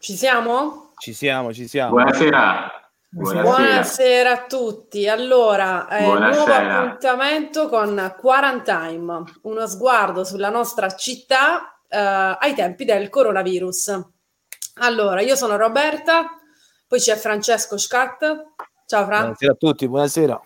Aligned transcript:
Ci 0.00 0.16
siamo? 0.16 0.92
Ci 0.96 1.12
siamo, 1.12 1.52
ci 1.52 1.68
siamo. 1.68 1.90
Buonasera. 1.90 2.72
Buonasera, 3.10 3.42
Buonasera 3.42 4.30
a 4.30 4.46
tutti. 4.46 5.06
Allora, 5.06 5.88
eh, 5.88 6.06
nuovo 6.06 6.54
appuntamento 6.54 7.68
con 7.68 8.14
Quarantime, 8.18 9.24
uno 9.42 9.66
sguardo 9.66 10.24
sulla 10.24 10.48
nostra 10.48 10.88
città 10.94 11.82
eh, 11.86 11.98
ai 11.98 12.54
tempi 12.54 12.86
del 12.86 13.10
coronavirus. 13.10 14.00
Allora, 14.76 15.20
io 15.20 15.36
sono 15.36 15.56
Roberta, 15.58 16.30
poi 16.88 16.98
c'è 16.98 17.16
Francesco 17.16 17.76
Scat. 17.76 18.52
Ciao 18.86 19.04
Fran. 19.04 19.20
Buonasera 19.20 19.52
a 19.52 19.56
tutti, 19.56 19.86
buonasera. 19.86 20.40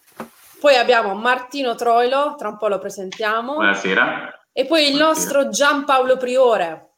Poi 0.58 0.74
abbiamo 0.74 1.14
Martino 1.14 1.76
Troilo, 1.76 2.34
tra 2.36 2.48
un 2.48 2.56
po' 2.56 2.66
lo 2.66 2.80
presentiamo. 2.80 3.54
Buonasera. 3.54 4.46
E 4.52 4.64
poi 4.66 4.90
il 4.90 4.96
nostro 4.96 5.48
Giampaolo 5.48 6.16
Priore. 6.16 6.93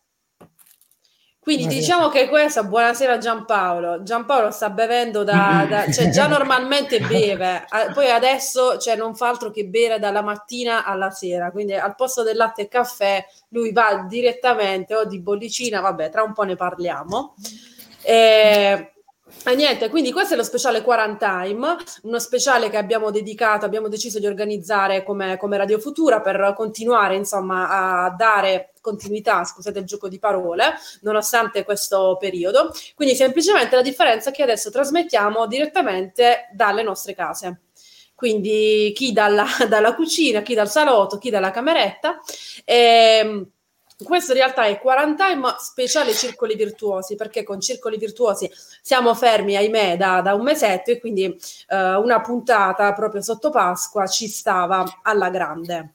Quindi 1.47 1.69
diciamo 1.69 2.09
che 2.09 2.29
questa, 2.29 2.65
buonasera 2.65 3.19
Giampaolo, 3.19 4.03
Giampaolo 4.03 4.51
sta 4.51 4.69
bevendo 4.69 5.23
da, 5.23 5.65
da 5.71 5.93
cioè 5.93 6.09
già 6.09 6.27
normalmente 6.27 6.99
beve, 6.99 7.67
poi 7.95 8.11
adesso 8.11 8.79
cioè, 8.79 8.97
non 8.97 9.15
fa 9.15 9.29
altro 9.29 9.53
che 9.53 9.65
bere 9.65 10.01
dalla 10.01 10.23
mattina 10.23 10.85
alla 10.85 11.13
sera, 11.13 11.53
quindi 11.53 11.75
al 11.75 11.95
posto 11.95 12.25
del 12.25 12.35
latte 12.35 12.63
e 12.63 12.69
caffè 12.69 13.25
lui 13.51 13.71
va 13.71 14.07
direttamente 14.09 14.97
o 14.97 15.05
di 15.05 15.21
bollicina, 15.21 15.79
vabbè 15.79 16.11
tra 16.11 16.25
un 16.25 16.33
po' 16.33 16.43
ne 16.43 16.57
parliamo. 16.57 17.37
E, 18.03 18.93
e 19.45 19.55
niente, 19.55 19.89
quindi 19.89 20.11
questo 20.11 20.35
è 20.35 20.37
lo 20.37 20.43
speciale 20.43 20.83
Quarantime, 20.83 21.77
uno 22.03 22.19
speciale 22.19 22.71
che 22.71 22.77
abbiamo 22.77 23.13
dedicato, 23.13 23.65
abbiamo 23.65 23.87
deciso 23.87 24.19
di 24.19 24.27
organizzare 24.27 25.05
come, 25.05 25.37
come 25.37 25.57
Radio 25.57 25.79
Futura 25.79 26.21
per 26.21 26.55
continuare 26.57 27.15
insomma 27.15 28.05
a 28.05 28.11
dare 28.11 28.73
continuità, 28.87 29.43
scusate 29.43 29.81
il 29.81 29.85
gioco 29.85 30.09
di 30.09 30.21
parole, 30.21 30.75
nonostante 31.01 31.65
questo 31.65 32.17
periodo. 32.21 32.73
Quindi 32.95 33.17
semplicemente 33.17 33.75
la 33.75 33.83
differenza 33.83 34.31
è 34.31 34.33
che 34.33 34.45
adesso 34.45 34.71
trasmettiamo 34.71 35.49
direttamente 35.49 36.49
dalle 36.53 36.85
nostre 36.85 37.15
case. 37.17 37.63
Quindi 38.15 38.93
chi 38.95 39.13
dalla, 39.13 39.45
dalla 39.69 39.95
cucina, 39.95 40.43
chi 40.43 40.55
dal 40.55 40.71
salotto, 40.71 41.19
chi 41.19 41.31
dalla 41.31 41.51
cameretta. 41.51 42.21
E, 42.65 42.75
ehm, 43.21 43.51
questo 44.05 44.33
in 44.33 44.39
realtà 44.39 44.67
è 44.67 44.79
Quarantime 44.79 45.55
speciale 45.59 46.13
Circoli 46.13 46.55
Virtuosi, 46.55 47.17
perché 47.17 47.43
con 47.43 47.61
Circoli 47.61 47.97
Virtuosi 47.97 48.49
siamo 48.83 49.15
fermi, 49.15 49.57
ahimè, 49.57 49.97
da, 49.97 50.21
da 50.21 50.35
un 50.35 50.43
mesetto 50.43 50.91
e 50.91 51.01
quindi 51.01 51.25
eh, 51.25 51.95
una 51.95 52.21
puntata 52.21 52.93
proprio 52.93 53.23
sotto 53.23 53.49
Pasqua 53.49 54.07
ci 54.07 54.29
stava 54.29 54.85
alla 55.03 55.31
grande. 55.31 55.95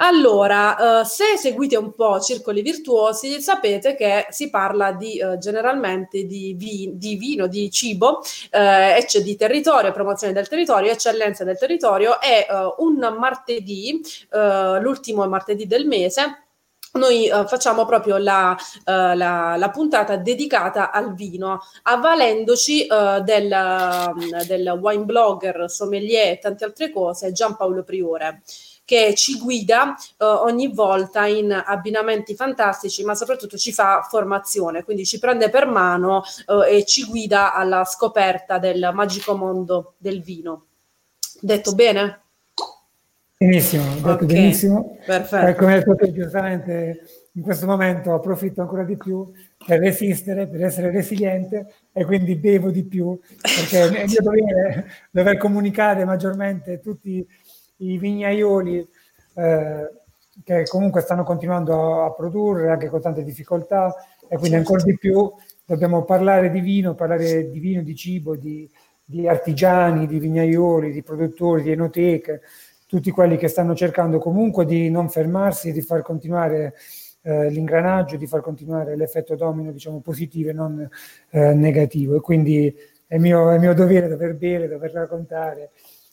Allora, 0.00 1.00
eh, 1.00 1.04
se 1.04 1.36
seguite 1.36 1.76
un 1.76 1.92
po' 1.92 2.20
Circoli 2.20 2.62
Virtuosi, 2.62 3.40
sapete 3.40 3.96
che 3.96 4.26
si 4.30 4.48
parla 4.48 4.92
di, 4.92 5.18
eh, 5.18 5.38
generalmente 5.38 6.24
di, 6.24 6.54
vi- 6.56 6.92
di, 6.94 7.16
vino, 7.16 7.48
di 7.48 7.68
cibo, 7.68 8.20
eh, 8.50 9.04
di 9.20 9.36
territorio, 9.36 9.90
promozione 9.90 10.32
del 10.32 10.46
territorio, 10.46 10.92
eccellenza 10.92 11.42
del 11.42 11.58
territorio 11.58 12.20
e 12.20 12.46
eh, 12.48 12.74
un 12.78 13.16
martedì, 13.18 14.00
eh, 14.30 14.78
l'ultimo 14.80 15.26
martedì 15.26 15.66
del 15.66 15.86
mese, 15.86 16.44
noi 16.90 17.28
uh, 17.30 17.46
facciamo 17.46 17.84
proprio 17.84 18.16
la, 18.16 18.56
uh, 18.56 19.14
la, 19.14 19.56
la, 19.56 19.70
puntata 19.70 20.16
dedicata 20.16 20.90
al 20.90 21.14
vino, 21.14 21.60
avvalendoci 21.82 22.86
uh, 22.88 23.22
del, 23.22 23.52
um, 23.52 24.42
del 24.46 24.68
wine 24.80 25.04
blogger, 25.04 25.70
sommelier 25.70 26.32
e 26.32 26.38
tante 26.38 26.64
altre 26.64 26.90
cose, 26.90 27.30
Giampaolo 27.30 27.84
Priore 27.84 28.40
che 28.88 29.12
ci 29.14 29.36
guida 29.36 29.94
uh, 30.16 30.24
ogni 30.24 30.72
volta 30.72 31.26
in 31.26 31.52
abbinamenti 31.52 32.34
fantastici, 32.34 33.04
ma 33.04 33.14
soprattutto 33.14 33.58
ci 33.58 33.70
fa 33.70 34.00
formazione, 34.00 34.82
quindi 34.82 35.04
ci 35.04 35.18
prende 35.18 35.50
per 35.50 35.66
mano 35.66 36.22
uh, 36.46 36.62
e 36.62 36.86
ci 36.86 37.04
guida 37.04 37.52
alla 37.52 37.84
scoperta 37.84 38.58
del 38.58 38.90
magico 38.94 39.36
mondo 39.36 39.92
del 39.98 40.22
vino. 40.22 40.64
Detto 41.38 41.74
bene? 41.74 42.20
Benissimo, 43.36 43.84
detto 43.96 44.08
okay, 44.08 44.26
benissimo. 44.26 44.96
Perfetto. 45.04 45.46
Eh, 45.46 45.54
come 45.54 45.74
hai 45.74 45.84
detto 45.84 46.10
giustamente, 46.10 47.00
in 47.32 47.42
questo 47.42 47.66
momento 47.66 48.14
approfitto 48.14 48.62
ancora 48.62 48.84
di 48.84 48.96
più 48.96 49.30
per 49.66 49.80
resistere, 49.80 50.46
per 50.46 50.64
essere 50.64 50.90
resiliente 50.90 51.74
e 51.92 52.06
quindi 52.06 52.36
bevo 52.36 52.70
di 52.70 52.84
più, 52.84 53.20
perché 53.40 54.00
è 54.00 54.06
mio 54.06 54.22
dovere 54.22 54.90
dover 55.10 55.36
comunicare 55.36 56.06
maggiormente 56.06 56.80
tutti 56.80 57.24
i 57.78 57.98
vignaioli 57.98 58.86
eh, 59.34 59.90
che 60.44 60.64
comunque 60.66 61.00
stanno 61.00 61.24
continuando 61.24 62.02
a, 62.02 62.04
a, 62.06 62.12
produrre 62.12 62.70
anche 62.70 62.88
con 62.88 63.00
tante 63.00 63.24
difficoltà 63.24 63.94
e 64.28 64.36
quindi 64.36 64.56
ancora 64.56 64.82
di 64.82 64.96
più 64.96 65.32
dobbiamo 65.64 66.04
parlare 66.04 66.50
di 66.50 66.60
vino, 66.60 66.94
parlare 66.94 67.50
di 67.50 67.58
vino, 67.58 67.82
di 67.82 67.94
cibo, 67.94 68.36
di, 68.36 68.70
di 69.04 69.28
artigiani, 69.28 70.06
di 70.06 70.18
vignaioli, 70.18 70.92
di 70.92 71.02
produttori, 71.02 71.62
di 71.62 71.72
enoteche 71.72 72.42
tutti 72.88 73.10
quelli 73.10 73.36
che 73.36 73.48
stanno 73.48 73.74
cercando 73.74 74.18
comunque 74.18 74.64
di 74.64 74.88
non 74.88 75.10
fermarsi, 75.10 75.72
di 75.72 75.82
far 75.82 76.00
continuare 76.00 76.74
eh, 77.20 77.50
l'ingranaggio, 77.50 78.16
di 78.16 78.26
far 78.26 78.40
continuare 78.40 78.96
l'effetto 78.96 79.36
domino, 79.36 79.72
diciamo, 79.72 80.00
positivo 80.00 80.48
e 80.48 80.52
non 80.54 80.88
eh, 81.30 81.52
negativo. 81.52 82.16
E 82.16 82.20
quindi 82.20 82.74
è 83.06 83.18
mio, 83.18 83.50
è 83.50 83.58
mio 83.58 83.74
dovere 83.74 84.08
dover 84.08 84.34
bere, 84.36 84.68
dover 84.68 84.90
raccontare. 84.92 85.70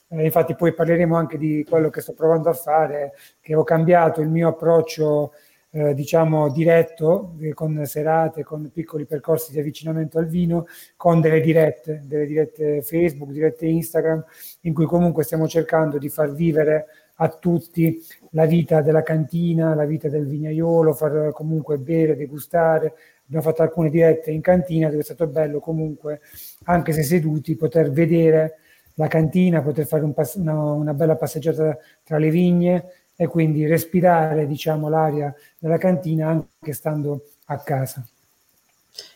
Eh, 0.08 0.24
infatti 0.24 0.54
poi 0.54 0.72
parleremo 0.72 1.16
anche 1.16 1.36
di 1.36 1.64
quello 1.68 1.90
che 1.90 2.00
sto 2.00 2.12
provando 2.12 2.48
a 2.48 2.54
fare, 2.54 3.14
che 3.40 3.54
ho 3.54 3.64
cambiato 3.64 4.20
il 4.20 4.28
mio 4.28 4.48
approccio 4.48 5.32
eh, 5.70 5.94
diciamo 5.94 6.50
diretto, 6.50 7.34
eh, 7.40 7.52
con 7.52 7.84
serate, 7.84 8.44
con 8.44 8.70
piccoli 8.72 9.04
percorsi 9.04 9.52
di 9.52 9.58
avvicinamento 9.58 10.18
al 10.18 10.26
vino, 10.26 10.66
con 10.96 11.20
delle 11.20 11.40
dirette, 11.40 12.02
delle 12.06 12.24
dirette 12.24 12.82
Facebook, 12.82 13.30
dirette 13.30 13.66
Instagram, 13.66 14.24
in 14.62 14.72
cui 14.72 14.86
comunque 14.86 15.24
stiamo 15.24 15.46
cercando 15.48 15.98
di 15.98 16.08
far 16.08 16.32
vivere 16.32 16.86
a 17.16 17.28
tutti 17.28 18.00
la 18.30 18.46
vita 18.46 18.80
della 18.80 19.02
cantina, 19.02 19.74
la 19.74 19.84
vita 19.84 20.08
del 20.08 20.26
vignaiolo, 20.26 20.94
far 20.94 21.32
comunque 21.32 21.78
bere, 21.78 22.16
degustare. 22.16 22.94
Abbiamo 23.26 23.42
fatto 23.42 23.62
alcune 23.62 23.90
dirette 23.90 24.30
in 24.30 24.40
cantina 24.40 24.88
dove 24.88 25.00
è 25.00 25.04
stato 25.04 25.26
bello 25.26 25.58
comunque, 25.58 26.20
anche 26.64 26.92
se 26.92 27.02
seduti, 27.02 27.56
poter 27.56 27.90
vedere 27.90 28.60
la 28.96 29.08
cantina, 29.08 29.62
poter 29.62 29.86
fare 29.86 30.04
un 30.04 30.12
pass- 30.12 30.34
una, 30.36 30.54
una 30.54 30.94
bella 30.94 31.16
passeggiata 31.16 31.78
tra 32.02 32.18
le 32.18 32.30
vigne, 32.30 32.84
e 33.16 33.26
quindi 33.28 33.66
respirare 33.66 34.46
diciamo, 34.46 34.88
l'aria 34.90 35.34
della 35.58 35.78
cantina 35.78 36.28
anche 36.28 36.72
stando 36.72 37.30
a 37.46 37.58
casa. 37.58 38.06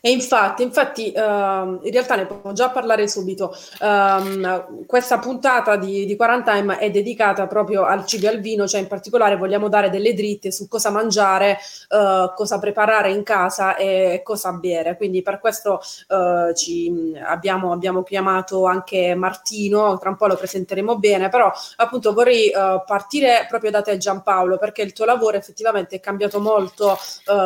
E 0.03 0.11
infatti, 0.11 0.63
infatti 0.63 1.13
uh, 1.15 1.21
in 1.21 1.91
realtà 1.91 2.17
ne 2.17 2.25
posso 2.25 2.55
già 2.55 2.71
parlare 2.71 3.07
subito. 3.07 3.55
Um, 3.81 4.87
questa 4.87 5.19
puntata 5.19 5.77
di, 5.77 6.07
di 6.07 6.17
Quarantime 6.17 6.79
è 6.79 6.91
dedicata 6.91 7.47
proprio 7.47 7.85
al 7.85 8.07
cibo 8.07 8.25
e 8.25 8.31
al 8.31 8.41
vino, 8.41 8.67
cioè 8.67 8.81
in 8.81 8.87
particolare 8.87 9.37
vogliamo 9.37 9.69
dare 9.69 9.91
delle 9.91 10.15
dritte 10.15 10.51
su 10.53 10.69
cosa 10.69 10.89
mangiare, 10.91 11.59
uh, 11.91 12.33
cosa 12.35 12.59
preparare 12.59 13.11
in 13.11 13.23
casa 13.23 13.77
e 13.77 14.23
cosa 14.25 14.53
bere. 14.53 14.97
Quindi 14.97 15.21
per 15.21 15.39
questo 15.39 15.83
uh, 16.09 16.55
ci, 16.55 17.15
abbiamo, 17.23 17.73
abbiamo, 17.73 18.03
chiamato 18.03 18.65
anche 18.65 19.15
Martino, 19.15 19.99
tra 19.99 20.09
un 20.09 20.17
po' 20.17 20.29
lo 20.29 20.37
presenteremo 20.37 20.99
bene, 20.99 21.29
però 21.29 21.53
appunto 21.77 22.15
vorrei 22.15 22.51
partire 22.87 23.47
proprio 23.49 23.71
da 23.71 23.83
te 23.83 23.97
Giampaolo, 23.99 24.57
perché 24.57 24.83
il 24.83 24.93
tuo 24.93 25.05
lavoro 25.05 25.37
effettivamente 25.37 25.97
è 25.97 26.01
cambiato 26.01 26.41
molto, 26.41 26.99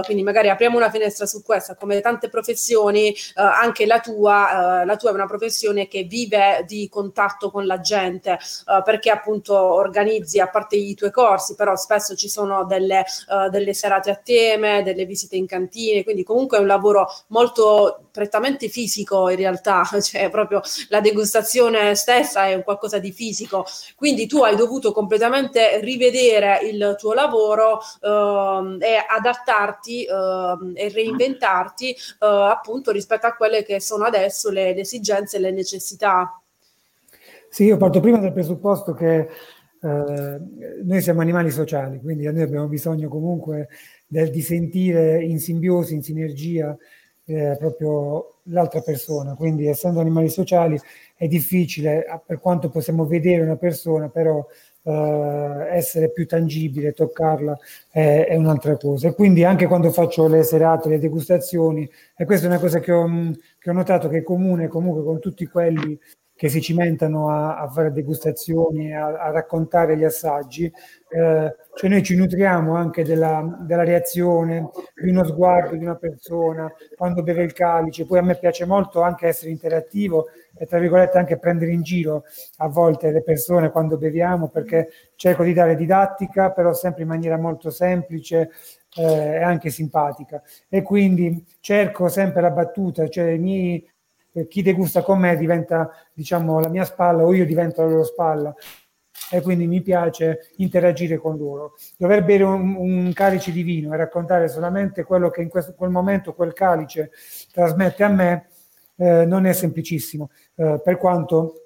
quindi 0.04 0.22
magari 0.22 0.48
apriamo 0.48 0.76
una 0.76 0.90
finestra 0.90 1.26
su 1.26 1.42
questa, 1.42 1.74
come 1.74 2.00
tante 2.00 2.28
professioni 2.28 2.43
professioni, 2.44 3.08
eh, 3.08 3.16
anche 3.34 3.86
la 3.86 4.00
tua, 4.00 4.82
eh, 4.82 4.84
la 4.84 4.96
tua 4.96 5.10
è 5.10 5.14
una 5.14 5.26
professione 5.26 5.88
che 5.88 6.02
vive 6.02 6.64
di 6.66 6.88
contatto 6.90 7.50
con 7.50 7.64
la 7.64 7.80
gente, 7.80 8.32
eh, 8.32 8.82
perché 8.84 9.10
appunto 9.10 9.56
organizzi, 9.56 10.40
a 10.40 10.48
parte 10.48 10.76
i 10.76 10.94
tuoi 10.94 11.10
corsi, 11.10 11.54
però 11.54 11.74
spesso 11.74 12.14
ci 12.14 12.28
sono 12.28 12.64
delle, 12.64 13.00
eh, 13.00 13.48
delle 13.50 13.72
serate 13.72 14.10
a 14.10 14.16
teme, 14.16 14.82
delle 14.82 15.06
visite 15.06 15.36
in 15.36 15.46
cantine, 15.46 16.04
quindi 16.04 16.22
comunque 16.22 16.58
è 16.58 16.60
un 16.60 16.66
lavoro 16.66 17.08
molto 17.28 18.08
prettamente 18.12 18.68
fisico 18.68 19.28
in 19.30 19.36
realtà, 19.36 19.82
cioè 20.00 20.28
proprio 20.30 20.60
la 20.90 21.00
degustazione 21.00 21.94
stessa 21.94 22.46
è 22.46 22.54
un 22.54 22.62
qualcosa 22.62 22.98
di 22.98 23.10
fisico, 23.10 23.64
quindi 23.96 24.26
tu 24.26 24.42
hai 24.42 24.54
dovuto 24.54 24.92
completamente 24.92 25.80
rivedere 25.80 26.60
il 26.62 26.94
tuo 26.98 27.12
lavoro 27.12 27.80
eh, 28.00 28.76
e 28.80 29.04
adattarti 29.08 30.04
eh, 30.04 30.56
e 30.74 30.88
reinventarti 30.90 31.96
appunto 32.42 32.90
rispetto 32.90 33.26
a 33.26 33.34
quelle 33.34 33.62
che 33.62 33.80
sono 33.80 34.04
adesso 34.04 34.50
le, 34.50 34.74
le 34.74 34.80
esigenze 34.80 35.36
e 35.36 35.40
le 35.40 35.52
necessità. 35.52 36.40
Sì, 37.48 37.64
io 37.64 37.76
parto 37.76 38.00
prima 38.00 38.18
dal 38.18 38.32
presupposto 38.32 38.92
che 38.92 39.28
Uh, 39.84 40.40
noi 40.82 41.02
siamo 41.02 41.20
animali 41.20 41.50
sociali, 41.50 42.00
quindi 42.00 42.24
noi 42.24 42.40
abbiamo 42.40 42.68
bisogno 42.68 43.10
comunque 43.10 43.68
del, 44.06 44.30
di 44.30 44.40
sentire 44.40 45.22
in 45.22 45.38
simbiosi, 45.38 45.92
in 45.92 46.02
sinergia 46.02 46.74
eh, 47.26 47.54
proprio 47.58 48.36
l'altra 48.44 48.80
persona. 48.80 49.34
Quindi 49.34 49.66
essendo 49.66 50.00
animali 50.00 50.30
sociali 50.30 50.80
è 51.14 51.26
difficile, 51.26 52.06
per 52.24 52.40
quanto 52.40 52.70
possiamo 52.70 53.04
vedere 53.04 53.42
una 53.42 53.56
persona, 53.56 54.08
però 54.08 54.42
eh, 54.84 55.68
essere 55.70 56.10
più 56.12 56.26
tangibile, 56.26 56.92
toccarla 56.92 57.58
è, 57.90 58.26
è, 58.28 58.36
un'altra 58.36 58.76
cosa. 58.76 59.08
E 59.08 59.14
quindi 59.14 59.44
anche 59.44 59.66
quando 59.66 59.90
faccio 59.90 60.28
le 60.28 60.42
serate, 60.42 60.88
le 60.88 60.98
degustazioni, 60.98 61.88
e 62.16 62.24
questa 62.24 62.46
è 62.46 62.50
una 62.50 62.58
cosa 62.58 62.80
che 62.80 62.92
ho, 62.92 63.06
che 63.58 63.70
ho 63.70 63.72
notato 63.72 64.08
che 64.08 64.18
è 64.18 64.22
comune 64.22 64.68
comunque 64.68 65.02
con 65.02 65.18
tutti 65.20 65.46
quelli 65.46 65.98
che 66.44 66.50
si 66.50 66.60
cimentano 66.60 67.30
a, 67.30 67.56
a 67.56 67.68
fare 67.68 67.90
degustazioni, 67.90 68.94
a, 68.94 69.06
a, 69.06 69.30
raccontare 69.30 69.96
gli 69.96 70.04
assaggi, 70.04 70.66
eh, 70.66 71.56
cioè 71.74 71.88
noi 71.88 72.02
ci 72.02 72.14
nutriamo 72.16 72.76
anche 72.76 73.02
della, 73.02 73.60
della, 73.62 73.82
reazione, 73.82 74.68
di 74.94 75.08
uno 75.08 75.24
sguardo 75.24 75.74
di 75.74 75.82
una 75.82 75.96
persona 75.96 76.70
quando 76.98 77.22
beve 77.22 77.44
il 77.44 77.54
calice, 77.54 78.04
poi 78.04 78.18
a 78.18 78.22
me 78.22 78.36
piace 78.36 78.66
molto 78.66 79.00
anche 79.00 79.26
essere 79.26 79.52
interattivo 79.52 80.26
e 80.54 80.66
tra 80.66 80.78
virgolette 80.78 81.16
anche 81.16 81.38
prendere 81.38 81.72
in 81.72 81.80
giro 81.80 82.24
a 82.58 82.68
volte 82.68 83.10
le 83.10 83.22
persone 83.22 83.70
quando 83.70 83.96
beviamo 83.96 84.48
perché 84.48 84.90
cerco 85.16 85.44
di 85.44 85.54
dare 85.54 85.76
didattica 85.76 86.50
però 86.50 86.74
sempre 86.74 87.04
in 87.04 87.08
maniera 87.08 87.38
molto 87.38 87.70
semplice 87.70 88.50
eh, 88.96 89.42
anche 89.42 89.70
simpatica. 89.70 90.42
E 90.68 90.82
quindi 90.82 91.42
cerco 91.60 92.08
sempre 92.08 92.42
la 92.42 92.50
battuta, 92.50 93.08
cioè 93.08 93.30
i 93.30 93.38
miei 93.38 93.92
chi 94.48 94.62
degusta 94.62 95.02
con 95.02 95.18
me 95.18 95.36
diventa 95.36 95.90
diciamo 96.12 96.60
la 96.60 96.68
mia 96.68 96.84
spalla 96.84 97.22
o 97.22 97.32
io 97.32 97.46
divento 97.46 97.82
la 97.82 97.88
loro 97.88 98.04
spalla. 98.04 98.54
E 99.30 99.40
quindi 99.40 99.66
mi 99.66 99.80
piace 99.80 100.50
interagire 100.56 101.16
con 101.16 101.36
loro. 101.36 101.74
Dover 101.96 102.24
bere 102.24 102.44
un, 102.44 102.76
un 102.76 103.12
calice 103.12 103.52
di 103.52 103.62
vino 103.62 103.92
e 103.92 103.96
raccontare 103.96 104.48
solamente 104.48 105.02
quello 105.02 105.30
che 105.30 105.40
in 105.42 105.48
questo, 105.48 105.74
quel 105.74 105.90
momento 105.90 106.34
quel 106.34 106.52
calice 106.52 107.10
trasmette 107.50 108.04
a 108.04 108.08
me 108.08 108.48
eh, 108.96 109.24
non 109.24 109.46
è 109.46 109.52
semplicissimo, 109.52 110.30
eh, 110.56 110.80
per 110.82 110.98
quanto 110.98 111.64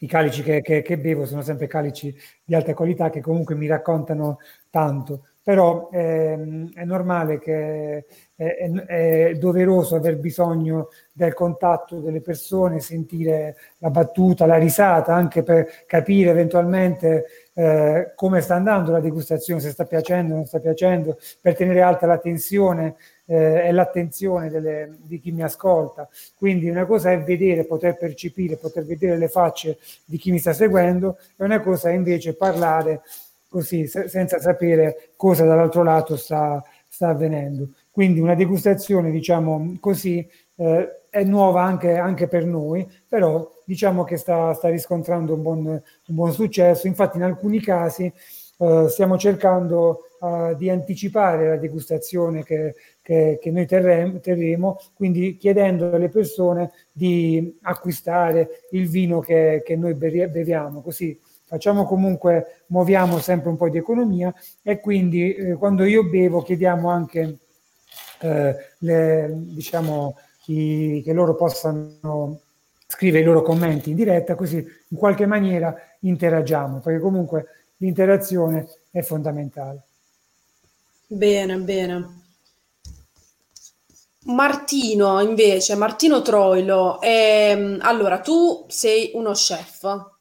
i 0.00 0.06
calici 0.06 0.42
che, 0.42 0.60
che, 0.60 0.82
che, 0.82 0.98
bevo 0.98 1.26
sono 1.26 1.42
sempre 1.42 1.66
calici 1.66 2.14
di 2.44 2.54
alta 2.54 2.74
qualità 2.74 3.10
che 3.10 3.20
comunque 3.20 3.54
mi 3.54 3.66
raccontano 3.66 4.38
tanto, 4.70 5.26
però 5.48 5.88
ehm, 5.90 6.74
è 6.74 6.84
normale 6.84 7.38
che 7.38 8.04
è, 8.36 8.70
è, 8.86 9.34
doveroso 9.36 9.96
aver 9.96 10.18
bisogno 10.18 10.90
del 11.10 11.32
contatto 11.32 12.00
delle 12.00 12.20
persone, 12.20 12.80
sentire 12.80 13.56
la 13.78 13.88
battuta, 13.88 14.44
la 14.44 14.58
risata, 14.58 15.14
anche 15.14 15.42
per 15.42 15.66
capire 15.86 16.28
eventualmente 16.28 17.24
eh, 17.54 18.12
come 18.14 18.42
sta 18.42 18.56
andando 18.56 18.92
la 18.92 19.00
degustazione, 19.00 19.62
se 19.62 19.70
sta 19.70 19.86
piacendo 19.86 20.34
o 20.34 20.36
non 20.36 20.44
sta 20.44 20.60
piacendo, 20.60 21.16
per 21.40 21.56
tenere 21.56 21.80
alta 21.80 22.04
la 22.04 22.18
tensione 22.18 22.96
eh, 23.24 23.68
e 23.68 23.72
l'attenzione 23.72 24.50
delle, 24.50 24.98
di 25.00 25.18
chi 25.18 25.32
mi 25.32 25.42
ascolta. 25.42 26.06
Quindi 26.36 26.68
una 26.68 26.84
cosa 26.84 27.10
è 27.10 27.22
vedere, 27.22 27.64
poter 27.64 27.96
percepire, 27.96 28.56
poter 28.56 28.84
vedere 28.84 29.16
le 29.16 29.28
facce 29.28 29.78
di 30.04 30.18
chi 30.18 30.30
mi 30.30 30.40
sta 30.40 30.52
seguendo, 30.52 31.16
e 31.38 31.44
una 31.44 31.62
cosa 31.62 31.88
è 31.88 31.94
invece 31.94 32.36
parlare 32.36 33.00
così, 33.48 33.86
se, 33.86 34.08
senza 34.08 34.38
sapere 34.38 35.10
cosa 35.16 35.44
dall'altro 35.44 35.82
lato 35.82 36.16
sta, 36.16 36.62
sta 36.88 37.08
avvenendo. 37.08 37.70
Quindi 37.90 38.20
una 38.20 38.34
degustazione, 38.34 39.10
diciamo 39.10 39.76
così, 39.80 40.26
eh, 40.56 40.98
è 41.10 41.24
nuova 41.24 41.62
anche, 41.62 41.96
anche, 41.96 42.28
per 42.28 42.44
noi, 42.44 42.86
però 43.08 43.50
diciamo 43.64 44.04
che 44.04 44.16
sta, 44.16 44.52
sta 44.52 44.68
riscontrando 44.68 45.34
un 45.34 45.42
buon, 45.42 45.66
un 45.66 45.82
buon, 46.06 46.32
successo. 46.32 46.86
Infatti 46.86 47.16
in 47.16 47.22
alcuni 47.22 47.60
casi 47.60 48.12
eh, 48.58 48.86
stiamo 48.88 49.16
cercando 49.16 50.00
eh, 50.20 50.54
di 50.56 50.68
anticipare 50.68 51.48
la 51.48 51.56
degustazione 51.56 52.44
che, 52.44 52.74
che, 53.00 53.38
che 53.40 53.50
noi 53.50 53.66
terremo, 53.66 54.20
terremo, 54.20 54.78
quindi 54.94 55.36
chiedendo 55.36 55.92
alle 55.92 56.08
persone 56.08 56.70
di 56.92 57.58
acquistare 57.62 58.64
il 58.72 58.88
vino 58.88 59.20
che, 59.20 59.62
che 59.64 59.76
noi 59.76 59.94
beviamo, 59.94 60.82
così 60.82 61.18
facciamo 61.48 61.86
comunque, 61.86 62.64
muoviamo 62.66 63.18
sempre 63.20 63.48
un 63.48 63.56
po' 63.56 63.70
di 63.70 63.78
economia 63.78 64.32
e 64.62 64.80
quindi 64.80 65.34
eh, 65.34 65.54
quando 65.54 65.84
io 65.84 66.04
bevo 66.04 66.42
chiediamo 66.42 66.90
anche 66.90 67.38
eh, 68.20 68.56
le, 68.78 69.32
diciamo, 69.34 70.18
i, 70.46 71.00
che 71.02 71.12
loro 71.14 71.34
possano 71.34 72.40
scrivere 72.86 73.22
i 73.22 73.26
loro 73.26 73.40
commenti 73.40 73.90
in 73.90 73.96
diretta, 73.96 74.34
così 74.34 74.56
in 74.56 74.96
qualche 74.96 75.24
maniera 75.24 75.74
interagiamo, 76.00 76.80
perché 76.80 77.00
comunque 77.00 77.46
l'interazione 77.78 78.68
è 78.90 79.00
fondamentale. 79.00 79.82
Bene, 81.06 81.56
bene. 81.56 82.26
Martino, 84.24 85.22
invece, 85.22 85.74
Martino 85.76 86.20
Troilo, 86.20 87.00
ehm, 87.00 87.78
allora 87.80 88.20
tu 88.20 88.66
sei 88.68 89.12
uno 89.14 89.32
chef, 89.32 90.17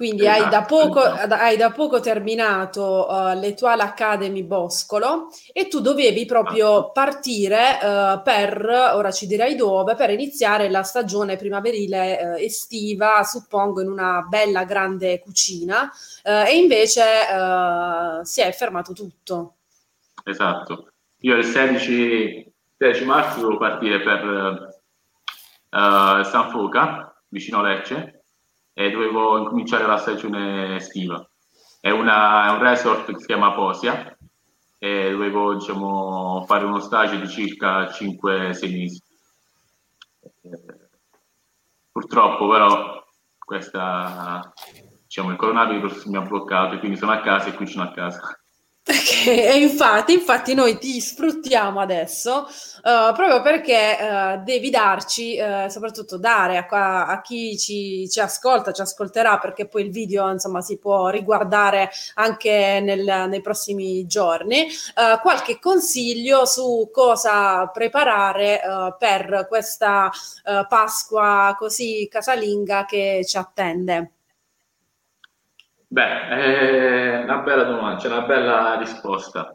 quindi 0.00 0.22
esatto, 0.22 0.42
hai, 0.42 0.48
da 0.48 0.62
poco, 0.62 1.04
esatto. 1.04 1.34
hai, 1.34 1.56
da 1.58 1.70
poco, 1.72 2.00
terminato 2.00 3.06
uh, 3.06 3.38
l'Etoile 3.38 3.82
Academy 3.82 4.42
Boscolo 4.44 5.28
e 5.52 5.68
tu 5.68 5.80
dovevi 5.80 6.24
proprio 6.24 6.68
esatto. 6.70 6.92
partire 6.92 7.78
uh, 7.82 8.22
per, 8.22 8.66
ora 8.94 9.10
ci 9.10 9.26
dirai 9.26 9.56
dove, 9.56 9.96
per 9.96 10.08
iniziare 10.08 10.70
la 10.70 10.82
stagione 10.84 11.36
primaverile 11.36 12.18
uh, 12.22 12.42
estiva, 12.42 13.22
suppongo 13.24 13.82
in 13.82 13.90
una 13.90 14.24
bella 14.26 14.64
grande 14.64 15.18
cucina 15.18 15.92
e 16.22 16.56
invece 16.56 17.02
si 18.22 18.40
è 18.40 18.52
fermato 18.52 18.94
tutto. 18.94 19.56
Esatto. 20.24 20.92
Io 21.20 21.36
il 21.36 21.44
16, 21.44 22.52
16 22.78 23.04
marzo 23.04 23.40
devo 23.40 23.58
partire 23.58 24.00
per 24.00 24.80
San 25.70 26.50
Foca, 26.50 27.22
vicino 27.28 27.62
Lecce, 27.62 28.19
e 28.72 28.90
dovevo 28.90 29.38
incominciare 29.38 29.86
la 29.86 29.96
stagione 29.96 30.76
estiva. 30.76 31.28
È, 31.80 31.90
una, 31.90 32.48
è 32.48 32.50
un 32.50 32.58
resort 32.58 33.12
che 33.12 33.18
si 33.18 33.26
chiama 33.26 33.52
Posia 33.52 34.16
e 34.78 35.10
dovevo 35.10 35.54
diciamo, 35.54 36.44
fare 36.46 36.64
uno 36.64 36.80
stage 36.80 37.20
di 37.20 37.28
circa 37.28 37.84
5-6 37.86 38.72
mesi. 38.72 39.02
Purtroppo 41.92 42.48
però 42.48 43.04
questa, 43.38 44.52
diciamo, 45.02 45.30
il 45.30 45.36
coronavirus 45.36 46.04
mi 46.06 46.16
ha 46.16 46.22
bloccato 46.22 46.74
e 46.74 46.78
quindi 46.78 46.96
sono 46.96 47.12
a 47.12 47.20
casa 47.20 47.48
e 47.48 47.54
qui 47.54 47.66
sono 47.66 47.84
a 47.84 47.92
casa. 47.92 48.39
E 48.82 49.58
infatti, 49.60 50.14
infatti 50.14 50.54
noi 50.54 50.78
ti 50.78 51.00
sfruttiamo 51.00 51.80
adesso 51.80 52.46
uh, 52.48 53.14
proprio 53.14 53.42
perché 53.42 53.96
uh, 54.00 54.42
devi 54.42 54.70
darci, 54.70 55.38
uh, 55.38 55.68
soprattutto 55.68 56.16
dare 56.16 56.66
a, 56.68 57.06
a 57.06 57.20
chi 57.20 57.58
ci, 57.58 58.08
ci, 58.08 58.20
ascolta, 58.20 58.72
ci 58.72 58.80
ascolterà, 58.80 59.38
perché 59.38 59.68
poi 59.68 59.84
il 59.84 59.90
video 59.90 60.30
insomma 60.30 60.62
si 60.62 60.78
può 60.78 61.08
riguardare 61.08 61.90
anche 62.14 62.80
nel, 62.82 63.28
nei 63.28 63.40
prossimi 63.42 64.06
giorni, 64.06 64.66
qualche 65.22 65.58
consiglio 65.58 66.46
su 66.46 66.88
cosa 66.92 67.66
preparare 67.68 68.60
per 68.98 69.46
questa 69.48 70.10
Pasqua 70.68 71.54
così 71.58 72.08
casalinga 72.10 72.84
che 72.86 73.24
ci 73.26 73.36
attende. 73.36 74.12
Beh, 75.92 76.28
è 76.28 77.22
una 77.24 77.38
bella 77.38 77.64
domanda, 77.64 77.96
c'è 77.96 78.06
una 78.06 78.20
bella 78.20 78.76
risposta. 78.78 79.52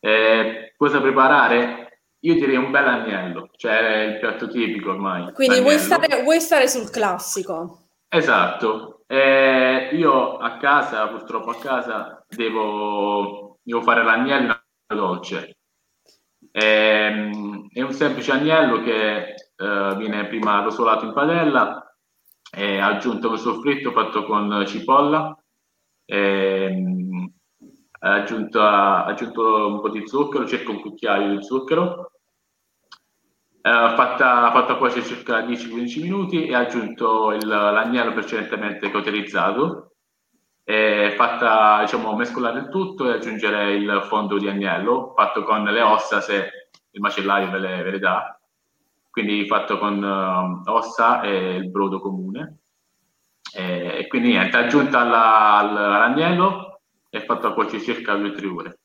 Eh, 0.00 0.72
cosa 0.74 1.02
preparare? 1.02 2.04
Io 2.20 2.32
direi 2.32 2.56
un 2.56 2.70
bel 2.70 2.88
agnello, 2.88 3.50
cioè 3.56 4.04
il 4.04 4.18
piatto 4.18 4.48
tipico 4.48 4.92
ormai. 4.92 5.34
Quindi 5.34 5.60
vuoi 5.60 5.76
stare, 5.76 6.22
vuoi 6.22 6.40
stare, 6.40 6.66
sul 6.66 6.88
classico? 6.88 7.88
Esatto. 8.08 9.02
Eh, 9.06 9.90
io 9.92 10.38
a 10.38 10.56
casa, 10.56 11.08
purtroppo 11.08 11.50
a 11.50 11.58
casa, 11.58 12.24
devo, 12.26 13.58
devo 13.62 13.82
fare 13.82 14.02
l'agnello 14.02 14.58
dolce. 14.86 15.58
Eh, 16.52 17.30
è 17.70 17.82
un 17.82 17.92
semplice 17.92 18.32
agnello 18.32 18.82
che 18.82 19.34
eh, 19.34 19.94
viene 19.98 20.26
prima 20.26 20.62
rosolato 20.62 21.04
in 21.04 21.12
padella, 21.12 21.94
è 22.50 22.78
aggiunto 22.78 23.28
un 23.28 23.36
soffritto 23.36 23.92
fatto 23.92 24.24
con 24.24 24.64
cipolla, 24.66 25.38
ehm, 26.06 27.32
aggiunto, 28.00 28.62
aggiunto, 28.62 29.66
un 29.66 29.80
po' 29.80 29.90
di 29.90 30.06
zucchero, 30.06 30.46
circa 30.46 30.70
un 30.70 30.80
cucchiaio 30.80 31.36
di 31.36 31.42
zucchero, 31.42 32.12
eh, 33.62 33.92
fatta, 33.96 34.50
fatta 34.52 34.76
cuocere 34.76 35.04
circa 35.04 35.40
10-15 35.40 36.02
minuti 36.02 36.46
e 36.46 36.54
aggiunto 36.54 37.32
il, 37.32 37.46
l'agnello 37.46 38.12
precedentemente 38.12 38.90
cauterizzato, 38.90 39.90
e 40.68 41.14
fatta 41.16 41.80
diciamo, 41.82 42.16
mescolare 42.16 42.58
il 42.58 42.68
tutto 42.68 43.08
e 43.08 43.12
aggiungere 43.12 43.74
il 43.74 44.02
fondo 44.08 44.36
di 44.36 44.48
agnello 44.48 45.12
fatto 45.14 45.44
con 45.44 45.62
le 45.62 45.80
ossa 45.80 46.20
se 46.20 46.70
il 46.90 47.00
macellario 47.00 47.50
ve 47.50 47.58
le, 47.58 47.82
ve 47.84 47.90
le 47.92 47.98
dà, 48.00 48.36
quindi 49.10 49.46
fatto 49.46 49.78
con 49.78 50.02
uh, 50.02 50.68
ossa 50.68 51.20
e 51.20 51.54
il 51.54 51.70
brodo 51.70 52.00
comune 52.00 52.62
e, 53.54 53.98
e 53.98 54.06
quindi 54.06 54.28
niente, 54.28 54.56
aggiunta 54.56 55.00
alla, 55.00 55.56
all'agnello 55.56 56.80
e 57.10 57.24
fatto 57.24 57.46
a 57.46 57.54
cuocere 57.54 57.82
circa 57.82 58.14
2-3 58.14 58.46
ore. 58.46 58.78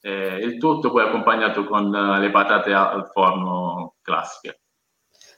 E 0.00 0.36
il 0.36 0.58
tutto 0.58 0.90
poi 0.90 1.02
accompagnato 1.04 1.64
con 1.64 1.90
le 1.90 2.30
patate 2.30 2.72
al 2.72 3.10
forno 3.12 3.96
classiche. 4.00 4.60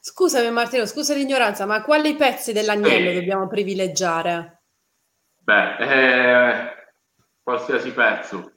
Scusami 0.03 0.51
Martino, 0.51 0.87
scusa 0.87 1.15
l'ignoranza, 1.15 1.67
ma 1.67 1.83
quali 1.83 2.15
pezzi 2.15 2.53
dell'agnello 2.53 3.11
sì. 3.11 3.15
dobbiamo 3.17 3.47
privilegiare? 3.49 4.63
Beh, 5.39 5.77
eh, 5.77 6.75
qualsiasi 7.43 7.93
pezzo. 7.93 8.53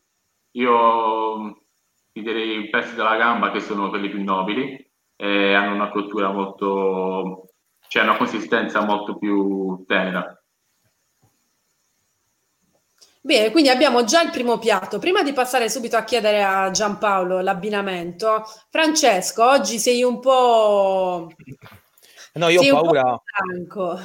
Io 0.51 1.65
ti 2.13 2.21
direi 2.21 2.59
i 2.59 2.69
pezzi 2.69 2.95
della 2.95 3.17
gamba 3.17 3.51
che 3.51 3.59
sono 3.59 3.89
quelli 3.89 4.09
più 4.09 4.23
nobili 4.23 4.89
e 5.15 5.53
hanno 5.53 5.73
una 5.73 5.89
cottura 5.89 6.31
molto, 6.31 7.42
cioè 7.93 8.01
una 8.01 8.17
consistenza 8.17 8.83
molto 8.83 9.19
più 9.19 9.85
tenera. 9.85 10.35
Bene, 13.21 13.51
quindi 13.51 13.69
abbiamo 13.69 14.03
già 14.03 14.23
il 14.23 14.31
primo 14.31 14.57
piatto. 14.57 14.97
Prima 14.97 15.21
di 15.21 15.31
passare 15.31 15.69
subito 15.69 15.95
a 15.95 16.03
chiedere 16.03 16.41
a 16.41 16.71
Giampaolo 16.71 17.41
l'abbinamento, 17.41 18.45
Francesco, 18.71 19.47
oggi 19.47 19.77
sei 19.77 20.01
un 20.01 20.19
po'... 20.19 21.31
No, 22.33 22.47
io 22.47 22.61
ho 22.61 22.81
paura, 22.81 23.21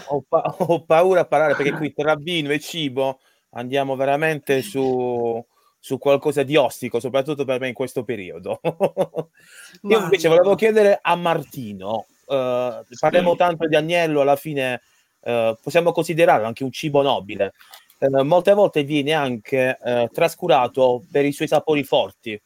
ho, 0.09 0.25
pa- 0.29 0.55
ho 0.59 0.85
paura 0.85 1.21
a 1.21 1.25
parlare 1.25 1.55
perché 1.55 1.73
qui 1.73 1.95
tra 1.95 2.15
vino 2.15 2.53
e 2.53 2.61
cibo 2.61 3.21
andiamo 3.53 3.97
veramente 3.97 4.61
su, 4.61 5.43
su 5.79 5.97
qualcosa 5.97 6.43
di 6.43 6.57
ostico, 6.57 7.01
soprattutto 7.01 7.47
per 7.47 7.59
me 7.59 7.69
in 7.69 7.75
questo 7.75 8.05
periodo. 8.05 8.61
io 9.81 9.99
invece 9.99 10.29
volevo 10.29 10.55
chiedere 10.57 10.99
a 11.01 11.17
Martino, 11.17 12.05
uh, 12.29 12.85
parliamo 12.99 13.37
tanto 13.37 13.67
di 13.67 13.77
agnello, 13.77 14.21
alla 14.21 14.37
fine 14.37 14.81
uh, 15.21 15.57
possiamo 15.61 15.93
considerarlo 15.93 16.47
anche 16.47 16.65
un 16.65 16.73
cibo 16.73 17.03
nobile 17.03 17.53
eh, 17.99 18.23
molte 18.23 18.53
volte 18.53 18.85
viene 18.85 19.13
anche 19.13 19.77
eh, 19.83 20.09
trascurato 20.13 21.05
per 21.11 21.25
i 21.25 21.33
suoi 21.33 21.49
sapori 21.49 21.83
forti. 21.83 22.41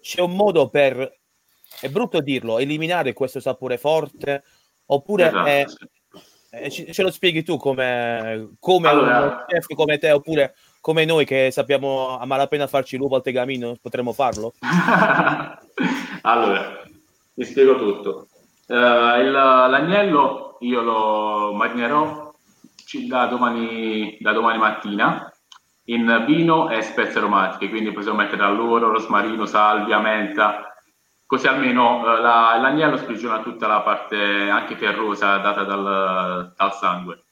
C'è 0.00 0.20
un 0.20 0.34
modo 0.34 0.68
per, 0.68 1.18
è 1.80 1.88
brutto 1.88 2.20
dirlo, 2.20 2.58
eliminare 2.58 3.12
questo 3.12 3.40
sapore 3.40 3.78
forte 3.78 4.42
oppure 4.86 5.28
esatto. 5.28 5.46
è, 5.46 5.66
è, 6.50 6.68
ce 6.68 7.02
lo 7.02 7.10
spieghi 7.10 7.42
tu 7.42 7.56
come, 7.56 8.56
come 8.58 8.88
allora. 8.88 9.20
un 9.20 9.44
chef 9.46 9.66
come 9.74 9.98
te 9.98 10.10
oppure 10.10 10.54
come 10.80 11.06
noi 11.06 11.24
che 11.24 11.50
sappiamo 11.50 12.18
a 12.18 12.26
malapena 12.26 12.66
farci 12.66 12.98
l'uovo 12.98 13.16
al 13.16 13.22
tegamino 13.22 13.76
potremmo 13.80 14.12
farlo? 14.12 14.52
allora, 16.22 16.82
ti 17.32 17.44
spiego 17.44 17.78
tutto. 17.78 18.26
Uh, 18.66 19.20
il, 19.20 19.30
l'agnello 19.30 20.56
io 20.60 20.80
lo 20.80 21.52
marinerò 21.52 22.32
da 23.06 23.26
domani, 23.26 24.16
da 24.20 24.32
domani 24.32 24.58
mattina 24.58 25.30
in 25.84 26.24
vino 26.26 26.70
e 26.70 26.80
spezie 26.82 27.18
aromatiche, 27.18 27.68
quindi 27.68 27.92
possiamo 27.92 28.18
mettere 28.18 28.42
alloro, 28.42 28.90
rosmarino, 28.90 29.44
salvia, 29.44 29.98
menta, 29.98 30.74
così 31.26 31.46
almeno 31.46 32.00
eh, 32.00 32.20
la, 32.20 32.56
l'agnello 32.60 32.96
sprigiona 32.96 33.40
tutta 33.40 33.66
la 33.66 33.80
parte 33.80 34.48
anche 34.48 34.76
ferrosa 34.76 35.38
data 35.38 35.62
dal, 35.64 36.52
dal 36.56 36.72
sangue. 36.72 37.24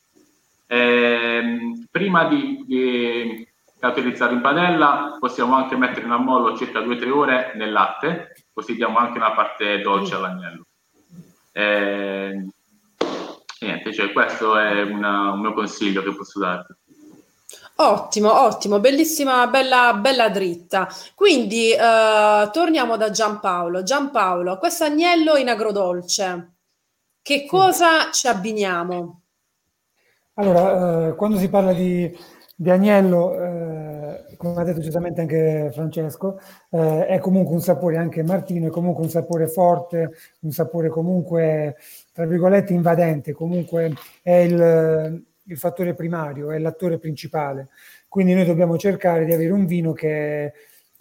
E, 0.67 0.79
ehm, 0.79 1.87
prima 1.91 2.25
di, 2.25 2.63
di 2.67 3.49
utilizzare 3.81 4.35
in 4.35 4.41
padella 4.41 5.17
possiamo 5.19 5.55
anche 5.57 5.77
mettere 5.77 6.07
in 6.07 6.13
ammollo 6.13 6.57
circa 6.57 6.81
2-3 6.81 7.11
ore 7.11 7.53
nel 7.55 7.73
latte, 7.73 8.47
così 8.53 8.75
diamo 8.75 8.99
anche 8.99 9.19
una 9.19 9.33
parte 9.33 9.81
dolce 9.81 10.15
all'agnello. 10.15 10.67
E, 11.53 11.63
ehm, 11.63 12.51
niente, 13.61 13.93
cioè 13.93 14.13
questo 14.13 14.57
è 14.57 14.83
una, 14.83 15.33
un 15.33 15.41
mio 15.41 15.53
consiglio 15.53 16.03
che 16.03 16.15
posso 16.15 16.39
darti. 16.41 16.75
Ottimo, 17.77 18.43
ottimo, 18.43 18.81
bellissima, 18.81 19.47
bella, 19.47 19.95
bella 19.95 20.29
dritta. 20.29 20.89
Quindi 21.15 21.73
eh, 21.73 22.49
torniamo 22.53 22.97
da 22.97 23.11
Giampaolo. 23.11 23.83
Giampaolo, 23.83 24.59
questo 24.59 24.85
agnello 24.85 25.37
in 25.37 25.49
agrodolce, 25.49 26.53
che 27.23 27.47
cosa 27.47 28.11
ci 28.13 28.29
abbiniamo? 28.29 29.21
Allora, 30.35 31.09
eh, 31.09 31.15
quando 31.15 31.39
si 31.39 31.49
parla 31.49 31.73
di, 31.73 32.17
di 32.55 32.71
agnello, 32.71 33.35
eh, 33.35 33.62
come 34.43 34.61
ha 34.61 34.65
detto 34.65 34.81
giustamente 34.81 35.21
anche 35.21 35.71
Francesco, 35.73 36.41
eh, 36.71 37.07
è 37.07 37.19
comunque 37.21 37.55
un 37.55 37.61
sapore, 37.61 37.97
anche 37.97 38.25
Martino, 38.25 38.67
è 38.67 38.71
comunque 38.71 39.05
un 39.05 39.09
sapore 39.09 39.47
forte, 39.47 40.11
un 40.41 40.51
sapore 40.51 40.89
comunque 40.89 41.77
tra 42.13 42.27
virgolette, 42.27 42.73
invadente, 42.73 43.33
comunque 43.33 43.93
è 44.21 44.33
il, 44.33 45.25
il 45.45 45.57
fattore 45.57 45.95
primario, 45.95 46.51
è 46.51 46.59
l'attore 46.59 46.99
principale. 46.99 47.69
Quindi 48.09 48.35
noi 48.35 48.45
dobbiamo 48.45 48.77
cercare 48.77 49.25
di 49.25 49.33
avere 49.33 49.53
un 49.53 49.65
vino 49.65 49.93
che, 49.93 50.53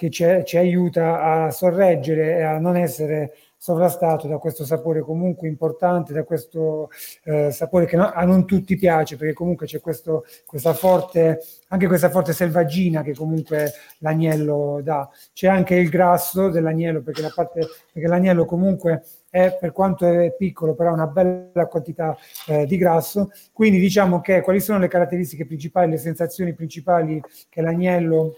che 0.02 0.10
ci, 0.10 0.26
ci 0.46 0.58
aiuta 0.58 1.22
a 1.22 1.52
sorreggere 1.52 2.38
e 2.38 2.42
a 2.42 2.58
non 2.58 2.76
essere 2.76 3.36
sovrastato 3.56 4.28
da 4.28 4.40
questo 4.40 4.66
sapore 4.66 5.02
comunque 5.02 5.48
importante, 5.48 6.12
da 6.12 6.24
questo 6.24 6.90
eh, 7.26 7.52
sapore 7.52 7.86
che 7.86 7.98
no, 7.98 8.12
a 8.12 8.26
non 8.26 8.48
tutti 8.48 8.76
piace, 8.76 9.18
perché 9.18 9.34
comunque 9.34 9.68
c'è 9.68 9.80
questo, 9.80 10.26
questa 10.48 10.74
forte, 10.74 11.40
anche 11.68 11.86
questa 11.86 12.10
forte 12.10 12.34
selvaggina 12.34 13.04
che 13.04 13.14
comunque 13.14 13.74
l'agnello 14.00 14.82
dà. 14.82 15.08
C'è 15.34 15.48
anche 15.48 15.76
il 15.76 15.90
grasso 15.90 16.50
dell'agnello, 16.50 17.04
perché, 17.04 17.22
la 17.22 17.32
parte, 17.36 17.68
perché 17.94 18.08
l'agnello 18.08 18.46
comunque 18.46 19.04
è, 19.30 19.56
per 19.60 19.72
quanto 19.72 20.08
è 20.08 20.34
piccolo, 20.36 20.74
però 20.74 20.94
una 20.94 21.06
bella 21.06 21.68
quantità 21.68 22.18
eh, 22.48 22.66
di 22.66 22.78
grasso. 22.78 23.30
Quindi 23.54 23.80
diciamo 23.80 24.20
che 24.22 24.42
quali 24.42 24.60
sono 24.60 24.80
le 24.80 24.88
caratteristiche 24.88 25.46
principali, 25.46 25.92
le 25.92 25.98
sensazioni 25.98 26.56
principali 26.56 27.22
che 27.48 27.62
l'agnello 27.62 28.38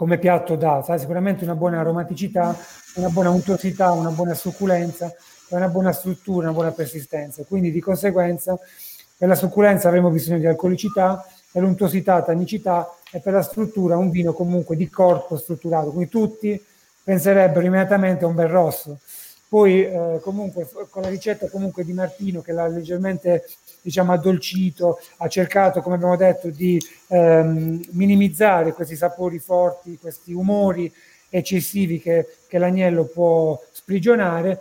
come 0.00 0.16
piatto 0.16 0.56
dà? 0.56 0.80
Sa, 0.82 0.96
sicuramente 0.96 1.44
una 1.44 1.54
buona 1.54 1.80
aromaticità, 1.80 2.56
una 2.94 3.10
buona 3.10 3.28
untosità, 3.28 3.92
una 3.92 4.08
buona 4.08 4.32
succulenza, 4.32 5.14
una 5.48 5.68
buona 5.68 5.92
struttura, 5.92 6.46
una 6.46 6.54
buona 6.54 6.70
persistenza. 6.72 7.44
Quindi 7.44 7.70
di 7.70 7.80
conseguenza 7.80 8.58
per 9.18 9.28
la 9.28 9.34
succulenza 9.34 9.88
avremo 9.88 10.08
bisogno 10.08 10.38
di 10.38 10.46
alcolicità, 10.46 11.22
per 11.52 11.60
l'untosità, 11.60 12.22
tannicità 12.22 12.90
e 13.12 13.20
per 13.20 13.34
la 13.34 13.42
struttura 13.42 13.98
un 13.98 14.08
vino 14.08 14.32
comunque 14.32 14.74
di 14.74 14.88
corpo 14.88 15.36
strutturato. 15.36 15.90
Quindi 15.90 16.08
tutti 16.08 16.58
penserebbero 17.04 17.66
immediatamente 17.66 18.24
a 18.24 18.28
un 18.28 18.34
bel 18.36 18.48
rosso. 18.48 19.00
Poi 19.50 19.84
eh, 19.84 20.18
comunque 20.22 20.66
con 20.88 21.02
la 21.02 21.10
ricetta 21.10 21.50
comunque 21.50 21.84
di 21.84 21.92
Martino 21.92 22.40
che 22.40 22.52
l'ha 22.52 22.66
leggermente 22.68 23.44
diciamo 23.82 24.12
addolcito, 24.12 25.00
ha 25.18 25.28
cercato 25.28 25.80
come 25.80 25.96
abbiamo 25.96 26.16
detto 26.16 26.48
di 26.48 26.80
ehm, 27.08 27.82
minimizzare 27.90 28.72
questi 28.72 28.96
sapori 28.96 29.38
forti, 29.38 29.98
questi 30.00 30.32
umori 30.32 30.92
eccessivi 31.28 32.00
che, 32.00 32.26
che 32.46 32.58
l'agnello 32.58 33.04
può 33.04 33.60
sprigionare. 33.72 34.60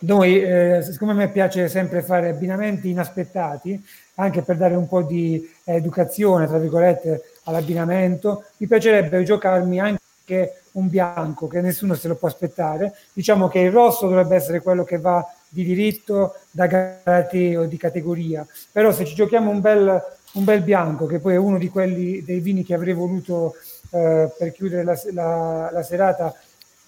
Noi, 0.00 0.42
eh, 0.42 0.80
siccome 0.82 1.12
a 1.12 1.14
me 1.14 1.28
piace 1.28 1.68
sempre 1.68 2.02
fare 2.02 2.30
abbinamenti 2.30 2.88
inaspettati, 2.88 3.80
anche 4.16 4.42
per 4.42 4.56
dare 4.56 4.74
un 4.74 4.88
po' 4.88 5.02
di 5.02 5.48
educazione, 5.64 6.46
tra 6.46 6.58
virgolette, 6.58 7.22
all'abbinamento, 7.44 8.44
mi 8.56 8.66
piacerebbe 8.66 9.22
giocarmi 9.22 9.80
anche 9.80 10.62
un 10.72 10.88
bianco 10.88 11.46
che 11.46 11.60
nessuno 11.60 11.94
se 11.94 12.08
lo 12.08 12.16
può 12.16 12.28
aspettare. 12.28 12.94
Diciamo 13.12 13.48
che 13.48 13.60
il 13.60 13.70
rosso 13.70 14.08
dovrebbe 14.08 14.36
essere 14.36 14.60
quello 14.60 14.84
che 14.84 14.98
va 14.98 15.24
di 15.52 15.64
diritto 15.64 16.34
da 16.50 16.66
galateo 16.66 17.66
di 17.66 17.76
categoria, 17.76 18.46
però 18.70 18.90
se 18.90 19.04
ci 19.04 19.14
giochiamo 19.14 19.50
un 19.50 19.60
bel, 19.60 20.02
un 20.32 20.44
bel 20.44 20.62
bianco, 20.62 21.04
che 21.04 21.18
poi 21.18 21.34
è 21.34 21.36
uno 21.36 21.58
di 21.58 21.68
quelli 21.68 22.24
dei 22.24 22.40
vini 22.40 22.64
che 22.64 22.72
avrei 22.72 22.94
voluto 22.94 23.54
eh, 23.90 24.32
per 24.36 24.52
chiudere 24.52 24.82
la, 24.82 24.98
la, 25.12 25.70
la, 25.70 25.82
serata 25.82 26.34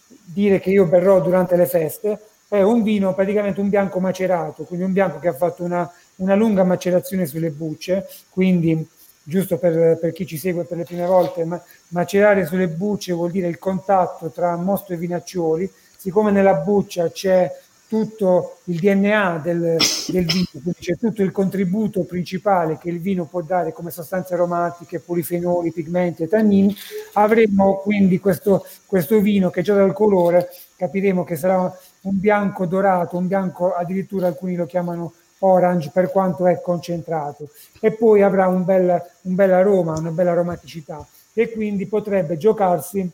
dire 0.06 0.60
che 0.60 0.70
io 0.70 0.86
berrò 0.86 1.20
durante 1.20 1.56
le 1.56 1.66
feste, 1.66 2.18
è 2.48 2.62
un 2.62 2.82
vino 2.82 3.14
praticamente 3.14 3.60
un 3.60 3.68
bianco 3.68 4.00
macerato, 4.00 4.64
quindi 4.64 4.86
un 4.86 4.92
bianco 4.92 5.18
che 5.18 5.28
ha 5.28 5.34
fatto 5.34 5.62
una, 5.62 5.90
una 6.16 6.34
lunga 6.34 6.64
macerazione 6.64 7.26
sulle 7.26 7.50
bucce, 7.50 8.08
quindi 8.30 8.88
giusto 9.22 9.58
per, 9.58 9.98
per, 9.98 10.12
chi 10.12 10.26
ci 10.26 10.38
segue 10.38 10.64
per 10.64 10.78
le 10.78 10.84
prime 10.84 11.04
volte, 11.04 11.44
ma, 11.44 11.62
macerare 11.88 12.46
sulle 12.46 12.68
bucce 12.68 13.12
vuol 13.12 13.30
dire 13.30 13.48
il 13.48 13.58
contatto 13.58 14.30
tra 14.30 14.56
mosto 14.56 14.94
e 14.94 14.96
vinaccioli, 14.96 15.70
siccome 15.98 16.30
nella 16.30 16.54
buccia 16.54 17.10
c'è 17.10 17.50
tutto 17.94 18.56
il 18.64 18.80
DNA 18.80 19.38
del, 19.40 19.60
del, 20.08 20.24
vino, 20.24 20.46
quindi 20.50 20.80
c'è 20.80 20.96
tutto 20.96 21.22
il 21.22 21.30
contributo 21.30 22.02
principale 22.02 22.76
che 22.76 22.88
il 22.88 22.98
vino 22.98 23.24
può 23.24 23.40
dare 23.40 23.72
come 23.72 23.92
sostanze 23.92 24.34
aromatiche, 24.34 24.98
polifenoli, 24.98 25.70
pigmenti 25.70 26.24
e 26.24 26.28
tannini, 26.28 26.74
avremo 27.12 27.76
quindi 27.76 28.18
questo, 28.18 28.66
questo 28.84 29.20
vino 29.20 29.50
che 29.50 29.62
già 29.62 29.76
dal 29.76 29.92
colore 29.92 30.48
capiremo 30.74 31.22
che 31.22 31.36
sarà 31.36 31.72
un 32.00 32.18
bianco 32.18 32.66
dorato, 32.66 33.16
un 33.16 33.28
bianco 33.28 33.72
addirittura 33.72 34.26
alcuni 34.26 34.56
lo 34.56 34.66
chiamano 34.66 35.12
orange 35.38 35.90
per 35.92 36.10
quanto 36.10 36.48
è 36.48 36.60
concentrato. 36.60 37.50
E 37.78 37.92
poi 37.92 38.22
avrà 38.22 38.48
un 38.48 38.64
bel, 38.64 39.00
un 39.22 39.34
bel 39.36 39.52
aroma, 39.52 39.96
una 39.96 40.10
bella 40.10 40.32
aromaticità. 40.32 41.06
E 41.32 41.52
quindi 41.52 41.86
potrebbe 41.86 42.36
giocarsi 42.38 43.08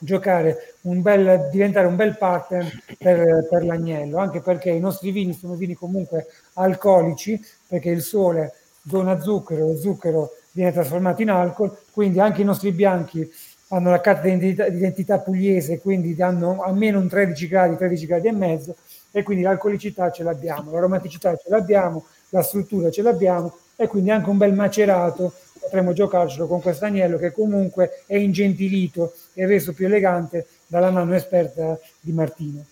giocare 0.00 0.74
un 0.82 1.02
bel, 1.02 1.48
diventare 1.50 1.86
un 1.86 1.96
bel 1.96 2.16
partner 2.16 2.66
per, 2.98 3.46
per, 3.48 3.64
l'agnello, 3.64 4.18
anche 4.18 4.40
perché 4.40 4.70
i 4.70 4.80
nostri 4.80 5.10
vini 5.10 5.32
sono 5.32 5.54
vini 5.54 5.74
comunque 5.74 6.26
alcolici, 6.54 7.40
perché 7.66 7.90
il 7.90 8.02
sole 8.02 8.54
dona 8.82 9.20
zucchero, 9.20 9.66
lo 9.66 9.76
zucchero 9.76 10.30
viene 10.52 10.72
trasformato 10.72 11.22
in 11.22 11.30
alcol, 11.30 11.76
quindi 11.92 12.18
anche 12.18 12.40
i 12.42 12.44
nostri 12.44 12.72
bianchi 12.72 13.30
hanno 13.68 13.90
la 13.90 14.00
carta 14.00 14.22
di 14.22 14.30
identità, 14.30 14.68
di 14.68 14.78
identità 14.78 15.18
pugliese, 15.20 15.80
quindi 15.80 16.14
danno 16.14 16.62
almeno 16.62 16.98
un 16.98 17.08
13 17.08 17.46
gradi, 17.46 17.76
13 17.76 18.06
gradi 18.06 18.28
e 18.28 18.32
mezzo, 18.32 18.76
e 19.12 19.22
quindi 19.22 19.44
l'alcolicità 19.44 20.10
ce 20.10 20.22
l'abbiamo, 20.22 20.72
l'aromaticità 20.72 21.36
ce 21.36 21.48
l'abbiamo, 21.48 22.06
la 22.30 22.42
struttura 22.42 22.90
ce 22.90 23.02
l'abbiamo 23.02 23.56
e 23.76 23.86
quindi 23.86 24.10
anche 24.10 24.30
un 24.30 24.36
bel 24.36 24.54
macerato 24.54 25.32
potremmo 25.60 25.92
giocarcelo 25.92 26.46
con 26.46 26.60
questo 26.60 26.86
agnello 26.86 27.18
che 27.18 27.32
comunque 27.32 28.02
è 28.06 28.16
ingentilito 28.16 29.12
e 29.40 29.46
reso 29.46 29.72
più 29.72 29.86
elegante 29.86 30.46
dalla 30.66 30.90
mano 30.90 31.14
esperta 31.14 31.78
di 31.98 32.12
Martino. 32.12 32.62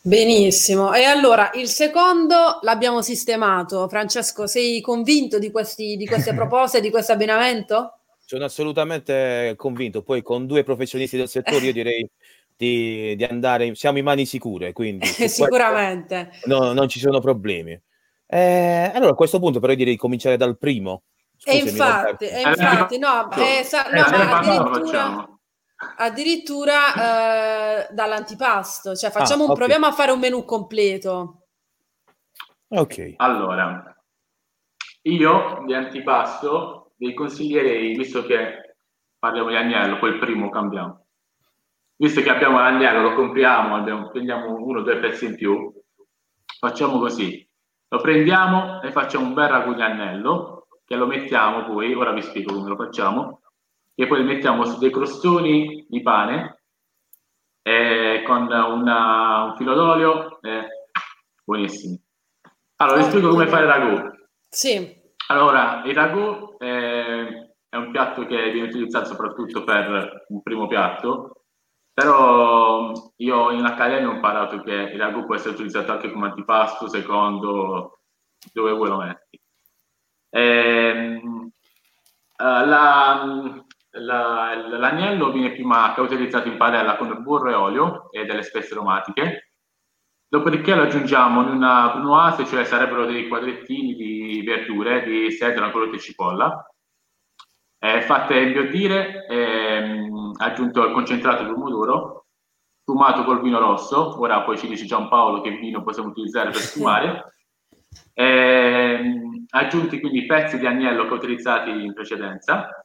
Benissimo, 0.00 0.92
e 0.94 1.04
allora 1.04 1.50
il 1.54 1.68
secondo 1.68 2.58
l'abbiamo 2.62 3.02
sistemato. 3.02 3.88
Francesco, 3.88 4.48
sei 4.48 4.80
convinto 4.80 5.38
di, 5.38 5.52
questi, 5.52 5.96
di 5.96 6.06
queste 6.06 6.34
proposte, 6.34 6.80
di 6.80 6.90
questo 6.90 7.12
abbinamento? 7.12 7.98
Sono 8.24 8.44
assolutamente 8.44 9.54
convinto. 9.56 10.02
Poi 10.02 10.22
con 10.22 10.46
due 10.46 10.64
professionisti 10.64 11.16
del 11.16 11.28
settore 11.28 11.66
io 11.66 11.72
direi 11.72 12.08
di, 12.56 13.14
di 13.16 13.24
andare, 13.24 13.74
siamo 13.76 13.98
in 13.98 14.04
mani 14.04 14.26
sicure, 14.26 14.72
quindi 14.72 15.06
sicuramente 15.28 16.30
no, 16.44 16.72
non 16.72 16.88
ci 16.88 16.98
sono 16.98 17.20
problemi. 17.20 17.80
Eh, 18.26 18.90
allora 18.92 19.12
a 19.12 19.14
questo 19.14 19.38
punto 19.38 19.60
però 19.60 19.72
direi 19.74 19.92
di 19.92 19.98
cominciare 19.98 20.36
dal 20.36 20.58
primo. 20.58 21.02
Scusami, 21.38 21.58
e 21.58 21.62
infatti, 21.62 22.24
e 22.26 22.40
infatti 22.40 22.98
no, 22.98 23.30
eh, 23.32 23.62
sa, 23.62 23.84
no 23.90 24.00
ma 24.10 24.38
addirittura 24.38 25.38
addirittura 25.96 26.94
eh, 26.94 27.88
dall'antipasto, 27.92 28.96
cioè 28.96 29.10
facciamo 29.10 29.42
ah, 29.42 29.46
un, 29.46 29.52
okay. 29.52 29.64
proviamo 29.64 29.86
a 29.86 29.92
fare 29.92 30.10
un 30.10 30.18
menù 30.18 30.44
completo. 30.44 31.46
Ok. 32.68 33.14
Allora, 33.16 33.96
io 35.02 35.62
di 35.64 35.74
antipasto 35.74 36.92
vi 36.96 37.14
consiglierei, 37.14 37.96
visto 37.96 38.24
che 38.24 38.76
parliamo 39.18 39.48
di 39.48 39.56
agnello, 39.56 39.98
poi 39.98 40.10
il 40.10 40.18
primo 40.18 40.50
cambiamo. 40.50 41.06
Visto 41.96 42.20
che 42.22 42.30
abbiamo 42.30 42.58
l'agnello, 42.58 43.02
lo 43.02 43.14
compriamo, 43.14 43.76
abbiamo, 43.76 44.10
prendiamo 44.10 44.54
uno 44.54 44.80
o 44.80 44.82
due 44.82 44.98
pezzi 44.98 45.26
in 45.26 45.36
più, 45.36 45.72
facciamo 46.58 46.98
così. 46.98 47.46
Lo 47.88 48.00
prendiamo 48.00 48.82
e 48.82 48.92
facciamo 48.92 49.26
un 49.26 49.34
bel 49.34 49.48
ragù 49.48 49.74
di 49.74 49.82
agnello, 49.82 50.57
che 50.88 50.96
lo 50.96 51.06
mettiamo 51.06 51.66
poi, 51.66 51.92
ora 51.92 52.12
vi 52.12 52.22
spiego 52.22 52.54
come 52.54 52.70
lo 52.70 52.76
facciamo, 52.76 53.42
e 53.94 54.06
poi 54.06 54.24
mettiamo 54.24 54.64
su 54.64 54.78
dei 54.78 54.90
crostoni 54.90 55.84
di 55.86 56.00
pane 56.00 56.62
eh, 57.60 58.22
con 58.24 58.44
una, 58.44 59.42
un 59.42 59.56
filo 59.56 59.74
d'olio, 59.74 60.40
eh, 60.40 60.66
buonissimi. 61.44 62.02
Allora, 62.76 62.96
vi 62.96 63.04
spiego 63.04 63.28
come 63.28 63.46
fare 63.48 63.64
il 63.64 63.70
ragù. 63.70 64.10
Sì. 64.48 64.96
Allora, 65.26 65.82
il 65.84 65.94
ragù 65.94 66.56
eh, 66.58 67.54
è 67.68 67.76
un 67.76 67.90
piatto 67.90 68.24
che 68.24 68.50
viene 68.50 68.68
utilizzato 68.68 69.08
soprattutto 69.08 69.64
per 69.64 70.24
un 70.28 70.40
primo 70.40 70.66
piatto, 70.68 71.44
però 71.92 72.92
io 73.16 73.50
in 73.50 73.64
accademia 73.66 74.08
ho 74.08 74.14
imparato 74.14 74.62
che 74.62 74.72
il 74.72 74.98
ragù 74.98 75.26
può 75.26 75.34
essere 75.34 75.52
utilizzato 75.52 75.92
anche 75.92 76.10
come 76.10 76.28
antipasto, 76.28 76.88
secondo 76.88 77.98
dove 78.54 78.72
vuoi 78.72 78.88
lo 78.88 78.96
metti. 78.96 79.37
Ehm, 80.30 81.50
eh, 82.36 82.66
la, 82.66 83.64
la, 83.90 84.54
l'agnello 84.78 85.32
viene 85.32 85.52
prima 85.52 85.92
cauterizzato 85.94 86.48
in 86.48 86.56
padella 86.56 86.96
con 86.96 87.22
burro 87.22 87.50
e 87.50 87.54
olio 87.54 88.10
e 88.10 88.24
delle 88.24 88.42
spezie 88.42 88.76
aromatiche. 88.76 89.52
Dopodiché 90.28 90.74
lo 90.74 90.82
aggiungiamo 90.82 91.42
in 91.42 91.48
una 91.48 91.92
brunoise, 91.94 92.44
cioè 92.44 92.64
sarebbero 92.64 93.06
dei 93.06 93.28
quadrettini 93.28 93.94
di 93.94 94.42
verdure, 94.44 95.02
di 95.02 95.30
sedola, 95.32 95.70
colore 95.70 95.96
e 95.96 95.98
cipolla, 95.98 96.70
eh, 97.78 98.02
fatte 98.02 98.38
imbiondire, 98.38 99.26
ehm, 99.26 100.32
aggiunto 100.36 100.84
il 100.84 100.92
concentrato 100.92 101.44
di 101.44 101.52
pomodoro, 101.52 102.26
sfumato 102.82 103.24
col 103.24 103.40
vino 103.40 103.58
rosso, 103.58 104.20
ora 104.20 104.42
poi 104.42 104.58
ci 104.58 104.68
dice 104.68 104.84
Giampaolo 104.84 105.40
che 105.40 105.50
vino 105.50 105.82
possiamo 105.82 106.10
utilizzare 106.10 106.50
per 106.50 106.60
sfumare, 106.60 107.37
ehm, 108.14 109.46
aggiunti 109.50 110.00
quindi 110.00 110.26
pezzi 110.26 110.58
di 110.58 110.66
agnello 110.66 111.06
cauterizzati 111.06 111.70
in 111.70 111.94
precedenza, 111.94 112.84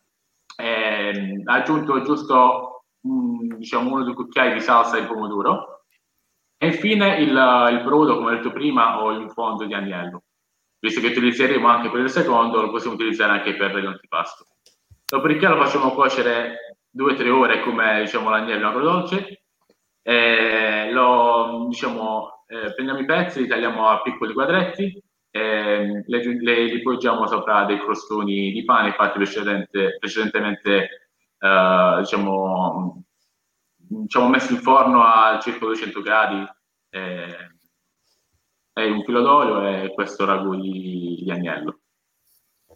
eh, 0.56 1.42
aggiunto 1.46 2.02
giusto 2.02 2.86
mh, 3.02 3.56
diciamo 3.58 3.92
uno 3.92 4.04
due 4.04 4.14
cucchiai 4.14 4.54
di 4.54 4.62
salsa 4.62 5.00
di 5.00 5.06
pomodoro. 5.06 5.86
E 6.58 6.68
infine 6.68 7.18
il, 7.18 7.30
il 7.72 7.82
brodo 7.84 8.16
come 8.16 8.32
ho 8.32 8.36
detto 8.36 8.52
prima 8.52 9.02
o 9.02 9.12
in 9.12 9.30
fondo 9.30 9.66
di 9.66 9.74
agnello. 9.74 10.24
Visto 10.80 11.02
che 11.02 11.08
utilizzeremo 11.08 11.68
anche 11.68 11.90
per 11.90 12.02
il 12.02 12.10
secondo 12.10 12.62
lo 12.62 12.70
possiamo 12.70 12.96
utilizzare 12.96 13.32
anche 13.34 13.56
per 13.56 13.74
l'antipasto. 13.74 14.48
Dopodiché 15.06 15.48
lo 15.48 15.62
facciamo 15.62 15.92
cuocere 15.92 16.78
2-3 16.96 17.30
ore 17.30 17.62
come 17.62 18.02
diciamo 18.02 18.30
l'agnello 18.30 18.68
agrodolce 18.68 19.43
eh, 20.04 20.92
lo 20.92 21.66
diciamo 21.70 22.46
eh, 22.48 22.74
prendiamo 22.74 23.00
i 23.00 23.06
pezzi 23.06 23.42
li 23.42 23.48
tagliamo 23.48 23.88
a 23.88 24.02
piccoli 24.02 24.34
quadretti 24.34 25.02
eh, 25.36 26.04
le, 26.06 26.42
le, 26.42 26.64
li 26.66 26.82
poggiamo 26.84 27.26
sopra 27.26 27.66
dei 27.66 27.80
crostoni 27.80 28.52
di 28.52 28.64
pane 28.64 28.94
fatti 28.94 29.18
precedente, 29.18 29.98
precedentemente 29.98 31.10
eh, 31.40 31.96
diciamo, 31.98 33.04
diciamo 33.76 34.30
messi 34.30 34.54
in 34.54 34.60
forno 34.60 35.04
a 35.04 35.40
circa 35.40 35.66
200 35.66 36.02
gradi. 36.02 36.46
Eh, 36.92 37.52
e 38.76 38.90
un 38.90 39.04
filo 39.04 39.22
d'olio 39.22 39.68
e 39.68 39.94
questo 39.94 40.26
ragù 40.26 40.56
di, 40.56 41.22
di 41.24 41.32
agnello. 41.32 41.80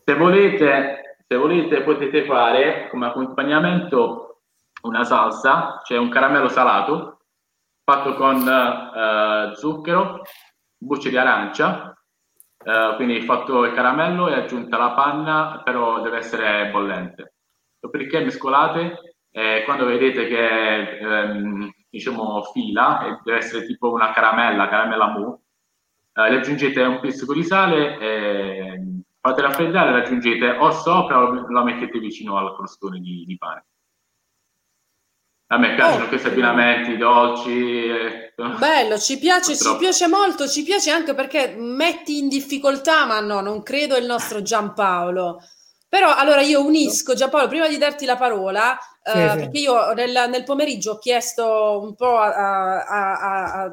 Se 0.04 0.16
volete, 0.16 1.18
se 1.28 1.36
volete 1.36 1.82
potete 1.82 2.26
fare 2.26 2.88
come 2.90 3.08
accompagnamento 3.08 4.42
una 4.84 5.04
salsa 5.04 5.82
cioè 5.84 5.98
un 5.98 6.10
caramello 6.10 6.50
salato 6.50 7.17
fatto 7.88 8.16
con 8.16 8.46
eh, 8.46 9.56
zucchero 9.56 10.22
bucce 10.78 11.10
di 11.10 11.16
arancia 11.18 11.98
Uh, 12.68 12.96
quindi 12.96 13.22
fatto 13.22 13.64
il 13.64 13.72
caramello 13.72 14.28
e 14.28 14.34
aggiunta 14.34 14.78
la 14.78 14.92
panna, 14.92 15.62
però 15.64 16.02
deve 16.02 16.18
essere 16.18 16.70
bollente. 16.70 17.36
Dopodiché 17.80 18.20
mescolate 18.20 19.16
e 19.32 19.62
quando 19.64 19.86
vedete 19.86 20.28
che 20.28 20.98
ehm, 21.00 21.72
diciamo 21.90 22.42
fila, 22.52 23.22
deve 23.24 23.38
essere 23.38 23.66
tipo 23.66 23.92
una 23.92 24.12
caramella, 24.12 24.68
caramella 24.68 25.08
mu, 25.08 25.28
uh, 25.28 25.42
le 26.14 26.38
aggiungete 26.38 26.82
un 26.82 27.00
pizzico 27.00 27.34
di 27.34 27.44
sale, 27.44 27.98
e 28.00 28.82
fate 29.22 29.42
raffreddare, 29.42 29.92
le 29.92 30.02
aggiungete 30.02 30.50
o 30.50 30.72
sopra 30.72 31.22
o 31.22 31.50
la 31.50 31.64
mettete 31.64 32.00
vicino 32.00 32.38
al 32.38 32.54
crostone 32.54 33.00
di, 33.00 33.24
di 33.24 33.38
pane. 33.38 33.66
A 35.50 35.58
me 35.58 35.76
piacciono 35.76 36.04
oh, 36.04 36.08
questi 36.10 36.28
abbinamenti 36.28 36.98
dolci. 36.98 37.86
Eh. 37.86 38.34
Bello, 38.58 39.00
ci 39.00 39.18
piace, 39.18 39.56
ci 39.56 39.78
piace 39.78 40.08
molto, 40.08 40.46
ci 40.46 40.64
piace 40.64 40.92
anche 40.92 41.14
perché 41.14 41.56
metti 41.58 42.18
in 42.18 42.28
difficoltà, 42.28 43.06
ma 43.06 43.22
no, 43.22 43.40
non 43.40 43.64
credo 43.64 43.96
il 43.96 44.06
nostro 44.06 44.42
Giampaolo. 44.42 45.42
Però 45.88 46.14
allora 46.14 46.42
io 46.42 46.66
unisco, 46.66 47.14
Giampaolo, 47.14 47.48
prima 47.48 47.70
di 47.70 47.78
darti 47.78 48.06
la 48.06 48.18
parola, 48.18 48.78
sì, 49.08 49.18
uh, 49.18 49.30
sì. 49.32 49.38
perché 49.38 49.60
io 49.60 49.94
nel, 49.94 50.30
nel, 50.30 50.44
pomeriggio 50.44 50.92
ho 50.92 50.98
chiesto 50.98 51.80
un 51.82 51.96
po' 51.96 52.18
a, 52.18 52.84
a, 52.84 53.20
a, 53.20 53.64
a 53.64 53.72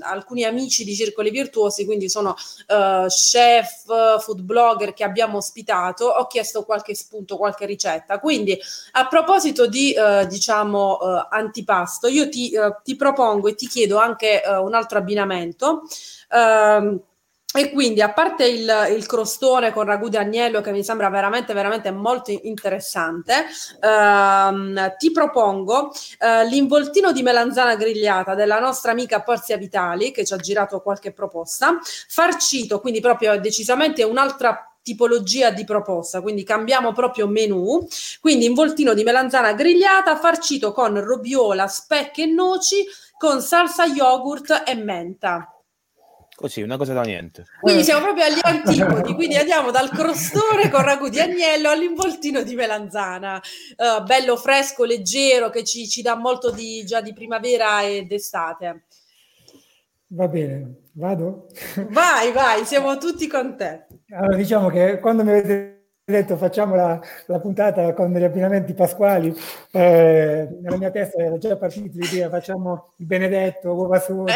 alcuni 0.00 0.44
amici 0.44 0.84
di 0.84 0.94
Circoli 0.94 1.30
Virtuosi, 1.30 1.84
quindi 1.84 2.08
sono 2.08 2.30
uh, 2.30 3.06
chef, 3.06 3.84
food 4.20 4.40
blogger 4.40 4.94
che 4.94 5.04
abbiamo 5.04 5.36
ospitato, 5.36 6.06
ho 6.06 6.26
chiesto 6.26 6.64
qualche 6.64 6.94
spunto, 6.94 7.36
qualche 7.36 7.66
ricetta. 7.66 8.18
Quindi 8.18 8.58
a 8.92 9.06
proposito 9.06 9.66
di, 9.66 9.94
uh, 9.96 10.26
diciamo, 10.26 10.98
antipasto, 11.28 12.08
io 12.08 12.28
ti, 12.28 12.52
ti, 12.82 12.96
propongo 12.96 13.48
e 13.48 13.54
ti 13.54 13.66
chiedo 13.66 13.98
anche 13.98 14.42
un 14.46 14.74
altro 14.74 14.98
abbinamento. 14.98 15.82
Uh, 16.30 17.02
e 17.52 17.72
quindi, 17.72 18.00
a 18.00 18.12
parte 18.12 18.46
il, 18.46 18.72
il, 18.94 19.06
crostone 19.06 19.72
con 19.72 19.84
ragù 19.84 20.08
di 20.08 20.16
agnello, 20.16 20.60
che 20.60 20.70
mi 20.70 20.84
sembra 20.84 21.08
veramente, 21.08 21.52
veramente 21.52 21.90
molto 21.90 22.30
interessante, 22.30 23.46
ehm, 23.80 24.94
ti 24.96 25.10
propongo 25.10 25.90
eh, 26.20 26.46
l'involtino 26.46 27.10
di 27.10 27.22
melanzana 27.22 27.74
grigliata 27.74 28.36
della 28.36 28.60
nostra 28.60 28.92
amica 28.92 29.22
Porzia 29.22 29.56
Vitali, 29.56 30.12
che 30.12 30.24
ci 30.24 30.32
ha 30.32 30.36
girato 30.36 30.80
qualche 30.80 31.12
proposta, 31.12 31.76
farcito, 32.08 32.80
quindi 32.80 33.00
proprio 33.00 33.40
decisamente 33.40 34.04
un'altra 34.04 34.70
tipologia 34.82 35.50
di 35.50 35.64
proposta, 35.64 36.20
quindi 36.20 36.44
cambiamo 36.44 36.92
proprio 36.92 37.26
menù, 37.26 37.84
quindi 38.20 38.44
involtino 38.44 38.94
di 38.94 39.02
melanzana 39.02 39.54
grigliata 39.54 40.16
farcito 40.16 40.72
con 40.72 41.02
robiola, 41.02 41.66
specche 41.66 42.22
e 42.22 42.26
noci 42.26 42.86
con 43.18 43.42
salsa 43.42 43.86
yogurt 43.86 44.62
e 44.66 44.74
menta. 44.76 45.59
Così, 46.40 46.62
una 46.62 46.78
cosa 46.78 46.94
da 46.94 47.02
niente. 47.02 47.44
Quindi 47.60 47.84
siamo 47.84 48.02
proprio 48.02 48.24
agli 48.24 48.38
antipodi, 48.40 49.12
quindi 49.12 49.36
andiamo 49.36 49.70
dal 49.70 49.90
crostone 49.90 50.70
con 50.70 50.80
ragù 50.80 51.10
di 51.10 51.20
agnello 51.20 51.68
all'involtino 51.68 52.42
di 52.42 52.54
melanzana, 52.54 53.36
uh, 53.76 54.02
bello 54.04 54.38
fresco, 54.38 54.84
leggero, 54.84 55.50
che 55.50 55.64
ci, 55.64 55.86
ci 55.86 56.00
dà 56.00 56.16
molto 56.16 56.50
di, 56.50 56.82
già 56.86 57.02
di 57.02 57.12
primavera 57.12 57.86
ed 57.86 58.10
estate. 58.10 58.84
Va 60.06 60.28
bene, 60.28 60.76
vado? 60.92 61.48
Vai, 61.90 62.32
vai, 62.32 62.64
siamo 62.64 62.96
tutti 62.96 63.26
con 63.26 63.58
te. 63.58 63.88
Allora, 64.08 64.34
diciamo 64.34 64.70
che 64.70 64.98
quando 64.98 65.22
mi 65.22 65.32
avete 65.32 65.79
detto 66.10 66.36
facciamo 66.36 66.74
la, 66.74 67.00
la, 67.26 67.40
puntata 67.40 67.92
con 67.94 68.12
degli 68.12 68.24
abbinamenti 68.24 68.74
pasquali, 68.74 69.34
eh, 69.70 70.48
nella 70.60 70.76
mia 70.76 70.90
testa 70.90 71.18
era 71.18 71.38
già 71.38 71.56
partito 71.56 71.98
l'idea 71.98 72.28
facciamo 72.28 72.92
il 72.96 73.06
benedetto, 73.06 73.72
uova 73.72 73.98
sode. 73.98 74.32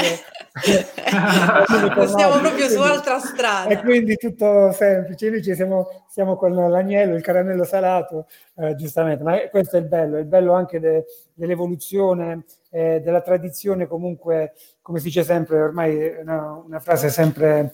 Stiamo 2.07 2.39
proprio 2.41 2.69
su 2.69 2.81
altra 2.81 3.19
strada. 3.19 3.69
E 3.69 3.81
quindi 3.81 4.17
tutto 4.17 4.73
semplice, 4.73 5.27
invece 5.27 5.55
siamo, 5.55 6.05
siamo 6.09 6.37
con 6.37 6.55
l'agnello, 6.55 7.15
il 7.15 7.23
caramello 7.23 7.65
salato, 7.65 8.27
eh, 8.57 8.75
giustamente, 8.77 9.23
ma 9.23 9.37
questo 9.51 9.77
è 9.77 9.81
il 9.81 9.87
bello, 9.87 10.17
è 10.17 10.21
il 10.21 10.27
bello 10.27 10.53
anche 10.53 10.81
de, 10.81 11.05
dell'evoluzione, 11.35 12.45
eh, 12.71 13.01
della 13.03 13.21
tradizione 13.21 13.87
comunque, 13.87 14.55
come 14.81 14.99
si 14.99 15.07
dice 15.07 15.23
sempre, 15.23 15.61
ormai 15.61 15.97
è 15.97 16.21
una, 16.21 16.63
una 16.65 16.81
frase 16.81 17.09
sempre 17.09 17.73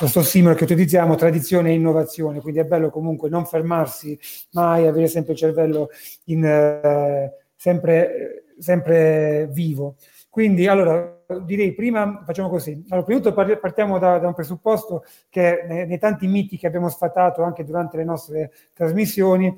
questo 0.00 0.22
simile 0.22 0.54
che 0.54 0.64
utilizziamo, 0.64 1.14
tradizione 1.14 1.68
e 1.68 1.74
innovazione, 1.74 2.40
quindi 2.40 2.58
è 2.60 2.64
bello 2.64 2.88
comunque 2.88 3.28
non 3.28 3.44
fermarsi 3.44 4.18
mai, 4.52 4.86
avere 4.86 5.08
sempre 5.08 5.34
il 5.34 5.38
cervello 5.38 5.90
in, 6.24 6.42
eh, 6.42 7.30
sempre, 7.54 8.44
sempre 8.58 9.46
vivo. 9.50 9.96
Quindi, 10.30 10.66
allora, 10.66 11.22
direi 11.44 11.74
prima 11.74 12.22
facciamo 12.24 12.48
così. 12.48 12.82
Allora, 12.88 13.04
prima 13.04 13.20
di 13.20 13.26
tutto 13.26 13.58
partiamo 13.60 13.98
da, 13.98 14.18
da 14.18 14.26
un 14.26 14.32
presupposto 14.32 15.04
che 15.28 15.66
nei, 15.68 15.86
nei, 15.86 15.98
tanti 15.98 16.26
miti 16.28 16.56
che 16.56 16.66
abbiamo 16.66 16.88
sfatato 16.88 17.42
anche 17.42 17.62
durante 17.62 17.98
le 17.98 18.04
nostre 18.04 18.52
trasmissioni, 18.72 19.54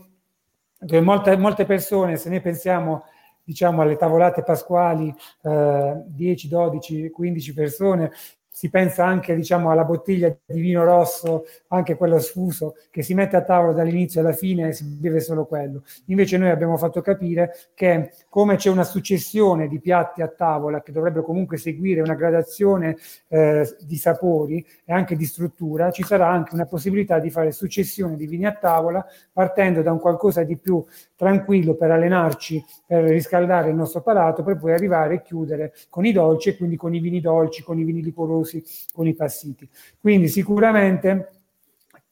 che 0.85 1.01
molte, 1.01 1.37
molte 1.37 1.65
persone, 1.65 2.17
se 2.17 2.29
ne 2.29 2.41
pensiamo 2.41 3.05
diciamo 3.45 3.83
alle 3.83 3.97
tavolate 3.97 4.43
pasquali, 4.43 5.15
eh, 5.43 6.03
10, 6.05 6.49
12, 6.49 7.11
15 7.11 7.55
persone, 7.55 8.11
si 8.55 8.69
pensa 8.69 9.07
anche 9.07 9.35
diciamo, 9.35 9.71
alla 9.71 9.85
bottiglia 9.85 10.29
di 10.45 10.61
vino 10.61 10.85
rosso, 10.85 11.47
anche 11.69 11.97
quello 11.97 12.19
sfuso, 12.19 12.75
che 12.91 13.03
si 13.03 13.15
mette 13.15 13.35
a 13.35 13.43
tavola 13.43 13.73
dall'inizio 13.73 14.21
alla 14.21 14.33
fine 14.33 14.69
e 14.69 14.73
si 14.73 14.85
beve 14.85 15.21
solo 15.21 15.47
quello. 15.47 15.83
Invece 16.07 16.37
noi 16.37 16.51
abbiamo 16.51 16.77
fatto 16.77 17.01
capire 17.01 17.55
che 17.75 18.13
come 18.29 18.57
c'è 18.57 18.69
una 18.69 18.85
successione 18.85 19.69
di 19.69 19.81
piatti 19.81 20.21
a 20.21 20.29
tavola 20.29 20.83
che 20.83 20.93
dovrebbero 20.93 21.25
comunque 21.25 21.57
seguire 21.57 22.03
una 22.03 22.15
gradazione 22.15 22.99
eh, 23.29 23.67
di 23.81 23.97
sapori 23.97 24.65
e 24.85 24.93
anche 24.93 25.17
di 25.17 25.25
struttura, 25.25 25.91
ci 25.91 26.03
sarà 26.03 26.29
anche 26.29 26.55
una 26.55 26.67
possibilità 26.67 27.19
di 27.19 27.31
fare 27.31 27.53
successione 27.53 28.17
di 28.17 28.27
vini 28.27 28.45
a 28.45 28.53
tavola 28.53 29.05
partendo 29.33 29.81
da 29.81 29.93
un 29.93 29.99
qualcosa 29.99 30.43
di 30.43 30.59
più 30.59 30.85
tranquillo 31.17 31.75
per 31.75 31.91
allenarci, 31.91 32.63
per 32.87 33.05
riscaldare 33.05 33.71
il 33.71 33.77
nostro 33.77 34.03
palato, 34.03 34.43
per 34.43 34.59
poi 34.59 34.73
arrivare 34.73 35.15
e 35.15 35.23
chiudere 35.23 35.73
con 35.89 36.05
i 36.05 36.13
dolci 36.13 36.51
e 36.51 36.57
quindi 36.57 36.77
con 36.77 36.95
i 36.95 37.01
vini 37.01 37.21
dolci, 37.21 37.63
con 37.63 37.79
i 37.79 37.85
vini 37.85 38.03
liquorosi 38.03 38.42
inclusi 38.43 38.63
con 38.93 39.07
i 39.07 39.15
passiti. 39.15 39.69
Quindi 40.01 40.29
sicuramente 40.29 41.31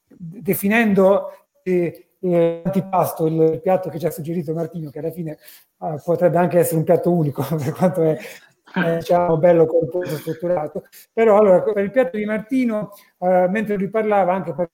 definendo 0.08 1.30
eh, 1.62 2.10
eh, 2.20 2.62
il 2.64 3.60
piatto 3.62 3.88
che 3.88 3.98
ci 3.98 4.06
ha 4.06 4.10
suggerito 4.10 4.52
Martino, 4.52 4.90
che 4.90 4.98
alla 4.98 5.10
fine 5.10 5.38
eh, 5.80 6.00
potrebbe 6.04 6.38
anche 6.38 6.58
essere 6.58 6.76
un 6.76 6.84
piatto 6.84 7.12
unico 7.12 7.42
per 7.56 7.72
quanto 7.72 8.02
è 8.02 8.18
eh, 8.72 8.98
diciamo 8.98 9.36
bello 9.36 9.66
corposo 9.66 10.16
strutturato 10.16 10.84
però 11.12 11.38
allora 11.38 11.60
per 11.60 11.82
il 11.82 11.90
piatto 11.90 12.16
di 12.16 12.24
Martino 12.24 12.92
eh, 13.18 13.48
mentre 13.48 13.74
lui 13.74 13.90
parlava 13.90 14.32
anche 14.32 14.54
per 14.54 14.70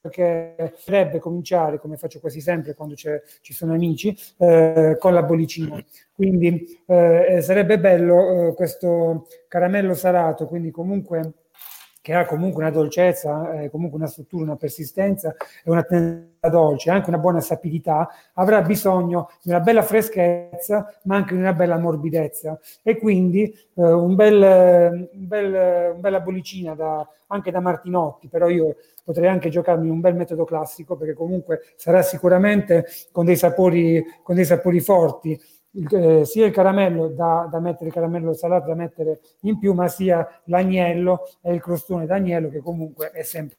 perché 0.00 0.54
potrebbe 0.76 1.18
cominciare, 1.18 1.78
come 1.78 1.96
faccio 1.96 2.20
quasi 2.20 2.40
sempre 2.40 2.74
quando 2.74 2.94
ci 2.94 3.52
sono 3.52 3.74
amici, 3.74 4.16
eh, 4.38 4.96
con 4.98 5.12
la 5.12 5.22
bollicina. 5.22 5.82
Quindi 6.14 6.82
eh, 6.86 7.38
sarebbe 7.42 7.78
bello 7.78 8.48
eh, 8.48 8.54
questo 8.54 9.26
caramello 9.48 9.94
salato, 9.94 10.46
quindi 10.46 10.70
comunque 10.70 11.32
che 12.00 12.14
ha 12.14 12.24
comunque 12.24 12.62
una 12.62 12.72
dolcezza, 12.72 13.60
eh, 13.60 13.70
comunque 13.70 13.98
una 13.98 14.06
struttura, 14.06 14.44
una 14.44 14.56
persistenza 14.56 15.34
e 15.62 15.70
una 15.70 15.82
tendenza 15.82 16.48
dolce, 16.48 16.90
anche 16.90 17.10
una 17.10 17.18
buona 17.18 17.40
sapidità, 17.40 18.08
avrà 18.34 18.62
bisogno 18.62 19.28
di 19.42 19.50
una 19.50 19.60
bella 19.60 19.82
freschezza, 19.82 20.94
ma 21.04 21.16
anche 21.16 21.34
di 21.34 21.40
una 21.40 21.52
bella 21.52 21.78
morbidezza. 21.78 22.58
E 22.82 22.96
quindi 22.96 23.44
eh, 23.74 23.82
un 23.82 24.14
bel, 24.14 25.08
un 25.12 25.26
bel, 25.26 25.92
un 25.94 26.00
bella 26.00 26.20
bollicina 26.20 26.74
da, 26.74 27.06
anche 27.26 27.50
da 27.50 27.60
Martinotti, 27.60 28.28
però 28.28 28.48
io 28.48 28.76
potrei 29.04 29.28
anche 29.28 29.50
giocarmi 29.50 29.90
un 29.90 30.00
bel 30.00 30.14
metodo 30.14 30.44
classico, 30.44 30.96
perché 30.96 31.14
comunque 31.14 31.60
sarà 31.76 32.00
sicuramente 32.00 32.86
con 33.12 33.26
dei 33.26 33.36
sapori, 33.36 34.02
con 34.22 34.36
dei 34.36 34.44
sapori 34.44 34.80
forti, 34.80 35.38
il, 35.72 35.94
eh, 35.94 36.24
sia 36.24 36.46
il 36.46 36.52
caramello 36.52 37.08
da, 37.08 37.48
da, 37.50 37.60
mettere, 37.60 37.86
il 37.86 37.92
caramello 37.92 38.32
salato 38.32 38.68
da 38.68 38.74
mettere 38.74 39.20
in 39.42 39.58
più, 39.58 39.72
ma 39.72 39.88
sia 39.88 40.26
l'agnello 40.44 41.28
e 41.42 41.52
il 41.52 41.60
crostone 41.60 42.06
d'agnello 42.06 42.48
che 42.48 42.60
comunque 42.60 43.10
è 43.10 43.22
sempre, 43.22 43.58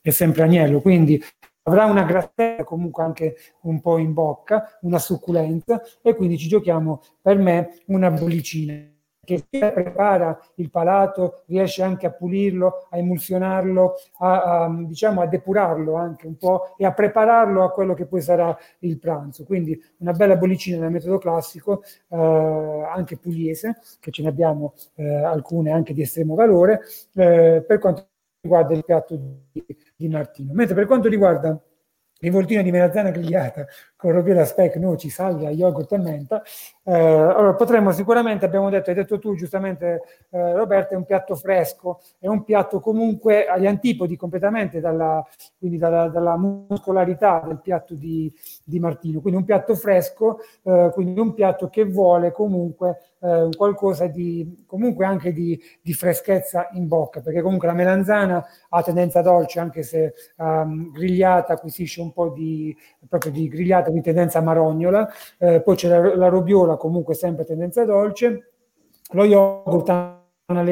è 0.00 0.10
sempre 0.10 0.42
agnello. 0.42 0.80
Quindi 0.80 1.22
avrà 1.62 1.84
una 1.86 2.04
grassetta 2.04 2.64
comunque 2.64 3.02
anche 3.02 3.36
un 3.62 3.80
po' 3.80 3.98
in 3.98 4.12
bocca, 4.12 4.78
una 4.82 4.98
succulenza 4.98 5.82
e 6.02 6.14
quindi 6.14 6.38
ci 6.38 6.48
giochiamo 6.48 7.02
per 7.20 7.38
me 7.38 7.82
una 7.86 8.10
bollicina 8.10 8.94
che 9.26 9.44
prepara 9.50 10.38
il 10.54 10.70
palato, 10.70 11.42
riesce 11.46 11.82
anche 11.82 12.06
a 12.06 12.10
pulirlo, 12.10 12.86
a 12.90 12.96
emulsionarlo, 12.96 13.94
a, 14.20 14.64
a, 14.64 14.84
diciamo, 14.86 15.20
a 15.20 15.26
depurarlo 15.26 15.96
anche 15.96 16.26
un 16.26 16.36
po' 16.36 16.74
e 16.78 16.86
a 16.86 16.92
prepararlo 16.92 17.64
a 17.64 17.70
quello 17.72 17.92
che 17.92 18.06
poi 18.06 18.22
sarà 18.22 18.56
il 18.78 18.98
pranzo. 18.98 19.44
Quindi 19.44 19.78
una 19.98 20.12
bella 20.12 20.36
bollicina 20.36 20.78
nel 20.78 20.92
metodo 20.92 21.18
classico, 21.18 21.82
eh, 22.08 22.16
anche 22.16 23.18
pugliese, 23.18 23.80
che 24.00 24.10
ce 24.10 24.22
ne 24.22 24.28
abbiamo 24.28 24.74
eh, 24.94 25.04
alcune 25.06 25.72
anche 25.72 25.92
di 25.92 26.02
estremo 26.02 26.34
valore, 26.34 26.80
eh, 27.14 27.62
per 27.66 27.78
quanto 27.78 28.06
riguarda 28.40 28.74
il 28.74 28.84
piatto 28.84 29.16
di, 29.16 29.66
di 29.96 30.08
Martino. 30.08 30.52
Mentre 30.54 30.74
per 30.76 30.86
quanto 30.86 31.08
riguarda 31.08 31.60
rivoltino 32.18 32.62
di 32.62 32.70
melanzana 32.70 33.10
grigliata 33.10 33.66
con 33.96 34.12
robiera 34.12 34.44
speck, 34.44 34.76
noci, 34.76 35.08
salvia, 35.08 35.50
yogurt 35.50 35.92
e 35.92 35.98
menta. 35.98 36.42
Eh, 36.84 36.92
allora, 36.92 37.54
potremmo 37.54 37.92
sicuramente, 37.92 38.44
abbiamo 38.44 38.68
detto, 38.70 38.90
hai 38.90 38.96
detto 38.96 39.18
tu 39.18 39.34
giustamente 39.34 40.02
eh, 40.30 40.52
Roberto, 40.54 40.94
è 40.94 40.96
un 40.96 41.04
piatto 41.04 41.34
fresco, 41.34 42.00
è 42.18 42.28
un 42.28 42.44
piatto 42.44 42.78
comunque 42.80 43.46
agli 43.46 43.66
antipodi 43.66 44.16
completamente 44.16 44.80
dalla, 44.80 45.24
quindi 45.58 45.78
dalla, 45.78 46.08
dalla 46.08 46.36
muscolarità 46.36 47.42
del 47.46 47.60
piatto 47.60 47.94
di, 47.94 48.32
di, 48.62 48.78
Martino, 48.78 49.20
quindi 49.20 49.40
un 49.40 49.46
piatto 49.46 49.74
fresco, 49.74 50.38
eh, 50.62 50.90
quindi 50.92 51.18
un 51.18 51.32
piatto 51.34 51.68
che 51.68 51.84
vuole 51.84 52.32
comunque 52.32 52.98
eh, 53.20 53.48
qualcosa 53.56 54.06
di, 54.06 54.64
comunque 54.66 55.06
anche 55.06 55.32
di, 55.32 55.60
di, 55.82 55.92
freschezza 55.94 56.68
in 56.72 56.86
bocca, 56.86 57.20
perché 57.20 57.40
comunque 57.40 57.66
la 57.66 57.74
melanzana 57.74 58.44
ha 58.68 58.82
tendenza 58.82 59.22
dolce, 59.22 59.58
anche 59.58 59.82
se 59.82 60.12
um, 60.36 60.92
grigliata 60.92 61.54
acquisisce 61.54 62.00
un 62.00 62.12
po' 62.12 62.28
di, 62.28 62.76
proprio 63.08 63.32
di 63.32 63.48
grigliata 63.48 63.90
di 63.96 64.02
tendenza 64.02 64.40
marognola, 64.40 65.08
eh, 65.38 65.60
poi 65.60 65.76
c'è 65.76 65.88
la, 65.88 66.14
la 66.16 66.28
robiola 66.28 66.76
comunque 66.76 67.14
sempre 67.14 67.44
tendenza 67.44 67.84
dolce, 67.84 68.52
lo 69.10 69.24
yogurt 69.24 69.88
ha 69.90 70.22
una 70.46 70.62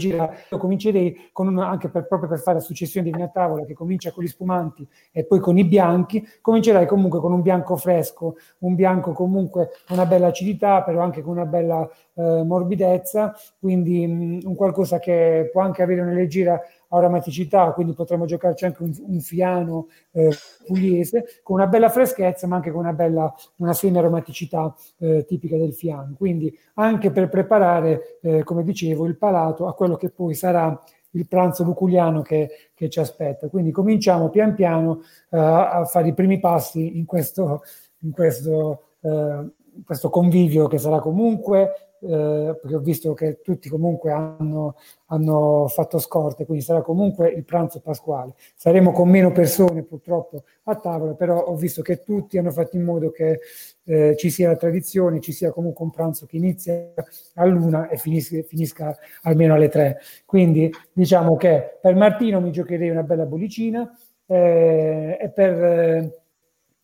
gira, 0.00 0.34
io 0.50 0.58
comincerei 0.58 1.30
con 1.30 1.46
una, 1.46 1.68
anche 1.68 1.88
per, 1.90 2.06
proprio 2.08 2.28
per 2.28 2.40
fare 2.40 2.56
la 2.56 2.62
successione 2.62 3.06
di 3.06 3.12
vini 3.12 3.24
a 3.24 3.28
tavola 3.28 3.64
che 3.64 3.74
comincia 3.74 4.10
con 4.10 4.24
gli 4.24 4.28
spumanti 4.28 4.88
e 5.12 5.24
poi 5.24 5.38
con 5.38 5.58
i 5.58 5.64
bianchi, 5.64 6.26
comincerai 6.40 6.86
comunque 6.86 7.20
con 7.20 7.32
un 7.32 7.42
bianco 7.42 7.76
fresco, 7.76 8.36
un 8.60 8.74
bianco 8.74 9.12
comunque 9.12 9.70
con 9.86 9.98
una 9.98 10.06
bella 10.06 10.28
acidità, 10.28 10.82
però 10.82 11.02
anche 11.02 11.22
con 11.22 11.36
una 11.36 11.46
bella 11.46 11.88
eh, 12.14 12.42
morbidezza, 12.42 13.34
quindi 13.60 14.06
mh, 14.06 14.40
un 14.44 14.54
qualcosa 14.56 14.98
che 14.98 15.50
può 15.52 15.60
anche 15.60 15.82
avere 15.82 16.00
una 16.00 16.12
leggera 16.12 16.60
aromaticità, 16.90 17.72
quindi 17.72 17.94
potremmo 17.94 18.26
giocarci 18.26 18.64
anche 18.64 18.82
un, 18.82 18.92
un 19.06 19.20
fiano 19.20 19.88
eh, 20.12 20.30
pugliese 20.66 21.40
con 21.42 21.56
una 21.56 21.66
bella 21.66 21.88
freschezza, 21.88 22.46
ma 22.46 22.56
anche 22.56 22.70
con 22.70 22.80
una 22.80 22.92
bella, 22.92 23.32
una 23.56 23.72
semi-aromaticità 23.72 24.74
eh, 24.98 25.24
tipica 25.24 25.56
del 25.56 25.72
fiano. 25.72 26.14
Quindi 26.16 26.56
anche 26.74 27.10
per 27.10 27.28
preparare, 27.28 28.18
eh, 28.20 28.42
come 28.44 28.62
dicevo, 28.62 29.06
il 29.06 29.16
palato 29.16 29.66
a 29.66 29.74
quello 29.74 29.96
che 29.96 30.10
poi 30.10 30.34
sarà 30.34 30.78
il 31.12 31.26
pranzo 31.26 31.64
luculiano 31.64 32.22
che, 32.22 32.70
che 32.74 32.88
ci 32.88 33.00
aspetta. 33.00 33.48
Quindi 33.48 33.70
cominciamo 33.70 34.28
pian 34.28 34.54
piano 34.54 34.90
uh, 35.30 35.36
a 35.36 35.84
fare 35.84 36.08
i 36.08 36.14
primi 36.14 36.38
passi 36.38 36.98
in 36.98 37.04
questo, 37.04 37.62
in 38.02 38.12
questo, 38.12 38.82
uh, 39.00 39.10
in 39.10 39.82
questo 39.84 40.08
convivio 40.10 40.68
che 40.68 40.78
sarà 40.78 41.00
comunque 41.00 41.89
eh, 42.02 42.58
perché 42.60 42.74
ho 42.74 42.80
visto 42.80 43.12
che 43.14 43.40
tutti 43.42 43.68
comunque 43.68 44.10
hanno, 44.10 44.76
hanno, 45.06 45.66
fatto 45.68 45.98
scorte, 45.98 46.46
quindi 46.46 46.64
sarà 46.64 46.80
comunque 46.82 47.28
il 47.28 47.44
pranzo 47.44 47.80
pasquale. 47.80 48.34
Saremo 48.54 48.92
con 48.92 49.08
meno 49.08 49.32
persone 49.32 49.82
purtroppo 49.82 50.44
a 50.64 50.74
tavola, 50.76 51.14
però 51.14 51.44
ho 51.44 51.54
visto 51.56 51.82
che 51.82 52.02
tutti 52.02 52.38
hanno 52.38 52.50
fatto 52.50 52.76
in 52.76 52.84
modo 52.84 53.10
che 53.10 53.40
eh, 53.84 54.16
ci 54.16 54.30
sia 54.30 54.48
la 54.48 54.56
tradizione, 54.56 55.20
ci 55.20 55.32
sia 55.32 55.50
comunque 55.52 55.84
un 55.84 55.90
pranzo 55.90 56.26
che 56.26 56.36
inizia 56.36 56.92
all'una 57.34 57.88
e 57.88 57.96
finisca, 57.96 58.40
finisca 58.42 58.96
almeno 59.22 59.54
alle 59.54 59.68
tre. 59.68 59.98
Quindi 60.24 60.70
diciamo 60.92 61.36
che 61.36 61.78
per 61.80 61.94
Martino 61.94 62.40
mi 62.40 62.52
giocherei 62.52 62.88
una 62.88 63.02
bella 63.02 63.26
bollicina 63.26 63.90
eh, 64.26 65.18
e 65.20 65.28
per 65.30 66.19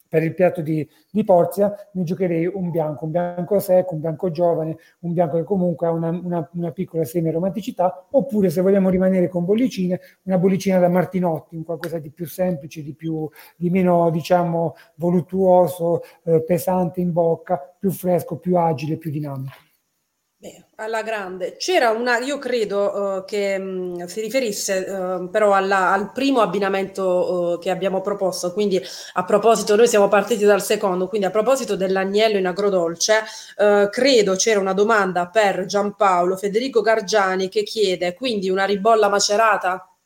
per 0.08 0.22
il 0.22 0.34
piatto 0.34 0.60
di, 0.60 0.88
di, 1.10 1.24
Porzia 1.24 1.74
mi 1.92 2.04
giocherei 2.04 2.46
un 2.46 2.70
bianco, 2.70 3.04
un 3.04 3.10
bianco 3.10 3.58
secco, 3.58 3.94
un 3.94 4.00
bianco 4.00 4.30
giovane, 4.30 4.76
un 5.00 5.12
bianco 5.12 5.36
che 5.36 5.44
comunque 5.44 5.86
ha 5.86 5.90
una, 5.90 6.10
una, 6.10 6.48
una 6.52 6.70
piccola 6.72 7.04
semi-aromaticità, 7.04 8.06
oppure 8.10 8.50
se 8.50 8.60
vogliamo 8.60 8.90
rimanere 8.90 9.28
con 9.28 9.44
bollicine, 9.44 10.00
una 10.22 10.38
bollicina 10.38 10.78
da 10.78 10.88
Martinotti, 10.88 11.56
un 11.56 11.64
qualcosa 11.64 11.98
di 11.98 12.10
più 12.10 12.26
semplice, 12.26 12.82
di, 12.82 12.94
più, 12.94 13.28
di 13.56 13.70
meno 13.70 14.10
diciamo 14.10 14.74
voluttuoso, 14.96 16.02
eh, 16.24 16.42
pesante 16.42 17.00
in 17.00 17.12
bocca, 17.12 17.60
più 17.78 17.90
fresco, 17.90 18.36
più 18.36 18.56
agile, 18.56 18.96
più 18.96 19.10
dinamico. 19.10 19.65
Beh, 20.46 20.64
alla 20.76 21.02
grande. 21.02 21.56
C'era 21.56 21.90
una, 21.90 22.18
io 22.18 22.38
credo 22.38 23.16
uh, 23.18 23.24
che 23.24 23.58
mh, 23.58 24.04
si 24.04 24.20
riferisse 24.20 24.78
uh, 24.78 25.28
però 25.28 25.52
alla, 25.54 25.92
al 25.92 26.12
primo 26.12 26.40
abbinamento 26.40 27.54
uh, 27.54 27.58
che 27.58 27.68
abbiamo 27.70 28.00
proposto, 28.00 28.52
quindi 28.52 28.80
a 29.14 29.24
proposito, 29.24 29.74
noi 29.74 29.88
siamo 29.88 30.06
partiti 30.06 30.44
dal 30.44 30.62
secondo, 30.62 31.08
quindi 31.08 31.26
a 31.26 31.30
proposito 31.30 31.74
dell'agnello 31.74 32.38
in 32.38 32.46
agrodolce, 32.46 33.24
credo 33.90 34.36
c'era 34.36 34.60
una 34.60 34.72
domanda 34.74 35.26
per 35.28 35.64
Giampaolo 35.64 36.36
Federico 36.36 36.80
Gargiani 36.80 37.48
che 37.48 37.62
chiede 37.62 38.14
quindi 38.14 38.50
una 38.50 38.64
ribolla 38.64 39.08
macerata? 39.08 39.96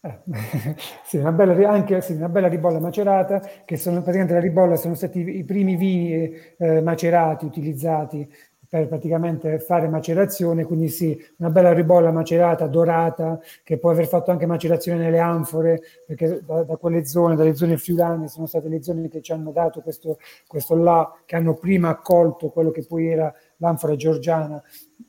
Eh, 0.00 0.22
sì, 1.04 1.16
una 1.16 1.32
bella, 1.32 1.68
anche 1.68 2.00
sì, 2.00 2.12
una 2.12 2.28
bella 2.28 2.46
ribolla 2.46 2.78
macerata, 2.78 3.40
che 3.64 3.76
sono 3.76 3.96
praticamente 4.00 4.32
la 4.34 4.40
ribolla 4.40 4.76
sono 4.76 4.94
stati 4.94 5.18
i 5.38 5.44
primi 5.44 5.74
vini 5.76 6.30
eh, 6.58 6.80
macerati 6.80 7.44
utilizzati 7.44 8.28
per 8.68 8.86
praticamente 8.86 9.58
fare 9.60 9.88
macerazione, 9.88 10.64
quindi 10.64 10.88
sì, 10.88 11.18
una 11.38 11.48
bella 11.48 11.72
ribolla 11.72 12.12
macerata, 12.12 12.66
dorata, 12.66 13.40
che 13.64 13.78
può 13.78 13.90
aver 13.90 14.06
fatto 14.06 14.30
anche 14.30 14.44
macerazione 14.44 14.98
nelle 14.98 15.18
anfore, 15.18 15.80
perché 16.06 16.42
da, 16.44 16.64
da 16.64 16.76
quelle 16.76 17.06
zone, 17.06 17.34
dalle 17.34 17.54
zone 17.54 17.78
friulane, 17.78 18.28
sono 18.28 18.46
state 18.46 18.68
le 18.68 18.82
zone 18.82 19.08
che 19.08 19.22
ci 19.22 19.32
hanno 19.32 19.52
dato 19.52 19.80
questo, 19.80 20.18
questo 20.46 20.74
là, 20.74 21.10
che 21.24 21.36
hanno 21.36 21.54
prima 21.54 21.88
accolto 21.88 22.50
quello 22.50 22.70
che 22.70 22.84
poi 22.84 23.08
era 23.08 23.32
l'anfora 23.56 23.96
georgiana, 23.96 24.62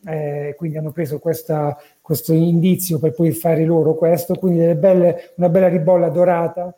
eh, 0.06 0.54
quindi 0.58 0.78
hanno 0.78 0.92
preso 0.92 1.20
questa, 1.20 1.78
questo 2.00 2.32
indizio 2.32 2.98
per 2.98 3.14
poi 3.14 3.32
fare 3.32 3.66
loro 3.66 3.94
questo, 3.94 4.36
quindi 4.36 4.74
belle, 4.76 5.34
una 5.36 5.50
bella 5.50 5.68
ribolla 5.68 6.08
dorata, 6.08 6.74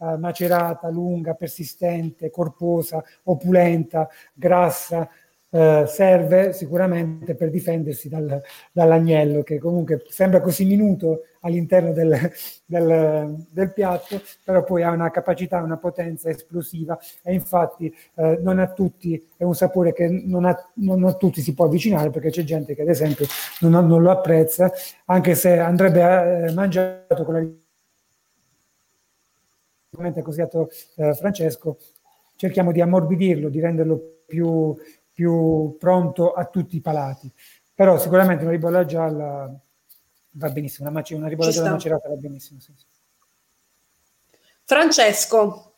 eh, 0.00 0.16
macerata, 0.16 0.88
lunga, 0.88 1.34
persistente, 1.34 2.30
corposa, 2.30 3.02
opulenta, 3.24 4.08
grassa, 4.32 5.08
eh, 5.50 5.84
serve 5.86 6.52
sicuramente 6.52 7.34
per 7.34 7.50
difendersi 7.50 8.08
dal, 8.08 8.42
dall'agnello 8.72 9.42
che 9.42 9.58
comunque 9.58 10.04
sembra 10.08 10.40
così 10.40 10.64
minuto 10.64 11.22
all'interno 11.40 11.92
del, 11.92 12.30
del, 12.66 13.46
del, 13.50 13.72
piatto, 13.72 14.20
però 14.44 14.62
poi 14.64 14.82
ha 14.82 14.90
una 14.90 15.10
capacità, 15.10 15.62
una 15.62 15.78
potenza 15.78 16.28
esplosiva 16.28 16.98
e 17.22 17.32
infatti 17.32 17.94
eh, 18.16 18.38
non 18.42 18.58
a 18.58 18.72
tutti 18.72 19.26
è 19.36 19.44
un 19.44 19.54
sapore 19.54 19.92
che 19.92 20.08
non 20.08 20.44
a, 20.44 20.56
non 20.74 21.04
a, 21.04 21.14
tutti 21.14 21.40
si 21.40 21.54
può 21.54 21.64
avvicinare 21.64 22.10
perché 22.10 22.30
c'è 22.30 22.42
gente 22.44 22.74
che 22.74 22.82
ad 22.82 22.88
esempio 22.88 23.26
non, 23.60 23.86
non 23.86 24.02
lo 24.02 24.10
apprezza, 24.10 24.70
anche 25.06 25.34
se 25.34 25.58
andrebbe 25.58 26.46
eh, 26.46 26.52
mangiato 26.52 27.24
con 27.24 27.34
la 27.34 27.46
come 29.90 30.08
ha 30.14 30.22
consigliato 30.22 30.68
eh, 30.96 31.14
Francesco, 31.14 31.78
cerchiamo 32.36 32.70
di 32.70 32.80
ammorbidirlo, 32.80 33.48
di 33.48 33.58
renderlo 33.58 34.18
più, 34.26 34.76
più 35.18 35.74
pronto 35.80 36.32
a 36.32 36.44
tutti 36.44 36.76
i 36.76 36.80
palati. 36.80 37.28
Però 37.74 37.98
sicuramente 37.98 38.44
una 38.44 38.52
ribolla 38.52 38.84
gialla 38.84 39.52
va 40.30 40.50
benissimo, 40.50 40.88
una, 40.88 40.96
mac- 40.96 41.10
una 41.10 41.26
ribolla 41.26 41.50
gialla 41.50 41.70
macerata 41.70 42.08
va 42.08 42.14
benissimo. 42.14 42.60
Sì. 42.60 42.72
Francesco. 44.62 45.72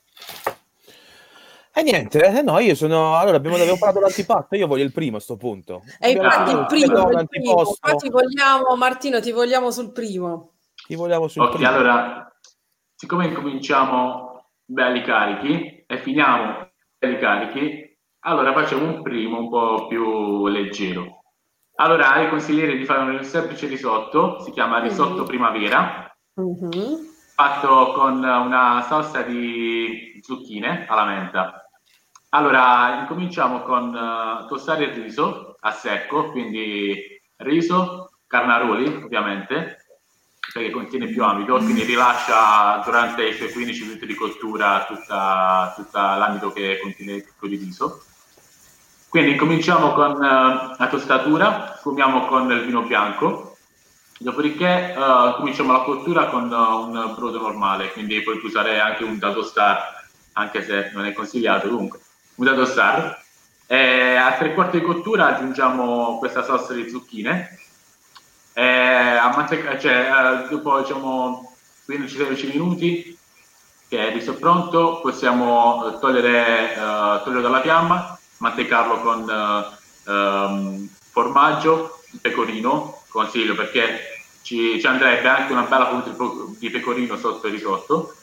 E 1.73 1.81
eh, 1.81 1.83
niente, 1.83 2.23
eh, 2.23 2.43
no, 2.43 2.59
io 2.59 2.75
sono. 2.75 3.17
Allora, 3.17 3.39
abbiamo, 3.39 3.57
abbiamo 3.57 3.79
parlato 3.79 4.01
dell'antipasto, 4.01 4.57
io 4.57 4.67
voglio 4.67 4.85
il 4.85 4.93
primo 4.93 5.17
a 5.17 5.21
sto 5.21 5.39
punto. 5.39 5.85
E 5.99 6.11
infatti 6.11 6.51
il 6.51 6.67
primo, 6.67 7.11
il 7.11 7.27
primo. 7.27 7.61
Infatti 7.61 8.11
vogliamo, 8.11 8.77
Martino, 8.77 9.21
ti 9.21 9.31
vogliamo 9.31 9.71
sul 9.71 9.93
primo. 9.93 10.57
Ti 10.87 10.95
vogliamo 10.97 11.29
sul 11.29 11.45
okay, 11.45 11.55
primo. 11.55 11.71
allora, 11.71 12.31
siccome 12.95 13.29
incominciamo 13.29 14.51
belli 14.67 15.03
carichi 15.03 15.85
e 15.87 15.99
finiamo 16.03 16.71
belli 16.99 17.19
carichi, 17.19 17.90
allora 18.21 18.53
facciamo 18.53 18.85
un 18.85 19.03
primo 19.03 19.39
un 19.39 19.49
po' 19.49 19.87
più 19.87 20.47
leggero. 20.49 21.23
Allora, 21.77 22.29
consiglierei 22.29 22.77
di 22.77 22.85
fare 22.85 23.11
un 23.11 23.25
semplice 23.25 23.67
risotto, 23.67 24.41
si 24.41 24.51
chiama 24.51 24.81
risotto 24.81 25.23
mm. 25.23 25.27
primavera, 25.27 26.15
mm-hmm. 26.39 26.95
fatto 27.35 27.93
con 27.93 28.17
una 28.19 28.83
salsa 28.87 29.23
di 29.23 30.21
zucchine 30.23 30.87
alla 30.87 31.05
menta. 31.05 31.65
Allora, 32.31 33.01
incominciamo 33.01 33.63
con 33.63 33.95
uh, 33.95 34.47
tostare 34.47 34.85
il 34.85 35.03
riso 35.03 35.57
a 35.59 35.71
secco, 35.71 36.31
quindi 36.31 36.95
riso, 37.39 38.11
carnaroli 38.27 39.03
ovviamente, 39.03 39.87
perché 40.53 40.71
contiene 40.71 41.07
più 41.07 41.25
amido, 41.25 41.57
quindi 41.57 41.85
rilascia 41.85 42.83
durante 42.85 43.27
i 43.27 43.35
suoi 43.35 43.51
15 43.51 43.83
minuti 43.85 44.07
di 44.07 44.15
cottura 44.15 44.85
tutta, 44.87 45.73
tutta 45.75 46.17
l'amido 46.17 46.53
che 46.53 46.79
contiene 46.83 47.15
il 47.15 47.25
riso 47.41 48.03
quindi 49.11 49.35
cominciamo 49.35 49.93
con 49.93 50.13
uh, 50.13 50.77
la 50.79 50.89
tostatura, 50.89 51.75
sfumiamo 51.77 52.27
con 52.27 52.49
il 52.53 52.65
vino 52.65 52.83
bianco, 52.83 53.57
dopodiché 54.17 54.95
uh, 54.97 55.35
cominciamo 55.35 55.73
la 55.73 55.81
cottura 55.81 56.27
con 56.27 56.49
uh, 56.49 56.87
un 56.87 57.15
brodo 57.17 57.41
normale, 57.41 57.91
quindi 57.91 58.23
puoi 58.23 58.39
usare 58.41 58.79
anche 58.79 59.03
un 59.03 59.19
dado 59.19 59.43
star, 59.43 60.07
anche 60.35 60.63
se 60.63 60.93
non 60.95 61.07
è 61.07 61.13
consigliato 61.13 61.69
comunque, 61.69 61.99
un 62.37 62.45
dado 62.45 62.65
star. 62.65 63.21
E 63.67 64.15
a 64.15 64.33
tre 64.35 64.55
quarti 64.55 64.79
di 64.79 64.85
cottura 64.85 65.35
aggiungiamo 65.35 66.19
questa 66.19 66.45
salsa 66.45 66.73
di 66.73 66.89
zucchine, 66.89 67.59
manteca- 68.55 69.77
cioè, 69.77 70.47
dopo 70.49 70.79
diciamo 70.79 71.53
15-16 71.89 72.47
minuti 72.53 73.19
che 73.89 74.09
è 74.09 74.13
riso 74.13 74.35
pronto, 74.35 75.01
possiamo 75.01 75.99
togliere, 75.99 76.75
togliere 77.25 77.43
dalla 77.43 77.61
fiamma 77.61 78.15
mantecarlo 78.41 79.01
con 79.01 79.79
uh, 80.05 80.11
um, 80.11 80.89
formaggio, 81.11 82.03
pecorino, 82.21 83.03
consiglio 83.09 83.55
perché 83.55 84.25
ci, 84.43 84.81
ci, 84.81 84.87
andrebbe 84.87 85.29
anche 85.29 85.53
una 85.53 85.63
bella 85.63 85.87
punta 85.87 86.11
di 86.59 86.71
pecorino 86.71 87.17
sotto 87.17 87.47
il 87.47 87.53
risotto 87.53 88.15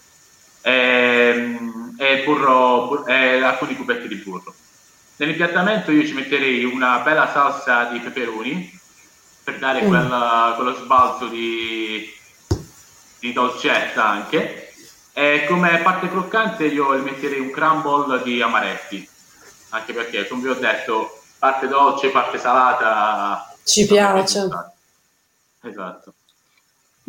e, 0.62 0.72
ehm, 0.72 1.96
e, 1.98 2.24
burro, 2.24 2.88
bur, 2.88 3.10
e 3.10 3.42
alcuni 3.42 3.76
cubetti 3.76 4.08
di 4.08 4.16
burro. 4.16 4.54
Nell'impiattamento 5.18 5.92
io 5.92 6.06
ci 6.06 6.14
metterei 6.14 6.64
una 6.64 7.00
bella 7.00 7.32
salsa 7.32 7.86
di 7.86 8.00
peperoni 8.00 8.80
per 9.44 9.60
dare 9.60 9.84
mm. 9.84 9.88
quella, 9.88 10.54
quello 10.56 10.76
sbalzo 10.76 11.28
di, 11.28 12.12
di 13.20 13.34
dolcezza 13.34 14.06
anche 14.06 14.74
e 15.14 15.46
come 15.48 15.80
parte 15.80 16.10
croccante 16.10 16.66
io 16.66 16.90
metterei 17.02 17.40
un 17.40 17.52
crumble 17.52 18.22
di 18.24 18.42
amaretti 18.42 19.10
anche 19.70 19.94
perché, 19.94 20.28
come 20.28 20.42
vi 20.42 20.50
ho 20.50 20.56
detto, 20.56 21.20
parte 21.40 21.68
dolce, 21.68 22.10
parte 22.10 22.38
salata. 22.38 23.54
Ci 23.64 23.86
piace. 23.86 24.48
Esatto. 25.62 26.14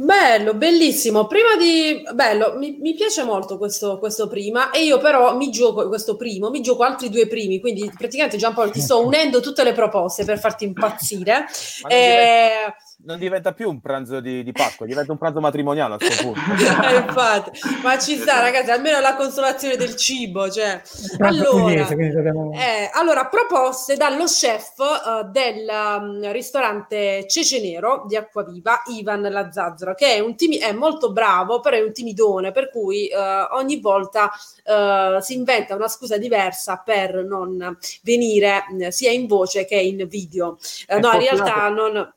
Bello, 0.01 0.55
bellissimo. 0.55 1.27
Prima 1.27 1.57
di... 1.57 2.05
Bello, 2.15 2.57
mi, 2.57 2.79
mi 2.81 2.95
piace 2.95 3.25
molto 3.25 3.59
questo, 3.59 3.99
questo, 3.99 4.29
prima 4.29 4.71
e 4.71 4.85
io 4.85 4.99
però 4.99 5.37
mi 5.37 5.51
gioco 5.51 5.89
questo 5.89 6.15
primo, 6.15 6.51
mi 6.51 6.61
gioco 6.61 6.85
altri 6.85 7.11
due 7.11 7.27
primi, 7.27 7.59
quindi 7.59 7.91
praticamente 7.97 8.37
Giampaolo 8.37 8.71
ti 8.71 8.81
sto 8.81 9.03
unendo 9.05 9.41
tutte 9.41 9.65
le 9.65 9.73
proposte 9.73 10.25
per 10.25 10.39
farti 10.39 10.65
impazzire. 10.65 11.47
Eh, 11.89 12.73
non 13.01 13.19
diventa 13.19 13.53
più 13.53 13.71
un 13.71 13.81
pranzo 13.81 14.19
di, 14.19 14.43
di 14.43 14.51
Pasqua, 14.51 14.85
diventa 14.85 15.13
un 15.13 15.19
pranzo 15.19 15.39
matrimoniale 15.41 15.95
a 15.95 15.97
questo 15.99 16.33
punto. 16.33 16.41
eh, 16.89 16.97
infatti, 16.97 17.51
ma 17.83 17.97
ci 17.97 18.17
sta, 18.17 18.41
ragazzi, 18.41 18.71
almeno 18.71 18.99
la 19.01 19.15
consolazione 19.15 19.77
del 19.77 19.95
cibo. 19.95 20.51
Cioè. 20.51 20.83
Allora, 21.19 21.89
eh, 21.89 22.91
allora, 22.93 23.27
proposte 23.27 23.95
dallo 23.95 24.25
chef 24.25 24.79
uh, 24.79 25.31
del 25.31 25.69
um, 25.69 26.33
ristorante 26.33 27.27
Cece 27.29 27.61
Nero 27.61 28.05
di 28.07 28.17
Acquaviva, 28.17 28.83
Ivan 28.87 29.23
Lazzazzaro, 29.23 29.95
che 29.95 30.15
è, 30.15 30.19
un 30.19 30.35
timi- 30.35 30.59
è 30.59 30.73
molto 30.73 31.13
bravo, 31.13 31.61
però 31.61 31.77
è 31.77 31.83
un 31.83 31.93
timidone, 31.93 32.51
per 32.51 32.69
cui 32.69 33.09
uh, 33.13 33.57
ogni 33.57 33.79
volta 33.79 34.25
uh, 34.25 35.21
si 35.21 35.35
inventa 35.35 35.77
una 35.77 35.89
scusa 35.89 36.19
diversa 36.19 36.83
per 36.85 37.25
non 37.25 37.77
venire 38.03 38.65
sia 38.89 39.13
in 39.13 39.27
voce 39.27 39.65
che 39.65 39.77
in 39.77 40.07
video. 40.09 40.59
no, 40.89 41.13
in 41.13 41.21
realtà 41.21 41.69
non 41.69 42.17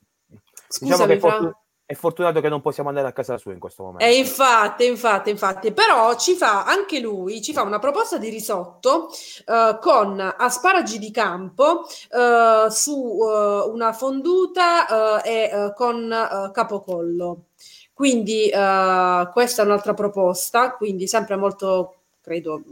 Scusami, 0.72 0.92
diciamo 0.92 1.06
che 1.06 1.14
è, 1.14 1.20
fortun- 1.20 1.56
è, 1.86 1.94
fortunato 1.94 2.42
che 2.42 2.50
non 2.50 2.62
possiamo 2.62 2.90
andare 2.90 3.08
a 3.08 3.12
casa 3.12 3.38
sua 3.38 3.52
in 3.54 3.60
questo 3.60 3.84
momento. 3.84 4.06
Eh, 4.06 4.18
infatti, 4.18 4.86
infatti, 4.86 5.30
infatti. 5.30 5.72
Però 5.72 6.16
ci 6.16 6.34
fa 6.34 6.66
anche 6.66 7.00
lui, 7.00 7.42
ci 7.42 7.54
fa 7.54 7.64
una 7.64 7.80
proposta 7.80 8.18
di 8.18 8.30
risotto 8.30 9.10
uh, 9.46 9.78
con 9.80 10.20
asparagi 10.20 11.00
di 11.00 11.12
campo 11.12 11.86
uh, 12.12 12.70
su 12.70 12.96
uh, 12.96 13.70
una 13.72 13.94
fonduta 13.94 15.22
e 15.22 15.74
con 15.76 16.50
capocollo. 16.54 17.46
Quindi 17.94 18.50
questa 18.50 19.62
è 19.62 19.66
un'altra 19.66 19.94
proposta, 19.94 20.76
quindi 20.76 21.08
sempre 21.08 21.36
molto 21.36 21.96
credo 22.22 22.64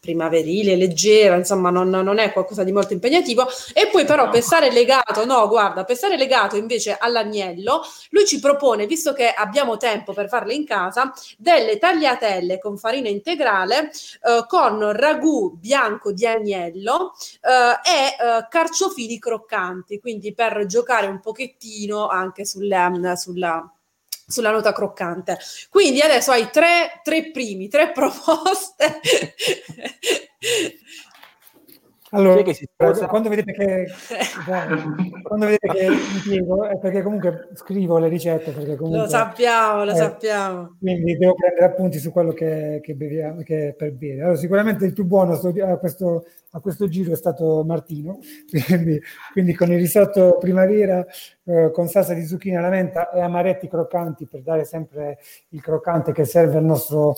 primaverile, 0.00 0.76
leggera, 0.76 1.36
insomma 1.36 1.68
non, 1.68 1.90
non, 1.90 2.18
è 2.18 2.32
qualcosa 2.32 2.64
di 2.64 2.72
molto 2.72 2.94
impegnativo. 2.94 3.46
E 3.74 3.88
poi 3.92 4.06
però 4.06 4.24
no. 4.24 4.30
per 4.30 4.42
stare 4.42 4.72
legato, 4.72 5.26
no 5.26 5.46
guarda, 5.46 5.84
per 5.84 5.96
stare 5.96 6.16
legato 6.16 6.56
invece 6.56 6.96
all'agnello, 6.98 7.82
lui 8.10 8.26
ci 8.26 8.40
propone, 8.40 8.86
visto 8.86 9.12
che 9.12 9.28
abbiamo 9.28 9.76
tempo 9.76 10.14
per 10.14 10.28
farle 10.28 10.54
in 10.54 10.64
casa, 10.64 11.12
delle 11.36 11.78
tagliatelle 11.78 12.58
con 12.58 12.78
farina 12.78 13.08
integrale, 13.08 13.90
eh, 13.90 14.44
con 14.48 14.92
ragù 14.92 15.56
bianco 15.58 16.12
di 16.12 16.26
agnello 16.26 17.12
eh, 17.42 17.90
e 17.90 18.38
eh, 18.38 18.46
carciofini 18.48 19.18
croccanti, 19.18 20.00
quindi 20.00 20.32
per 20.32 20.64
giocare 20.66 21.06
un 21.06 21.20
pochettino 21.20 22.08
anche 22.08 22.46
sulla, 22.46 22.90
sulla 23.16 23.70
sulla 24.30 24.50
nota 24.50 24.72
croccante. 24.72 25.38
Quindi 25.68 26.00
adesso 26.00 26.30
hai 26.30 26.50
tre, 26.50 27.00
tre 27.02 27.30
primi, 27.30 27.68
tre 27.68 27.90
proposte. 27.92 29.00
Allora, 32.12 32.42
quando 33.06 33.28
vedete 33.28 33.52
che, 33.52 33.86
quando 35.22 35.46
vedete 35.46 35.68
che 35.68 35.86
impiego 36.14 36.66
è 36.66 36.76
perché 36.78 37.02
comunque 37.02 37.48
scrivo 37.54 37.98
le 37.98 38.08
ricette. 38.08 38.50
Perché 38.50 38.74
comunque, 38.74 39.02
lo 39.02 39.08
sappiamo, 39.08 39.84
lo 39.84 39.92
eh, 39.92 39.96
sappiamo. 39.96 40.76
Quindi 40.80 41.16
devo 41.16 41.34
prendere 41.34 41.66
appunti 41.66 41.98
su 41.98 42.10
quello 42.10 42.32
che, 42.32 42.80
che, 42.82 42.94
beviamo, 42.94 43.42
che 43.42 43.74
per 43.76 43.92
bere. 43.92 44.22
Allora, 44.22 44.36
sicuramente 44.36 44.86
il 44.86 44.92
più 44.92 45.04
buono 45.04 45.34
a 45.34 45.76
questo, 45.78 46.24
a 46.50 46.60
questo 46.60 46.88
giro 46.88 47.12
è 47.12 47.16
stato 47.16 47.62
Martino, 47.64 48.18
quindi, 48.66 49.00
quindi 49.32 49.54
con 49.54 49.70
il 49.70 49.78
risotto 49.78 50.36
primavera 50.40 51.06
eh, 51.44 51.70
con 51.72 51.86
salsa 51.86 52.12
di 52.14 52.26
zucchine 52.26 52.56
alla 52.56 52.70
menta 52.70 53.10
e 53.10 53.20
amaretti 53.20 53.68
croccanti 53.68 54.26
per 54.26 54.42
dare 54.42 54.64
sempre 54.64 55.18
il 55.50 55.60
croccante 55.60 56.12
che 56.12 56.24
serve 56.24 56.58
al 56.58 56.64
nostro, 56.64 57.16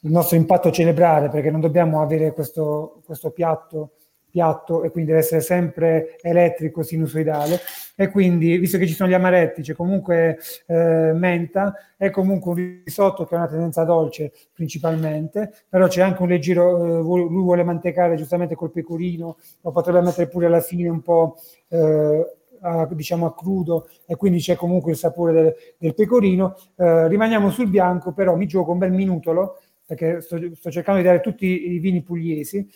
il 0.00 0.10
nostro 0.10 0.36
impatto 0.36 0.72
cerebrale, 0.72 1.28
perché 1.28 1.50
non 1.52 1.60
dobbiamo 1.60 2.02
avere 2.02 2.32
questo, 2.32 3.02
questo 3.04 3.30
piatto 3.30 3.92
piatto 4.32 4.82
e 4.82 4.90
quindi 4.90 5.10
deve 5.10 5.22
essere 5.22 5.42
sempre 5.42 6.16
elettrico, 6.22 6.82
sinusoidale 6.82 7.60
e 7.94 8.08
quindi 8.08 8.56
visto 8.56 8.78
che 8.78 8.86
ci 8.86 8.94
sono 8.94 9.10
gli 9.10 9.14
amaretti, 9.14 9.60
c'è 9.60 9.74
comunque 9.74 10.38
eh, 10.66 11.12
menta, 11.12 11.74
è 11.98 12.08
comunque 12.08 12.50
un 12.50 12.80
risotto 12.84 13.26
che 13.26 13.34
ha 13.34 13.38
una 13.38 13.48
tendenza 13.48 13.84
dolce 13.84 14.32
principalmente, 14.50 15.52
però 15.68 15.86
c'è 15.86 16.00
anche 16.00 16.22
un 16.22 16.28
leggero, 16.28 16.82
eh, 16.82 17.02
lui 17.02 17.42
vuole 17.42 17.62
mantecare 17.62 18.16
giustamente 18.16 18.54
col 18.54 18.72
pecorino, 18.72 19.36
lo 19.60 19.70
potrebbe 19.70 20.00
mettere 20.00 20.28
pure 20.28 20.46
alla 20.46 20.60
fine 20.60 20.88
un 20.88 21.02
po' 21.02 21.36
eh, 21.68 22.26
a, 22.62 22.88
diciamo 22.90 23.26
a 23.26 23.34
crudo 23.34 23.88
e 24.06 24.16
quindi 24.16 24.38
c'è 24.38 24.56
comunque 24.56 24.92
il 24.92 24.96
sapore 24.96 25.32
del, 25.32 25.54
del 25.76 25.94
pecorino. 25.94 26.56
Eh, 26.76 27.08
rimaniamo 27.08 27.50
sul 27.50 27.68
bianco, 27.68 28.12
però 28.12 28.34
mi 28.36 28.46
gioco 28.46 28.72
un 28.72 28.78
bel 28.78 28.92
minutolo 28.92 29.58
perché 29.84 30.22
sto, 30.22 30.38
sto 30.54 30.70
cercando 30.70 31.00
di 31.00 31.06
dare 31.06 31.20
tutti 31.20 31.72
i 31.72 31.78
vini 31.78 32.02
pugliesi 32.02 32.66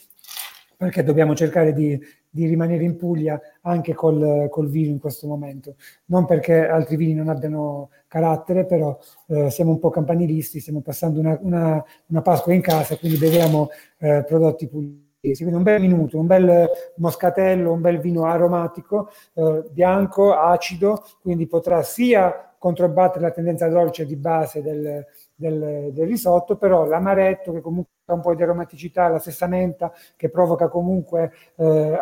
perché 0.76 1.02
dobbiamo 1.02 1.34
cercare 1.34 1.72
di, 1.72 1.98
di 2.28 2.46
rimanere 2.46 2.84
in 2.84 2.96
Puglia 2.96 3.40
anche 3.62 3.94
col, 3.94 4.48
col, 4.50 4.68
vino 4.68 4.90
in 4.90 4.98
questo 4.98 5.26
momento. 5.26 5.76
Non 6.06 6.26
perché 6.26 6.66
altri 6.68 6.96
vini 6.96 7.14
non 7.14 7.28
abbiano 7.28 7.90
carattere, 8.06 8.66
però 8.66 8.98
eh, 9.28 9.50
siamo 9.50 9.70
un 9.70 9.78
po' 9.78 9.90
campanilisti, 9.90 10.60
stiamo 10.60 10.82
passando 10.82 11.18
una, 11.18 11.38
una, 11.40 11.84
una 12.06 12.22
Pasqua 12.22 12.52
in 12.52 12.60
casa, 12.60 12.96
quindi 12.96 13.16
beviamo 13.18 13.68
eh, 13.98 14.22
prodotti 14.26 14.68
pugliesi. 14.68 15.04
Quindi 15.42 15.54
un 15.54 15.62
bel 15.62 15.80
minuto, 15.80 16.18
un 16.18 16.26
bel 16.26 16.68
moscatello, 16.96 17.72
un 17.72 17.80
bel 17.80 17.98
vino 17.98 18.24
aromatico, 18.24 19.10
eh, 19.34 19.64
bianco, 19.70 20.34
acido, 20.34 21.04
quindi 21.20 21.46
potrà 21.46 21.82
sia 21.82 22.54
controbattere 22.58 23.24
la 23.24 23.30
tendenza 23.30 23.68
dolce 23.68 24.04
di 24.06 24.16
base 24.16 24.62
del, 24.62 25.04
del, 25.36 25.90
del 25.92 26.06
risotto, 26.06 26.56
però 26.56 26.84
l'amaretto 26.86 27.52
che 27.52 27.60
comunque 27.60 27.92
ha 28.06 28.14
un 28.14 28.22
po' 28.22 28.34
di 28.34 28.42
aromaticità, 28.42 29.08
la 29.08 29.18
stessa 29.18 29.46
menta 29.46 29.92
che 30.16 30.30
provoca 30.30 30.68
comunque 30.68 31.32
eh, 31.56 31.98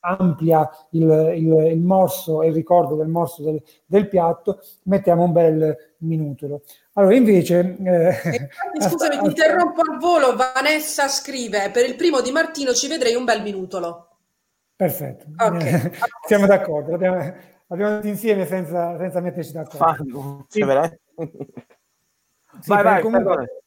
amplia 0.00 0.68
il, 0.90 1.32
il, 1.36 1.72
il, 1.72 1.80
morso 1.80 2.42
e 2.42 2.48
il 2.48 2.54
ricordo 2.54 2.94
del 2.94 3.08
morso 3.08 3.42
del, 3.42 3.60
del, 3.84 4.08
piatto, 4.08 4.60
mettiamo 4.84 5.24
un 5.24 5.32
bel 5.32 5.94
minutolo. 5.98 6.62
Allora, 6.92 7.14
invece... 7.14 7.76
Eh, 7.82 8.48
scusami, 8.78 9.18
ti 9.18 9.26
interrompo 9.26 9.80
al 9.80 9.98
volo. 9.98 10.36
Vanessa 10.36 11.08
scrive, 11.08 11.70
per 11.72 11.84
il 11.86 11.96
primo 11.96 12.20
di 12.20 12.30
Martino 12.30 12.72
ci 12.72 12.86
vedrei 12.88 13.14
un 13.16 13.24
bel 13.24 13.42
minutolo. 13.42 14.10
Perfetto, 14.76 15.26
okay. 15.36 15.90
siamo 16.28 16.46
d'accordo, 16.46 16.90
l'abbiamo, 16.90 17.34
l'abbiamo 17.66 17.94
detto 17.94 18.08
insieme 18.08 18.46
senza, 18.46 18.96
senza 18.98 19.20
metterci 19.20 19.52
d'accordo. 19.52 20.44
Sì. 20.48 20.64
Sì, 22.60 22.68
vai, 22.70 22.82
vai, 22.82 23.02
comunque, 23.02 23.62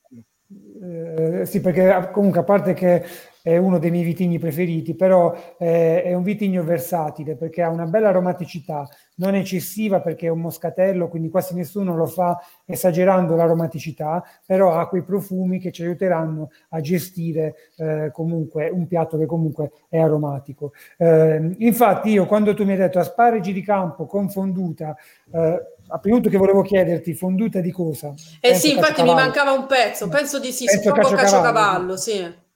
eh, 0.81 1.45
sì, 1.45 1.61
perché 1.61 2.09
comunque 2.11 2.39
a 2.39 2.43
parte 2.43 2.73
che 2.73 3.03
è 3.41 3.55
uno 3.57 3.79
dei 3.79 3.91
miei 3.91 4.03
vitigni 4.03 4.37
preferiti, 4.37 4.95
però 4.95 5.33
eh, 5.57 6.03
è 6.03 6.13
un 6.13 6.23
vitigno 6.23 6.63
versatile 6.63 7.35
perché 7.35 7.61
ha 7.61 7.69
una 7.69 7.85
bella 7.85 8.09
aromaticità, 8.09 8.87
non 9.15 9.35
eccessiva 9.35 10.01
perché 10.01 10.27
è 10.27 10.29
un 10.29 10.41
moscatello, 10.41 11.07
quindi 11.07 11.29
quasi 11.29 11.55
nessuno 11.55 11.95
lo 11.95 12.05
fa 12.05 12.37
esagerando 12.65 13.35
l'aromaticità, 13.35 14.23
però 14.45 14.73
ha 14.73 14.87
quei 14.87 15.03
profumi 15.03 15.59
che 15.59 15.71
ci 15.71 15.83
aiuteranno 15.83 16.49
a 16.69 16.81
gestire 16.81 17.55
eh, 17.77 18.09
comunque 18.11 18.69
un 18.69 18.87
piatto 18.87 19.17
che 19.17 19.25
comunque 19.25 19.71
è 19.89 19.99
aromatico. 19.99 20.73
Eh, 20.97 21.55
infatti 21.59 22.09
io 22.09 22.25
quando 22.25 22.53
tu 22.53 22.65
mi 22.65 22.71
hai 22.71 22.77
detto 22.77 22.99
asparagi 22.99 23.53
di 23.53 23.61
campo 23.61 24.05
con 24.05 24.29
fonduta, 24.29 24.95
eh, 25.31 25.61
tutto 26.01 26.29
che 26.29 26.37
volevo 26.37 26.61
chiederti, 26.61 27.13
fonduta 27.13 27.59
di 27.59 27.71
cosa? 27.71 28.13
Eh 28.39 28.49
penso 28.51 28.59
sì, 28.59 28.73
infatti 28.73 29.01
mi 29.01 29.13
mancava 29.13 29.51
un 29.51 29.65
pezzo, 29.65 30.07
penso 30.07 30.39
di 30.39 30.51
sì, 30.51 30.65
penso 30.65 30.89
suppongo 30.89 31.15
caciocavallo, 31.15 31.97
sì. 31.97 32.47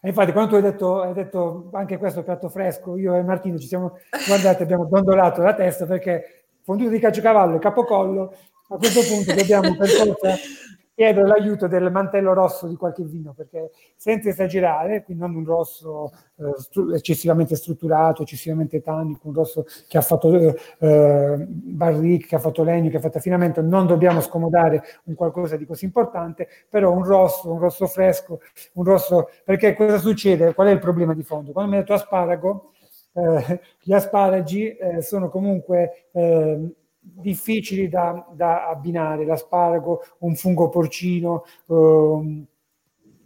E 0.00 0.08
infatti 0.08 0.32
quando 0.32 0.50
tu 0.50 0.56
hai 0.56 0.62
detto, 0.62 1.02
hai 1.02 1.12
detto 1.12 1.70
anche 1.72 1.98
questo 1.98 2.22
piatto 2.22 2.48
fresco, 2.48 2.96
io 2.96 3.14
e 3.14 3.22
Martino 3.22 3.58
ci 3.58 3.66
siamo 3.66 3.98
guardati, 4.26 4.62
abbiamo 4.62 4.86
dondolato 4.86 5.42
la 5.42 5.54
testa 5.54 5.84
perché 5.86 6.46
fonduta 6.62 6.90
di 6.90 6.98
caciocavallo 6.98 7.56
e 7.56 7.58
capocollo, 7.58 8.34
a 8.68 8.76
questo 8.76 9.02
punto 9.02 9.34
dobbiamo 9.34 9.76
per 9.76 9.88
forza 9.88 10.34
chiedere 10.94 11.26
l'aiuto 11.26 11.66
del 11.66 11.90
mantello 11.90 12.32
rosso 12.32 12.66
di 12.68 12.76
qualche 12.76 13.02
vino, 13.04 13.32
perché 13.34 13.70
senza 13.96 14.28
esagerare, 14.28 15.02
quindi 15.02 15.22
non 15.22 15.34
un 15.34 15.44
rosso 15.44 16.10
eh, 16.36 16.52
stru- 16.58 16.94
eccessivamente 16.94 17.56
strutturato, 17.56 18.22
eccessivamente 18.22 18.80
tannico, 18.80 19.28
un 19.28 19.34
rosso 19.34 19.64
che 19.88 19.98
ha 19.98 20.00
fatto 20.02 20.32
eh, 20.34 20.54
eh, 20.78 21.36
barrique, 21.48 22.26
che 22.28 22.36
ha 22.36 22.38
fatto 22.38 22.62
legno, 22.62 22.90
che 22.90 22.96
ha 22.98 23.00
fatto 23.00 23.18
affinamento, 23.18 23.60
non 23.60 23.86
dobbiamo 23.86 24.20
scomodare 24.20 24.82
un 25.04 25.14
qualcosa 25.14 25.56
di 25.56 25.66
così 25.66 25.84
importante, 25.84 26.48
però 26.68 26.92
un 26.92 27.04
rosso, 27.04 27.50
un 27.52 27.58
rosso 27.58 27.86
fresco, 27.86 28.40
un 28.74 28.84
rosso, 28.84 29.28
perché 29.44 29.74
cosa 29.74 29.98
succede? 29.98 30.54
Qual 30.54 30.68
è 30.68 30.70
il 30.70 30.78
problema 30.78 31.14
di 31.14 31.22
fondo? 31.22 31.52
Quando 31.52 31.70
mi 31.70 31.76
hai 31.76 31.82
detto 31.82 31.94
asparago, 31.94 32.72
eh, 33.14 33.60
gli 33.80 33.92
asparagi 33.92 34.76
eh, 34.76 35.02
sono 35.02 35.28
comunque 35.28 36.08
eh, 36.12 36.68
difficili 37.04 37.88
da, 37.88 38.26
da, 38.32 38.68
abbinare, 38.68 39.24
l'asparago, 39.24 40.00
un 40.20 40.34
fungo 40.34 40.68
porcino, 40.70 41.44
um, 41.66 42.46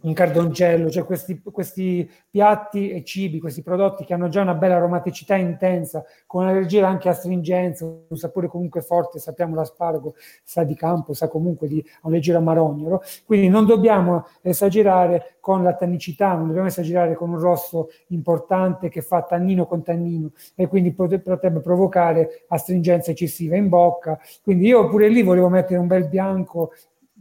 un 0.01 0.13
cardoncello, 0.13 0.89
cioè 0.89 1.03
questi, 1.03 1.41
questi, 1.41 2.09
piatti 2.29 2.91
e 2.91 3.03
cibi, 3.03 3.39
questi 3.39 3.61
prodotti 3.61 4.05
che 4.05 4.13
hanno 4.13 4.29
già 4.29 4.41
una 4.41 4.53
bella 4.53 4.75
aromaticità 4.75 5.35
intensa, 5.35 6.03
con 6.25 6.43
una 6.43 6.53
leggera 6.53 6.87
anche 6.87 7.09
astringenza, 7.09 7.85
un 7.85 8.17
sapore 8.17 8.47
comunque 8.47 8.81
forte, 8.81 9.19
sappiamo 9.19 9.55
l'asparago 9.55 10.15
sa 10.43 10.63
di 10.63 10.75
campo, 10.75 11.13
sa 11.13 11.27
comunque 11.27 11.67
di 11.67 11.83
un 12.03 12.11
leggero 12.11 12.37
amarognolo, 12.37 13.01
quindi 13.25 13.49
non 13.49 13.65
dobbiamo 13.65 14.27
esagerare 14.41 15.37
con 15.39 15.63
la 15.63 15.73
tannicità, 15.73 16.33
non 16.33 16.47
dobbiamo 16.47 16.67
esagerare 16.67 17.15
con 17.15 17.29
un 17.29 17.39
rosso 17.39 17.89
importante 18.07 18.87
che 18.89 19.01
fa 19.01 19.23
tannino 19.23 19.65
con 19.65 19.83
tannino 19.83 20.31
e 20.55 20.67
quindi 20.67 20.93
potrebbe 20.93 21.59
provocare 21.59 22.45
astringenza 22.47 23.11
eccessiva 23.11 23.55
in 23.55 23.67
bocca, 23.67 24.17
quindi 24.43 24.67
io 24.67 24.87
pure 24.87 25.09
lì 25.09 25.23
volevo 25.23 25.49
mettere 25.49 25.79
un 25.79 25.87
bel 25.87 26.07
bianco 26.07 26.71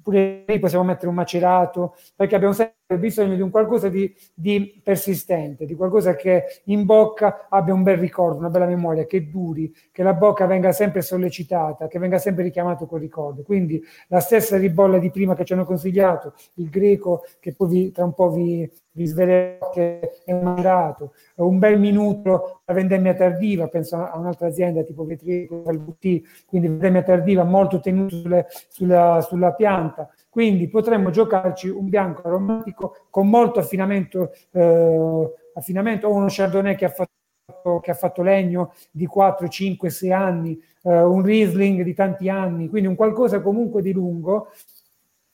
pure 0.08 0.44
lì 0.46 0.58
possiamo 0.58 0.84
mettere 0.84 1.08
un 1.08 1.14
macerato, 1.14 1.94
perché 2.16 2.34
abbiamo 2.34 2.54
sempre 2.54 2.77
bisogno 2.96 3.34
di 3.34 3.42
un 3.42 3.50
qualcosa 3.50 3.90
di, 3.90 4.14
di, 4.32 4.80
persistente, 4.82 5.66
di 5.66 5.74
qualcosa 5.74 6.14
che 6.14 6.44
in 6.64 6.86
bocca 6.86 7.46
abbia 7.50 7.74
un 7.74 7.82
bel 7.82 7.98
ricordo, 7.98 8.38
una 8.38 8.48
bella 8.48 8.64
memoria, 8.64 9.04
che 9.04 9.28
duri, 9.28 9.70
che 9.92 10.02
la 10.02 10.14
bocca 10.14 10.46
venga 10.46 10.72
sempre 10.72 11.02
sollecitata, 11.02 11.86
che 11.86 11.98
venga 11.98 12.18
sempre 12.18 12.44
richiamato 12.44 12.86
quel 12.86 13.02
ricordo. 13.02 13.42
Quindi 13.42 13.82
la 14.08 14.20
stessa 14.20 14.56
ribolla 14.56 14.98
di 14.98 15.10
prima 15.10 15.34
che 15.34 15.44
ci 15.44 15.52
hanno 15.52 15.66
consigliato, 15.66 16.32
il 16.54 16.70
greco 16.70 17.24
che 17.40 17.54
poi 17.54 17.68
vi, 17.68 17.92
tra 17.92 18.04
un 18.04 18.14
po' 18.14 18.30
vi, 18.30 18.70
vi 18.92 19.06
svelerò 19.06 19.70
che 19.70 20.22
è 20.24 20.32
mandato, 20.32 21.12
un 21.36 21.58
bel 21.58 21.78
minuto 21.78 22.62
la 22.64 22.74
vendemmia 22.74 23.14
tardiva, 23.14 23.68
penso 23.68 23.96
a 23.96 24.18
un'altra 24.18 24.46
azienda 24.46 24.82
tipo 24.82 25.04
Vetrico, 25.04 25.62
quindi 25.62 26.68
vendemmia 26.68 27.02
tardiva 27.02 27.44
molto 27.44 27.80
sulle, 27.82 28.46
sulla, 28.68 29.20
sulla 29.20 29.52
pianta, 29.52 30.08
quindi 30.28 30.68
potremmo 30.68 31.10
giocarci 31.10 31.68
un 31.68 31.88
bianco 31.88 32.22
aromatico 32.26 33.06
con 33.10 33.28
molto 33.28 33.60
affinamento, 33.60 34.32
eh, 34.52 35.32
affinamento. 35.54 36.06
O 36.08 36.14
uno 36.14 36.26
chardonnay 36.28 36.76
che 36.76 36.84
ha 36.84 36.90
fatto, 36.90 37.80
che 37.80 37.90
ha 37.90 37.94
fatto 37.94 38.22
legno 38.22 38.72
di 38.90 39.06
4, 39.06 39.48
5, 39.48 39.90
6 39.90 40.12
anni, 40.12 40.60
eh, 40.82 41.02
un 41.02 41.22
Riesling 41.22 41.82
di 41.82 41.94
tanti 41.94 42.28
anni, 42.28 42.68
quindi 42.68 42.88
un 42.88 42.94
qualcosa 42.94 43.40
comunque 43.40 43.82
di 43.82 43.92
lungo 43.92 44.48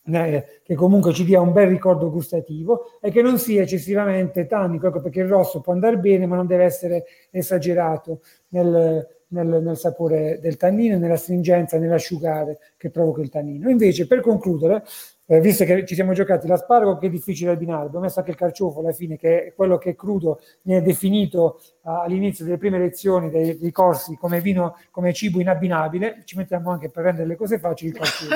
eh, 0.06 0.60
che 0.62 0.74
comunque 0.74 1.12
ci 1.12 1.24
dia 1.24 1.40
un 1.40 1.52
bel 1.52 1.68
ricordo 1.68 2.10
gustativo 2.10 2.98
e 3.00 3.10
che 3.10 3.22
non 3.22 3.38
sia 3.38 3.62
eccessivamente 3.62 4.46
tannico, 4.46 4.88
ecco 4.88 5.00
perché 5.00 5.20
il 5.20 5.28
rosso 5.28 5.60
può 5.60 5.72
andare 5.72 5.96
bene 5.98 6.26
ma 6.26 6.36
non 6.36 6.46
deve 6.46 6.64
essere 6.64 7.04
esagerato 7.30 8.20
nel, 8.48 9.06
nel, 9.34 9.62
nel 9.62 9.76
sapore 9.76 10.38
del 10.40 10.56
tannino, 10.56 10.96
nella 10.96 11.16
stringenza, 11.16 11.78
nell'asciugare 11.78 12.58
che 12.76 12.90
provoca 12.90 13.20
il 13.20 13.28
tannino. 13.28 13.68
Invece, 13.68 14.06
per 14.06 14.20
concludere, 14.20 14.84
eh, 15.26 15.40
visto 15.40 15.64
che 15.64 15.84
ci 15.86 15.94
siamo 15.94 16.12
giocati 16.12 16.46
l'asparago 16.46 16.98
che 16.98 17.06
è 17.06 17.10
difficile 17.10 17.50
abbinare, 17.50 17.86
abbiamo 17.86 18.04
messo 18.04 18.18
anche 18.18 18.30
il 18.30 18.36
carciofo 18.36 18.80
alla 18.80 18.92
fine 18.92 19.16
che 19.16 19.46
è 19.46 19.54
quello 19.54 19.78
che 19.78 19.90
è 19.90 19.94
crudo, 19.94 20.40
viene 20.62 20.82
definito 20.82 21.60
uh, 21.82 21.90
all'inizio 21.90 22.44
delle 22.44 22.58
prime 22.58 22.78
lezioni 22.78 23.30
dei, 23.30 23.58
dei, 23.58 23.70
corsi 23.70 24.16
come 24.16 24.40
vino, 24.40 24.76
come 24.90 25.12
cibo 25.12 25.40
inabbinabile, 25.40 26.22
ci 26.24 26.36
mettiamo 26.36 26.70
anche 26.70 26.90
per 26.90 27.04
rendere 27.04 27.26
le 27.26 27.36
cose 27.36 27.58
facili 27.58 27.90
il 27.90 27.96
carciofo. 27.96 28.34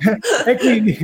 e, 0.48 0.56
quindi, 0.56 0.96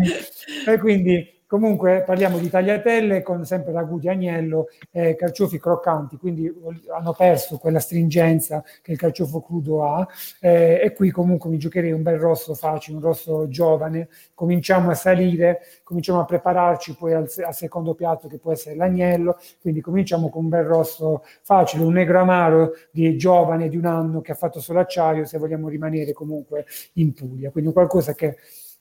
e 0.67 0.79
quindi 0.79 1.36
Comunque 1.49 2.03
parliamo 2.05 2.39
di 2.39 2.51
tagliatelle 2.51 3.23
con 3.23 3.45
sempre 3.45 3.73
ragù 3.73 4.01
agnello 4.09 4.67
e 4.91 5.15
carciofi 5.15 5.61
croccanti, 5.61 6.17
quindi 6.17 6.53
hanno 6.93 7.13
perso 7.13 7.59
quella 7.59 7.79
stringenza 7.79 8.65
che 8.83 8.91
il 8.91 8.99
carciofo 8.99 9.41
crudo 9.43 9.85
ha 9.85 10.07
eh, 10.41 10.81
e 10.83 10.93
qui 10.93 11.13
comunque 11.13 11.49
mi 11.49 11.57
giocherei 11.59 11.93
un 11.93 12.03
bel 12.03 12.19
rosso 12.19 12.55
facile, 12.55 12.97
un 12.97 13.03
rosso 13.05 13.47
giovane, 13.49 14.09
cominciamo 14.35 14.91
a 14.91 14.95
salire, 14.95 15.61
cominciamo 15.85 16.19
a 16.19 16.25
prepararci 16.25 16.97
poi 16.97 17.13
al, 17.13 17.31
al 17.45 17.55
secondo 17.55 17.95
piatto 17.95 18.27
che 18.27 18.39
può 18.39 18.51
essere 18.51 18.75
l'agnello, 18.75 19.39
quindi 19.61 19.81
cominciamo 19.81 20.29
con 20.31 20.45
un 20.45 20.51
bel 20.51 20.65
rosso 20.65 21.23
facile, 21.43 21.85
un 21.85 21.93
negro 21.93 22.19
amaro 22.19 22.73
di 22.91 23.17
giovane 23.17 23.69
di 23.69 23.77
un 23.77 23.85
anno 23.85 24.21
che 24.21 24.33
ha 24.33 24.37
fatto 24.37 24.59
solo 24.59 24.81
acciaio 24.81 25.25
se 25.25 25.39
vogliamo 25.39 25.69
rimanere 25.69 26.13
comunque 26.13 26.67
in 26.95 27.13
Puglia, 27.13 27.51
quindi 27.51 27.73
qualcosa 27.73 28.15
che 28.15 28.37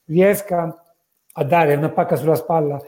riesca 0.05 0.63
a 0.63 0.84
dare 1.43 1.75
una 1.75 1.89
pacca 1.89 2.15
sulla 2.15 2.35
spalla 2.35 2.81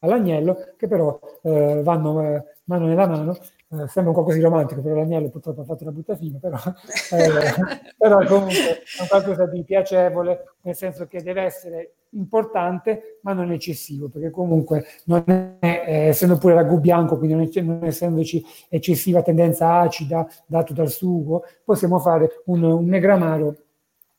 all'agnello, 0.00 0.74
che 0.76 0.88
però 0.88 1.18
eh, 1.42 1.80
vanno 1.82 2.22
eh, 2.22 2.44
mano 2.64 2.86
nella 2.86 3.06
mano. 3.06 3.36
Eh, 3.72 3.86
sembra 3.86 4.08
un 4.08 4.14
qualcosa 4.14 4.36
di 4.36 4.42
romantico, 4.42 4.80
però 4.80 4.96
l'agnello 4.96 5.28
purtroppo 5.28 5.60
ha 5.60 5.64
fatto 5.64 5.84
una 5.84 5.92
brutta 5.92 6.16
fine, 6.16 6.38
però, 6.38 6.56
eh, 7.12 7.92
però 7.96 8.24
comunque 8.26 8.82
è 8.82 9.06
qualcosa 9.08 9.46
di 9.46 9.62
piacevole, 9.62 10.54
nel 10.62 10.74
senso 10.74 11.06
che 11.06 11.22
deve 11.22 11.42
essere 11.42 11.92
importante, 12.10 13.20
ma 13.22 13.32
non 13.32 13.52
eccessivo, 13.52 14.08
perché 14.08 14.30
comunque 14.30 14.84
non 15.04 15.22
è, 15.60 15.84
eh, 15.86 16.06
essendo 16.08 16.36
pure 16.38 16.54
ragù 16.54 16.80
bianco, 16.80 17.16
quindi 17.16 17.36
non, 17.36 17.48
è, 17.52 17.60
non, 17.60 17.84
essendoci 17.84 18.42
eccessiva 18.68 19.22
tendenza 19.22 19.78
acida 19.78 20.26
dato 20.46 20.72
dal 20.72 20.90
sugo, 20.90 21.44
possiamo 21.64 22.00
fare 22.00 22.42
un, 22.46 22.64
un 22.64 22.86
negramaro, 22.86 23.56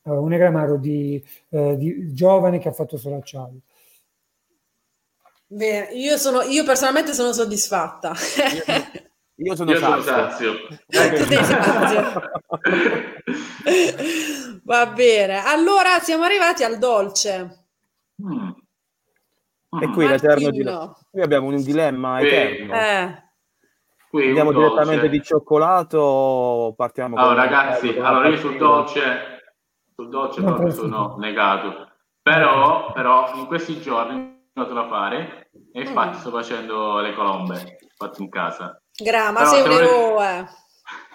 uh, 0.04 0.12
un 0.12 0.28
negramaro 0.28 0.78
di, 0.78 1.22
uh, 1.50 1.76
di 1.76 2.14
giovane 2.14 2.58
che 2.58 2.68
ha 2.68 2.72
fatto 2.72 2.96
solo 2.96 3.16
acciaio. 3.16 3.60
Bene, 5.54 5.92
io, 5.92 6.16
sono, 6.16 6.40
io 6.40 6.64
personalmente 6.64 7.12
sono 7.12 7.32
soddisfatta. 7.32 8.12
Io 9.36 9.56
sono, 9.56 9.72
io 9.72 9.78
sono 9.78 10.00
sazio. 10.00 10.52
Tu 10.86 11.24
sei 11.24 11.44
sazio. 11.44 12.22
Va 14.64 14.86
bene, 14.86 15.44
allora 15.44 15.98
siamo 16.00 16.24
arrivati 16.24 16.64
al 16.64 16.78
dolce. 16.78 17.66
Mm. 18.22 18.50
E 19.80 19.88
qui 19.88 20.06
l'eterno 20.06 20.50
dilemma. 20.50 20.96
Qui 21.10 21.20
abbiamo 21.20 21.48
un 21.48 21.62
dilemma 21.62 22.18
qui, 22.18 22.28
eterno. 22.28 22.74
Eh. 22.74 23.22
Qui 24.08 24.26
Andiamo 24.28 24.52
direttamente 24.52 25.08
di 25.08 25.22
cioccolato 25.22 25.98
o 25.98 26.72
partiamo 26.74 27.16
allora, 27.16 27.42
ragazzi, 27.42 27.88
allora 27.98 28.28
io 28.28 28.36
sul 28.36 28.56
dolce, 28.56 29.42
sul 29.94 30.08
dolce 30.08 30.40
proprio 30.40 30.70
sono 30.70 31.16
negato. 31.18 31.90
Però, 32.22 32.92
però 32.92 33.32
in 33.34 33.46
questi 33.46 33.80
giorni 33.80 34.40
da 34.54 34.88
fare 34.88 35.50
e 35.72 35.80
mm. 35.80 35.86
infatti 35.86 36.16
mm. 36.16 36.20
sto 36.20 36.30
facendo 36.30 37.00
le 37.00 37.14
colombe 37.14 37.78
fatte 37.96 38.22
in 38.22 38.28
casa. 38.28 38.80
Grama, 38.94 39.44
sei 39.46 39.62
un 39.62 39.70
eroe. 39.70 40.48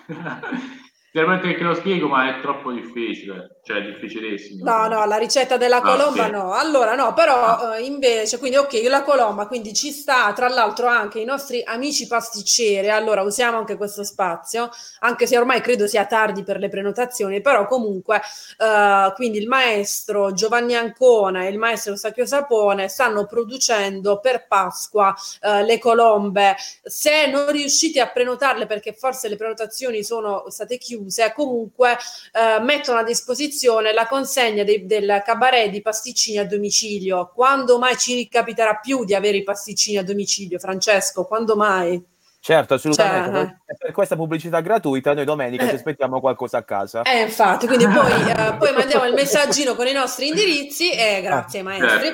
Veramente 1.18 1.56
che 1.56 1.64
lo 1.64 1.74
spiego, 1.74 2.08
ma 2.08 2.38
è 2.38 2.42
troppo 2.42 2.72
difficile, 2.72 3.58
cioè 3.64 3.82
difficilissimo. 3.82 4.64
No, 4.64 4.88
no, 4.88 5.04
la 5.06 5.18
ricetta 5.18 5.58
della 5.58 5.78
ah, 5.78 5.82
colomba 5.82 6.26
ah, 6.26 6.26
sì. 6.28 6.32
no. 6.32 6.54
Allora 6.54 6.94
no, 6.94 7.14
però 7.14 7.58
ah. 7.58 7.78
eh, 7.78 7.86
invece, 7.86 8.38
quindi 8.38 8.58
ok, 8.58 8.84
la 8.88 9.02
colomba, 9.02 9.48
quindi 9.48 9.74
ci 9.74 9.90
sta, 9.90 10.32
tra 10.34 10.48
l'altro 10.48 10.86
anche 10.86 11.20
i 11.20 11.26
nostri 11.26 11.64
amici 11.66 12.06
pasticceri, 12.06 12.92
allora 12.92 13.24
usiamo 13.24 13.58
anche 13.58 13.78
questo 13.78 14.04
spazio, 14.04 14.70
anche 15.00 15.26
se 15.26 15.36
ormai 15.40 15.60
credo 15.60 15.88
sia 15.88 16.06
tardi 16.06 16.44
per 16.44 16.60
le 16.60 16.70
prenotazioni, 16.70 17.42
però 17.42 17.66
comunque, 17.66 18.22
eh, 18.60 19.12
quindi 19.16 19.40
il 19.40 19.48
maestro 19.48 20.34
Giovanni 20.34 20.76
Ancona 20.76 21.46
e 21.46 21.50
il 21.50 21.58
maestro 21.58 21.96
Sacchio 21.96 22.28
Sapone 22.28 22.90
stanno 22.90 23.26
producendo 23.26 24.20
per 24.20 24.46
Pasqua 24.48 25.16
eh, 25.42 25.64
le 25.64 25.80
colombe. 25.80 26.56
Se 26.84 27.26
non 27.26 27.50
riuscite 27.52 28.02
a 28.02 28.08
prenotarle 28.08 28.68
perché 28.68 28.94
forse 28.94 29.28
le 29.30 29.36
prenotazioni 29.36 30.04
sono 30.04 30.44
state 30.50 30.78
chiuse, 30.78 31.06
chiuse, 31.08 31.34
comunque 31.34 31.98
eh, 32.34 32.60
mettono 32.62 33.00
a 33.00 33.04
disposizione 33.04 33.94
la 33.94 34.06
consegna 34.06 34.64
dei, 34.64 34.86
del 34.86 35.22
cabaret 35.26 35.70
di 35.70 35.82
pasticcini 35.82 36.38
a 36.38 36.46
domicilio. 36.46 37.32
Quando 37.34 37.80
mai 37.80 37.98
ci 37.98 38.14
ricapiterà 38.16 38.76
più 38.76 39.06
di 39.06 39.16
avere 39.16 39.38
i 39.38 39.44
pasticcini 39.44 39.98
a 39.98 40.04
domicilio, 40.04 40.60
Francesco? 40.60 41.26
Quando 41.26 41.56
mai? 41.56 42.04
Certo, 42.40 42.76
assolutamente. 42.76 43.32
Cioè, 43.32 43.56
eh. 43.66 43.78
per 43.78 43.92
questa 43.92 44.16
pubblicità 44.16 44.62
gratuita 44.62 45.14
noi 45.14 45.26
domenica 45.26 45.66
eh. 45.66 45.70
ci 45.70 45.76
aspettiamo 45.76 46.20
qualcosa 46.20 46.60
a 46.60 46.64
casa. 46.64 47.02
Eh, 47.02 47.22
infatti, 47.22 47.68
quindi 47.68 47.88
poi, 47.88 48.30
eh, 48.30 48.56
poi 48.60 48.74
mandiamo 48.74 49.06
il 49.06 49.14
messaggino 49.14 49.76
con 49.76 49.88
i 49.88 49.92
nostri 49.92 50.28
indirizzi 50.28 50.92
e 50.92 51.22
grazie 51.22 51.60
ai 51.60 51.66
maestri. 51.66 52.14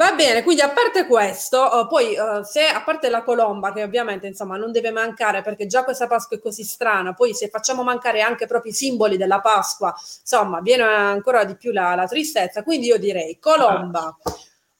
Va 0.00 0.14
bene, 0.14 0.42
quindi 0.42 0.62
a 0.62 0.70
parte 0.70 1.06
questo, 1.06 1.60
uh, 1.60 1.86
poi 1.86 2.16
uh, 2.16 2.42
se 2.42 2.64
a 2.64 2.82
parte 2.82 3.10
la 3.10 3.22
colomba, 3.22 3.70
che 3.70 3.82
ovviamente 3.82 4.26
insomma 4.26 4.56
non 4.56 4.72
deve 4.72 4.90
mancare 4.90 5.42
perché 5.42 5.66
già 5.66 5.84
questa 5.84 6.06
Pasqua 6.06 6.38
è 6.38 6.40
così 6.40 6.64
strana, 6.64 7.12
poi 7.12 7.34
se 7.34 7.50
facciamo 7.50 7.82
mancare 7.82 8.22
anche 8.22 8.46
proprio 8.46 8.72
i 8.72 8.74
simboli 8.74 9.18
della 9.18 9.42
Pasqua, 9.42 9.94
insomma, 9.94 10.62
viene 10.62 10.84
ancora 10.84 11.44
di 11.44 11.54
più 11.54 11.70
la, 11.70 11.94
la 11.94 12.06
tristezza. 12.06 12.62
Quindi 12.62 12.86
io 12.86 12.98
direi 12.98 13.38
colomba. 13.38 14.16
Ah 14.22 14.32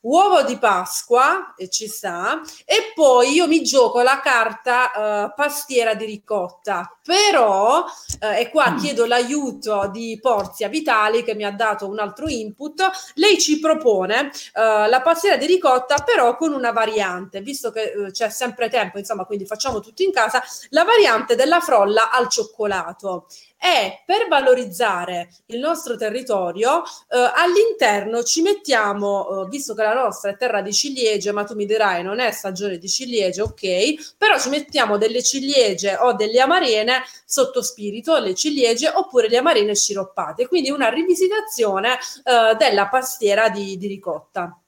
uovo 0.02 0.42
di 0.42 0.56
Pasqua, 0.58 1.54
e 1.56 1.68
ci 1.68 1.86
sta, 1.86 2.40
e 2.64 2.92
poi 2.94 3.32
io 3.32 3.46
mi 3.46 3.62
gioco 3.62 4.00
la 4.00 4.20
carta 4.20 4.90
uh, 4.94 5.34
pastiera 5.34 5.94
di 5.94 6.04
ricotta, 6.04 6.96
però, 7.02 7.84
uh, 7.84 8.26
e 8.36 8.48
qua 8.50 8.70
mm. 8.70 8.76
chiedo 8.78 9.06
l'aiuto 9.06 9.88
di 9.92 10.18
Porzia 10.20 10.68
Vitali 10.68 11.22
che 11.22 11.34
mi 11.34 11.44
ha 11.44 11.52
dato 11.52 11.88
un 11.88 11.98
altro 11.98 12.28
input, 12.28 12.88
lei 13.14 13.38
ci 13.38 13.58
propone 13.58 14.30
uh, 14.54 14.88
la 14.88 15.00
pastiera 15.02 15.36
di 15.36 15.46
ricotta 15.46 15.96
però 16.04 16.36
con 16.36 16.52
una 16.52 16.72
variante, 16.72 17.40
visto 17.40 17.70
che 17.70 18.10
c'è 18.12 18.30
sempre 18.30 18.68
tempo, 18.68 18.98
insomma, 18.98 19.24
quindi 19.24 19.44
facciamo 19.44 19.80
tutto 19.80 20.02
in 20.02 20.12
casa, 20.12 20.42
la 20.70 20.84
variante 20.84 21.34
della 21.34 21.60
frolla 21.60 22.10
al 22.10 22.28
cioccolato 22.28 23.26
e 23.62 24.02
per 24.06 24.26
valorizzare 24.26 25.28
il 25.46 25.58
nostro 25.58 25.94
territorio 25.96 26.82
eh, 26.82 27.30
all'interno 27.34 28.22
ci 28.22 28.40
mettiamo, 28.40 29.42
eh, 29.42 29.48
visto 29.48 29.74
che 29.74 29.82
la 29.82 29.92
nostra 29.92 30.30
è 30.30 30.36
terra 30.38 30.62
di 30.62 30.72
ciliegie, 30.72 31.30
ma 31.32 31.44
tu 31.44 31.54
mi 31.54 31.66
dirai 31.66 32.02
non 32.02 32.20
è 32.20 32.30
stagione 32.30 32.78
di 32.78 32.88
ciliegie, 32.88 33.42
ok, 33.42 34.16
però 34.16 34.38
ci 34.38 34.48
mettiamo 34.48 34.96
delle 34.96 35.22
ciliegie 35.22 35.96
o 35.96 36.14
delle 36.14 36.40
amarene 36.40 37.02
sotto 37.26 37.60
spirito, 37.60 38.18
le 38.18 38.34
ciliegie 38.34 38.88
oppure 38.88 39.28
le 39.28 39.36
amarene 39.36 39.74
sciroppate, 39.74 40.48
quindi 40.48 40.70
una 40.70 40.88
rivisitazione 40.88 41.98
eh, 42.24 42.56
della 42.56 42.88
pastiera 42.88 43.50
di, 43.50 43.76
di, 43.76 43.86
ricotta. 43.86 44.58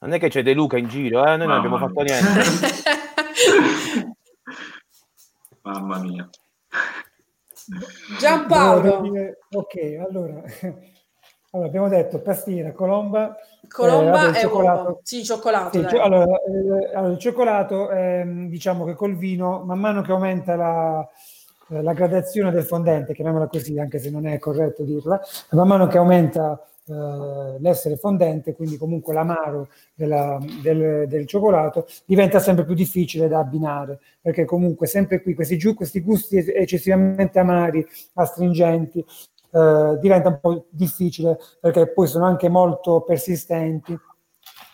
Non 0.00 0.12
è 0.12 0.18
che 0.18 0.28
c'è 0.28 0.42
De 0.42 0.52
Luca 0.52 0.76
in 0.76 0.88
giro, 0.88 1.24
eh? 1.24 1.36
noi 1.36 1.46
non 1.46 1.56
abbiamo 1.56 1.78
fatto 1.78 2.00
niente. 2.00 2.42
Mamma 5.62 5.98
mia. 5.98 6.28
Giampaolo. 8.18 9.02
ok, 9.50 10.04
allora, 10.06 10.42
allora, 11.52 11.68
abbiamo 11.68 11.88
detto 11.88 12.20
pastiera, 12.20 12.72
colomba. 12.72 13.36
Colomba 13.68 14.28
eh, 14.28 14.30
e 14.30 14.40
cioccolato. 14.40 15.00
Sì, 15.02 15.24
cioccolato. 15.24 15.88
Sì, 15.88 15.96
allora, 15.96 16.40
eh, 16.42 16.94
allora, 16.94 17.12
il 17.12 17.18
cioccolato, 17.18 17.90
eh, 17.90 18.24
diciamo 18.48 18.84
che 18.84 18.94
col 18.94 19.16
vino, 19.16 19.62
man 19.64 19.78
mano 19.78 20.02
che 20.02 20.12
aumenta 20.12 20.56
la, 20.56 21.08
la 21.68 21.92
gradazione 21.92 22.50
del 22.50 22.64
fondente, 22.64 23.12
chiamiamola 23.12 23.46
così, 23.46 23.78
anche 23.78 23.98
se 23.98 24.10
non 24.10 24.26
è 24.26 24.38
corretto 24.38 24.84
dirla, 24.84 25.20
man 25.50 25.68
mano 25.68 25.86
che 25.86 25.98
aumenta 25.98 26.67
eh, 26.88 27.56
l'essere 27.60 27.96
fondente, 27.96 28.54
quindi 28.54 28.76
comunque 28.76 29.12
l'amaro 29.14 29.68
della, 29.94 30.38
del, 30.62 31.06
del, 31.08 31.26
cioccolato, 31.26 31.86
diventa 32.04 32.38
sempre 32.38 32.64
più 32.64 32.74
difficile 32.74 33.28
da 33.28 33.38
abbinare, 33.38 34.00
perché 34.20 34.44
comunque 34.44 34.86
sempre 34.86 35.20
qui 35.20 35.34
questi, 35.34 35.60
questi 35.74 36.00
gusti 36.00 36.36
eccessivamente 36.36 37.38
amari, 37.38 37.86
astringenti, 38.14 39.04
eh, 39.50 39.98
diventa 40.00 40.28
un 40.28 40.38
po' 40.40 40.66
difficile 40.70 41.38
perché 41.60 41.88
poi 41.88 42.06
sono 42.06 42.26
anche 42.26 42.48
molto 42.48 43.00
persistenti 43.00 43.98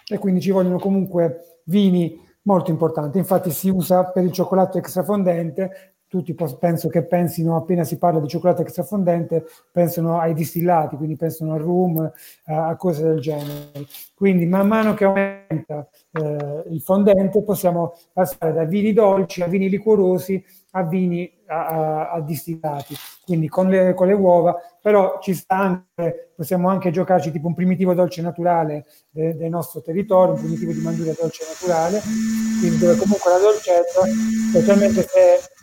e 0.07 0.19
quindi 0.19 0.41
ci 0.41 0.51
vogliono 0.51 0.79
comunque 0.79 1.61
vini 1.65 2.21
molto 2.43 2.71
importanti. 2.71 3.19
Infatti 3.19 3.51
si 3.51 3.69
usa 3.69 4.05
per 4.05 4.25
il 4.25 4.33
cioccolato 4.33 4.79
extrafondente 4.79 5.94
tutti 6.15 6.33
penso 6.61 6.89
che 6.89 7.03
pensino, 7.03 7.57
appena 7.57 7.83
si 7.83 7.99
parla 7.99 8.21
di 8.21 8.29
cioccolato 8.29 8.62
extrafondente, 8.62 9.45
pensano 9.73 10.21
ai 10.21 10.33
distillati, 10.33 10.95
quindi 10.95 11.17
pensano 11.17 11.55
al 11.55 11.61
rum, 11.61 12.09
a, 12.45 12.77
cose 12.77 13.03
del 13.03 13.19
genere. 13.19 13.73
Quindi 14.15 14.47
man 14.47 14.69
mano 14.69 14.95
che 14.95 15.05
aumenta 15.07 15.89
eh, 16.12 16.65
il 16.71 16.81
fondente 16.81 17.43
possiamo 17.43 17.95
passare 18.12 18.53
da 18.53 18.62
vini 18.62 18.93
dolci 18.93 19.43
a 19.43 19.49
vini 19.49 19.69
liquorosi 19.69 20.41
a 20.77 20.83
vini 20.85 21.31
a, 21.47 21.67
a, 21.67 22.11
a 22.12 22.21
distillati, 22.21 22.95
quindi 23.25 23.49
con 23.49 23.69
le, 23.69 23.95
con 23.95 24.07
le, 24.09 24.12
uova, 24.12 24.57
però 24.81 25.19
ci 25.21 25.35
sta 25.35 25.57
anche, 25.57 26.33
possiamo 26.35 26.69
anche 26.69 26.91
giocarci 26.91 27.31
tipo 27.31 27.47
un 27.47 27.55
primitivo 27.55 27.95
dolce 27.95 28.23
naturale 28.23 28.85
de, 29.11 29.37
del 29.37 29.51
nostro 29.51 29.83
territorio, 29.83 30.35
un 30.35 30.41
primitivo 30.41 30.73
di 30.73 30.81
manduria 30.81 31.15
dolce 31.17 31.45
naturale, 31.47 32.01
quindi 32.61 32.79
dove 32.79 32.97
comunque 32.97 33.31
la 33.31 33.39
dolcezza, 33.39 34.01
specialmente 34.51 35.03
se 35.03 35.54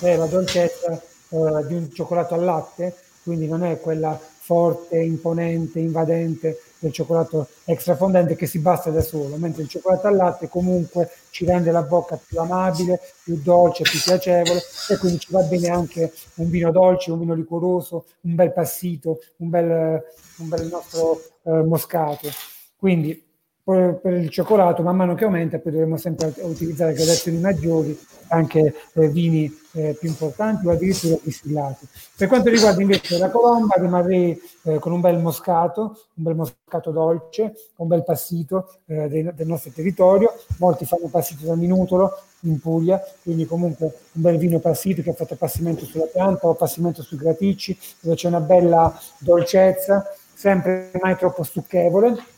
è 0.00 0.16
la 0.16 0.26
dolcezza 0.26 0.92
eh, 0.92 1.66
di 1.66 1.74
un 1.74 1.90
cioccolato 1.92 2.34
al 2.34 2.44
latte, 2.44 2.94
quindi 3.22 3.46
non 3.46 3.64
è 3.64 3.80
quella 3.80 4.18
forte, 4.46 4.98
imponente, 5.02 5.80
invadente 5.80 6.60
del 6.78 6.92
cioccolato 6.92 7.48
extra 7.64 7.96
fondente 7.96 8.36
che 8.36 8.46
si 8.46 8.60
basta 8.60 8.90
da 8.90 9.00
solo, 9.00 9.36
mentre 9.36 9.62
il 9.62 9.68
cioccolato 9.68 10.06
al 10.06 10.14
latte 10.14 10.48
comunque 10.48 11.10
ci 11.30 11.44
rende 11.44 11.72
la 11.72 11.82
bocca 11.82 12.16
più 12.16 12.38
amabile, 12.38 13.00
più 13.24 13.40
dolce, 13.42 13.82
più 13.82 13.98
piacevole 14.00 14.60
e 14.88 14.96
quindi 14.98 15.18
ci 15.18 15.32
va 15.32 15.42
bene 15.42 15.68
anche 15.68 16.12
un 16.34 16.48
vino 16.48 16.70
dolce, 16.70 17.10
un 17.10 17.18
vino 17.18 17.34
liquoroso, 17.34 18.04
un 18.20 18.36
bel 18.36 18.52
passito, 18.52 19.18
un 19.38 19.48
bel, 19.48 20.02
un 20.38 20.48
bel 20.48 20.66
nostro 20.66 21.20
eh, 21.42 21.62
moscato. 21.64 22.28
Quindi 22.76 23.24
per 23.64 24.00
il 24.04 24.30
cioccolato, 24.30 24.84
man 24.84 24.94
mano 24.94 25.16
che 25.16 25.24
aumenta, 25.24 25.58
poi 25.58 25.72
dovremo 25.72 25.96
sempre 25.96 26.32
utilizzare 26.42 26.92
gradazioni 26.92 27.38
maggiori, 27.38 27.98
anche 28.28 28.74
eh, 28.92 29.08
vini 29.08 29.52
eh, 29.76 29.96
più 29.98 30.08
importanti 30.08 30.66
o 30.66 30.70
addirittura 30.70 31.16
distillati. 31.22 31.86
Per 32.16 32.28
quanto 32.28 32.48
riguarda 32.48 32.80
invece 32.80 33.18
la 33.18 33.30
colomba, 33.30 33.74
rimarrei 33.76 34.40
eh, 34.62 34.78
con 34.78 34.92
un 34.92 35.00
bel 35.00 35.18
moscato, 35.18 36.00
un 36.14 36.24
bel 36.24 36.34
moscato 36.34 36.90
dolce, 36.90 37.54
un 37.76 37.86
bel 37.86 38.02
passito 38.02 38.78
eh, 38.86 39.08
del, 39.08 39.34
del, 39.34 39.46
nostro 39.46 39.70
territorio. 39.70 40.34
Molti 40.58 40.86
fanno 40.86 41.08
passito 41.08 41.44
da 41.44 41.54
minutolo 41.54 42.18
in 42.40 42.58
Puglia, 42.58 43.02
quindi 43.22 43.44
comunque 43.44 43.86
un 44.12 44.22
bel 44.22 44.38
vino 44.38 44.58
passito 44.60 45.02
che 45.02 45.10
ha 45.10 45.14
fatto 45.14 45.36
passimento 45.36 45.84
sulla 45.84 46.06
pianta 46.06 46.46
o 46.46 46.54
passimento 46.54 47.02
sui 47.02 47.18
graticci, 47.18 47.78
dove 48.00 48.16
c'è 48.16 48.28
una 48.28 48.40
bella 48.40 48.98
dolcezza, 49.18 50.06
sempre 50.34 50.90
mai 51.00 51.16
troppo 51.16 51.42
stucchevole 51.42 52.34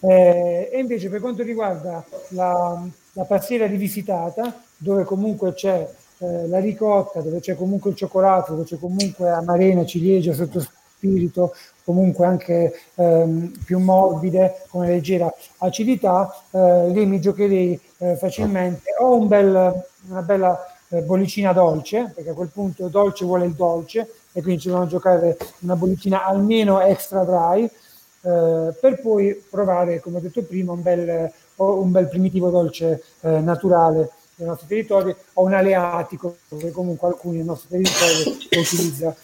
eh, 0.00 0.70
e 0.72 0.78
invece 0.78 1.10
per 1.10 1.20
quanto 1.20 1.42
riguarda 1.42 2.04
la, 2.28 2.82
la 3.12 3.24
pastiera 3.24 3.66
rivisitata, 3.66 4.62
dove 4.76 5.04
comunque 5.04 5.52
c'è 5.52 5.86
eh, 6.22 6.46
la 6.48 6.58
ricotta, 6.58 7.20
dove 7.20 7.40
c'è 7.40 7.56
comunque 7.56 7.90
il 7.90 7.96
cioccolato, 7.96 8.52
dove 8.52 8.64
c'è 8.64 8.78
comunque 8.78 9.30
amarena, 9.30 9.86
ciliegia, 9.86 10.34
sottospirito, 10.34 11.54
comunque 11.82 12.26
anche 12.26 12.74
ehm, 12.96 13.52
più 13.64 13.78
morbide, 13.78 14.66
come 14.68 14.88
leggera 14.88 15.32
acidità, 15.58 16.30
eh, 16.50 16.90
lì 16.90 17.06
mi 17.06 17.20
giocherei 17.20 17.80
eh, 17.98 18.16
facilmente. 18.16 18.94
O 19.00 19.16
un 19.16 19.28
bel, 19.28 19.82
una 20.08 20.22
bella 20.22 20.58
eh, 20.90 21.00
bollicina 21.00 21.54
dolce, 21.54 22.12
perché 22.14 22.30
a 22.30 22.34
quel 22.34 22.50
punto 22.52 22.88
dolce 22.88 23.24
vuole 23.24 23.46
il 23.46 23.54
dolce, 23.54 24.12
e 24.32 24.42
quindi 24.42 24.60
ci 24.60 24.68
dobbiamo 24.68 24.90
giocare 24.90 25.38
una 25.60 25.74
bollicina 25.74 26.26
almeno 26.26 26.80
extra 26.80 27.24
dry, 27.24 27.64
eh, 27.64 28.74
per 28.78 29.00
poi 29.00 29.42
provare, 29.48 30.00
come 30.00 30.18
ho 30.18 30.20
detto 30.20 30.42
prima, 30.42 30.72
un 30.72 30.82
bel, 30.82 31.32
un 31.56 31.90
bel 31.90 32.08
primitivo 32.08 32.50
dolce 32.50 33.02
naturale 33.20 34.10
nei 34.40 34.48
nostri 34.48 34.68
territori 34.68 35.14
o 35.34 35.44
un 35.44 35.54
aleatico, 35.54 36.36
che 36.58 36.70
comunque 36.70 37.08
alcuni 37.08 37.36
nel 37.38 37.46
nostro 37.46 37.68
territorio 37.70 38.36
lo 38.50 38.60
utilizzano 38.60 39.16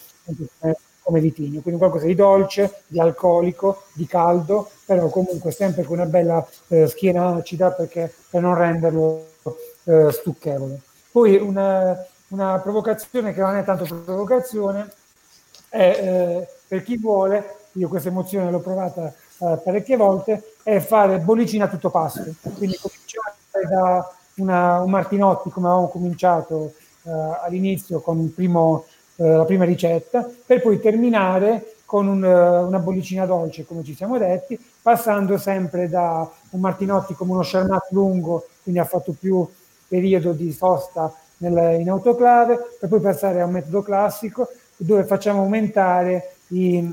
come 1.02 1.20
vitigno, 1.20 1.60
quindi 1.60 1.78
qualcosa 1.80 2.06
di 2.06 2.16
dolce, 2.16 2.82
di 2.88 2.98
alcolico, 2.98 3.82
di 3.92 4.06
caldo, 4.06 4.68
però 4.84 5.08
comunque 5.08 5.52
sempre 5.52 5.84
con 5.84 5.98
una 5.98 6.06
bella 6.06 6.44
eh, 6.68 6.88
schiena 6.88 7.34
acida 7.36 7.70
perché, 7.70 8.12
per 8.28 8.40
non 8.40 8.56
renderlo 8.56 9.24
eh, 9.84 10.10
stucchevole. 10.10 10.80
Poi 11.12 11.36
una, 11.36 11.96
una, 12.28 12.58
provocazione 12.58 13.32
che 13.32 13.40
non 13.40 13.54
è 13.54 13.62
tanto 13.62 13.84
provocazione 13.84 14.92
è 15.68 15.78
eh, 15.78 16.48
per 16.66 16.82
chi 16.82 16.96
vuole 16.96 17.54
io 17.76 17.88
questa 17.88 18.08
emozione 18.08 18.50
l'ho 18.50 18.60
provata 18.60 19.12
uh, 19.38 19.62
parecchie 19.62 19.96
volte, 19.96 20.54
è 20.62 20.78
fare 20.80 21.18
bollicina 21.18 21.66
a 21.66 21.68
tutto 21.68 21.90
pasto. 21.90 22.24
Quindi 22.56 22.78
cominciare 22.78 23.68
da 23.68 24.15
una, 24.36 24.80
un 24.80 24.90
Martinotti 24.90 25.50
come 25.50 25.66
avevamo 25.66 25.88
cominciato 25.88 26.74
uh, 27.02 27.10
all'inizio 27.42 28.00
con 28.00 28.32
primo, 28.34 28.84
uh, 29.16 29.24
la 29.24 29.44
prima 29.44 29.64
ricetta, 29.64 30.28
per 30.44 30.60
poi 30.60 30.80
terminare 30.80 31.76
con 31.84 32.08
un, 32.08 32.22
una 32.22 32.78
bollicina 32.78 33.26
dolce, 33.26 33.64
come 33.64 33.84
ci 33.84 33.94
siamo 33.94 34.18
detti, 34.18 34.58
passando 34.82 35.38
sempre 35.38 35.88
da 35.88 36.28
un 36.50 36.60
Martinotti 36.60 37.14
come 37.14 37.32
uno 37.32 37.42
Charmat 37.44 37.90
lungo, 37.90 38.46
quindi 38.62 38.80
ha 38.80 38.84
fatto 38.84 39.14
più 39.18 39.46
periodo 39.86 40.32
di 40.32 40.52
sosta 40.52 41.14
nel, 41.38 41.80
in 41.80 41.88
autoclave, 41.88 42.58
per 42.80 42.88
poi 42.88 43.00
passare 43.00 43.40
a 43.40 43.44
un 43.44 43.52
metodo 43.52 43.82
classico 43.82 44.48
dove 44.76 45.04
facciamo 45.04 45.42
aumentare 45.42 46.34
i, 46.48 46.92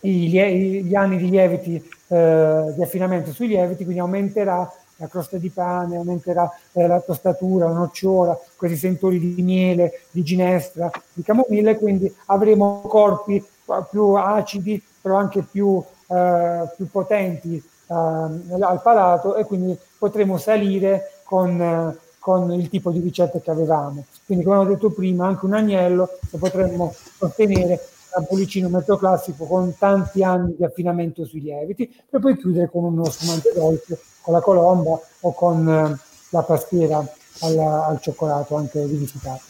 gli, 0.00 0.40
gli 0.40 0.94
anni 0.94 1.16
di 1.16 1.28
lieviti, 1.28 1.90
eh, 2.08 2.72
di 2.74 2.82
affinamento 2.82 3.32
sui 3.32 3.48
lieviti, 3.48 3.84
quindi 3.84 4.00
aumenterà 4.00 4.70
la 5.02 5.08
crosta 5.08 5.36
di 5.36 5.50
pane, 5.50 5.96
aumenterà 5.96 6.48
eh, 6.72 6.86
la 6.86 7.00
tostatura, 7.00 7.66
la 7.66 7.74
nocciola, 7.74 8.38
questi 8.56 8.76
sentori 8.76 9.18
di 9.18 9.42
miele, 9.42 10.02
di 10.12 10.22
ginestra, 10.22 10.90
di 11.12 11.22
camomille, 11.22 11.76
quindi 11.76 12.12
avremo 12.26 12.80
corpi 12.82 13.44
più 13.90 14.14
acidi, 14.14 14.82
però 15.00 15.16
anche 15.16 15.42
più, 15.42 15.82
eh, 16.06 16.70
più 16.76 16.88
potenti 16.88 17.56
eh, 17.56 17.94
al 17.94 18.80
palato 18.80 19.34
e 19.34 19.44
quindi 19.44 19.76
potremo 19.98 20.38
salire 20.38 21.14
con, 21.24 21.98
con 22.20 22.52
il 22.52 22.68
tipo 22.68 22.92
di 22.92 23.00
ricette 23.00 23.40
che 23.40 23.50
avevamo. 23.50 24.04
Quindi 24.24 24.44
come 24.44 24.58
ho 24.58 24.64
detto 24.64 24.90
prima, 24.90 25.26
anche 25.26 25.44
un 25.46 25.54
agnello 25.54 26.08
lo 26.30 26.38
potremmo 26.38 26.94
ottenere 27.18 27.80
a 28.14 28.20
bollicino 28.20 28.68
mezzo 28.68 28.96
classico 28.96 29.46
con 29.46 29.76
tanti 29.78 30.22
anni 30.22 30.54
di 30.56 30.64
affinamento 30.64 31.24
sui 31.24 31.40
lieviti 31.40 31.90
per 32.08 32.20
poi 32.20 32.36
chiudere 32.36 32.68
con 32.68 32.84
uno 32.84 33.04
spumante 33.10 33.52
dolce 33.54 33.98
con 34.20 34.34
la 34.34 34.40
colomba 34.40 34.98
o 35.20 35.34
con 35.34 35.68
eh, 35.68 35.98
la 36.30 36.42
pastiera 36.42 37.04
alla, 37.40 37.86
al 37.86 38.00
cioccolato 38.00 38.56
anche 38.56 38.84
rivisitato. 38.84 39.42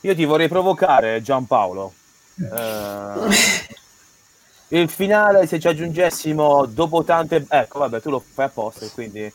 Io 0.00 0.14
ti 0.14 0.24
vorrei 0.24 0.48
provocare 0.48 1.22
Giampaolo. 1.22 1.92
Eh, 2.38 3.12
il 4.68 4.88
finale 4.88 5.46
se 5.46 5.58
ci 5.58 5.68
aggiungessimo 5.68 6.66
dopo 6.66 7.02
tante... 7.04 7.46
Ecco, 7.48 7.78
vabbè, 7.80 8.00
tu 8.00 8.10
lo 8.10 8.20
fai 8.20 8.46
apposta, 8.46 8.86
quindi... 8.92 9.20
Eh, 9.20 9.32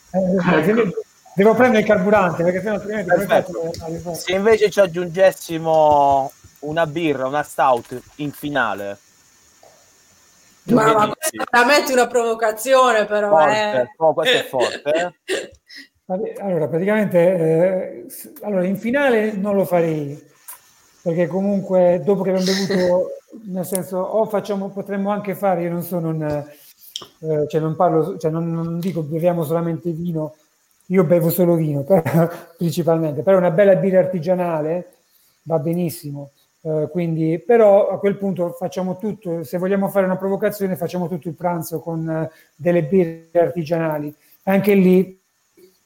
devo 1.35 1.53
prendere 1.55 1.79
il 1.79 1.85
carburante 1.85 2.43
perché 2.43 2.61
sennò 2.61 2.75
altrimenti... 2.75 3.11
Se 4.13 4.31
invece 4.33 4.69
ci 4.69 4.79
aggiungessimo 4.79 6.31
una 6.61 6.85
birra, 6.87 7.27
una 7.27 7.43
stout 7.43 7.99
in 8.15 8.31
finale. 8.31 8.97
Ma, 10.63 10.93
ma 10.93 11.07
questa 11.07 11.43
è 11.43 11.47
veramente 11.49 11.93
una 11.93 12.07
provocazione, 12.07 13.05
però. 13.05 13.29
Forte, 13.29 13.81
eh. 13.81 13.89
oh, 13.97 14.13
questo 14.13 14.37
è 14.37 14.43
forte. 14.43 15.15
Eh? 15.25 15.51
Allora, 16.41 16.67
praticamente, 16.67 17.17
eh, 17.19 18.05
allora, 18.41 18.65
in 18.65 18.75
finale 18.75 19.31
non 19.31 19.55
lo 19.55 19.63
farei, 19.63 20.21
perché 21.01 21.27
comunque 21.27 22.01
dopo 22.03 22.21
che 22.21 22.31
abbiamo 22.31 22.65
bevuto, 22.65 23.09
nel 23.47 23.65
senso, 23.65 23.99
o 23.99 24.25
facciamo, 24.25 24.71
potremmo 24.71 25.09
anche 25.09 25.35
fare, 25.35 25.63
io 25.63 25.71
non 25.71 25.83
so, 25.83 25.99
non, 25.99 26.21
eh, 26.21 27.47
cioè 27.47 27.61
non 27.61 27.77
parlo, 27.77 28.17
cioè 28.17 28.29
non, 28.29 28.51
non 28.51 28.79
dico 28.79 29.03
beviamo 29.03 29.45
solamente 29.45 29.91
vino, 29.91 30.35
io 30.87 31.05
bevo 31.05 31.29
solo 31.29 31.55
vino, 31.55 31.83
però, 31.87 32.29
principalmente, 32.57 33.21
però 33.21 33.37
una 33.37 33.51
bella 33.51 33.75
birra 33.75 33.99
artigianale 33.99 34.95
va 35.43 35.59
benissimo. 35.59 36.31
Uh, 36.63 36.87
quindi, 36.91 37.41
però 37.43 37.89
a 37.89 37.97
quel 37.97 38.17
punto 38.17 38.51
facciamo 38.51 38.97
tutto, 38.97 39.43
se 39.43 39.57
vogliamo 39.57 39.89
fare 39.89 40.05
una 40.05 40.15
provocazione, 40.15 40.75
facciamo 40.75 41.07
tutto 41.07 41.27
il 41.27 41.33
pranzo 41.33 41.79
con 41.79 42.07
uh, 42.07 42.29
delle 42.55 42.83
birre 42.83 43.31
artigianali. 43.33 44.13
Anche 44.43 44.75
lì 44.75 45.19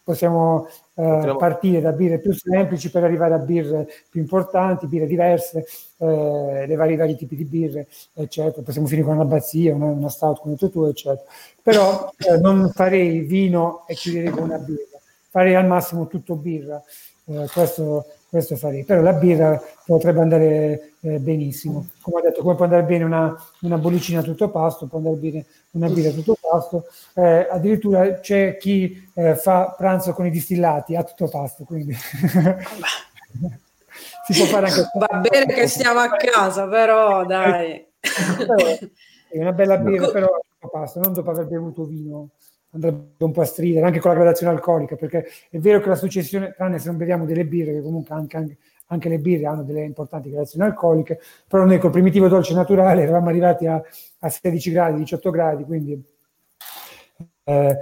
possiamo 0.03 0.67
uh, 0.95 1.37
partire 1.37 1.79
da 1.79 1.93
birre 1.93 2.19
più 2.19 2.33
semplici 2.33 2.91
per 2.91 3.05
arrivare 3.05 3.35
a 3.35 3.37
birre 3.37 3.87
più 4.09 4.19
importanti, 4.19 4.87
birre 4.87 5.07
diverse, 5.07 5.65
le 5.97 6.75
vari, 6.75 6.97
vari 6.97 7.15
tipi 7.15 7.37
di 7.37 7.45
birre, 7.45 7.87
eccetera. 8.13 8.61
Possiamo 8.61 8.87
finire 8.87 9.07
con 9.07 9.15
una 9.15 9.25
bazzia, 9.25 9.73
una, 9.73 9.85
una 9.85 10.09
stout 10.09 10.41
come 10.41 10.57
tu, 10.57 10.83
eccetera. 10.83 11.23
Però 11.63 12.11
non 12.41 12.69
farei 12.73 13.21
vino 13.21 13.85
e 13.87 13.93
chiuderei 13.93 14.29
con 14.29 14.43
una 14.43 14.57
birra, 14.57 14.99
farei 15.29 15.55
al 15.55 15.65
massimo 15.67 16.07
tutto 16.07 16.35
birra. 16.35 16.83
questo 17.53 18.05
questo 18.35 18.57
farei. 18.57 18.83
Però 18.83 19.01
la 19.01 19.13
birra 19.13 19.61
potrebbe 19.85 20.19
andare 20.19 20.91
eh, 20.99 21.19
benissimo. 21.19 21.87
Come 22.01 22.19
ho 22.19 22.21
detto, 22.21 22.41
come 22.41 22.55
può 22.55 22.65
andare 22.65 22.83
bene 22.83 23.05
una, 23.05 23.33
una 23.61 23.77
bollicina 23.77 24.19
a 24.19 24.23
tutto 24.23 24.49
pasto, 24.49 24.87
può 24.87 24.97
andare 24.97 25.15
bene 25.15 25.45
una 25.71 25.87
birra 25.87 26.09
a 26.09 26.13
tutto 26.13 26.37
pasto. 26.39 26.87
Eh, 27.13 27.47
addirittura 27.49 28.19
c'è 28.19 28.57
chi 28.57 29.09
eh, 29.13 29.35
fa 29.35 29.73
pranzo 29.77 30.11
con 30.11 30.25
i 30.25 30.31
distillati 30.31 30.97
a 30.97 31.03
tutto 31.03 31.29
pasto, 31.29 31.63
quindi 31.63 31.93
si 34.27 34.33
può 34.33 34.45
fare 34.45 34.67
anche... 34.67 34.89
Va 34.95 35.17
bene 35.19 35.53
che 35.53 35.67
stiamo 35.67 36.01
a 36.01 36.09
casa, 36.09 36.67
però 36.67 37.25
dai. 37.25 37.87
è 39.29 39.37
una 39.39 39.53
bella 39.53 39.77
birra, 39.77 40.09
però 40.09 40.27
basta, 40.71 40.99
non 40.99 41.13
dopo 41.13 41.31
aver 41.31 41.45
bevuto 41.45 41.85
vino 41.85 42.31
andrebbe 42.75 43.23
un 43.23 43.31
po' 43.31 43.41
a 43.41 43.45
stridere 43.45 43.85
anche 43.85 43.99
con 43.99 44.11
la 44.11 44.17
gradazione 44.17 44.53
alcolica, 44.53 44.95
perché 44.95 45.25
è 45.49 45.57
vero 45.57 45.79
che 45.79 45.89
la 45.89 45.95
successione, 45.95 46.53
tranne 46.55 46.77
se 46.77 46.89
non 46.89 46.97
beviamo 46.97 47.25
delle 47.25 47.45
birre, 47.45 47.73
che 47.73 47.81
comunque 47.81 48.13
anche, 48.13 48.37
anche, 48.37 48.57
anche 48.87 49.09
le 49.09 49.19
birre 49.19 49.45
hanno 49.47 49.63
delle 49.63 49.83
importanti 49.83 50.29
gradazioni 50.29 50.65
alcoliche, 50.65 51.19
però 51.47 51.65
noi 51.65 51.79
col 51.79 51.91
primitivo 51.91 52.27
dolce 52.27 52.53
naturale 52.53 53.01
eravamo 53.01 53.29
arrivati 53.29 53.65
a, 53.65 53.81
a 54.19 54.29
16 54.29 54.71
gradi, 54.71 54.99
18 54.99 55.29
gradi, 55.31 55.63
quindi 55.63 56.03
eh, 57.43 57.77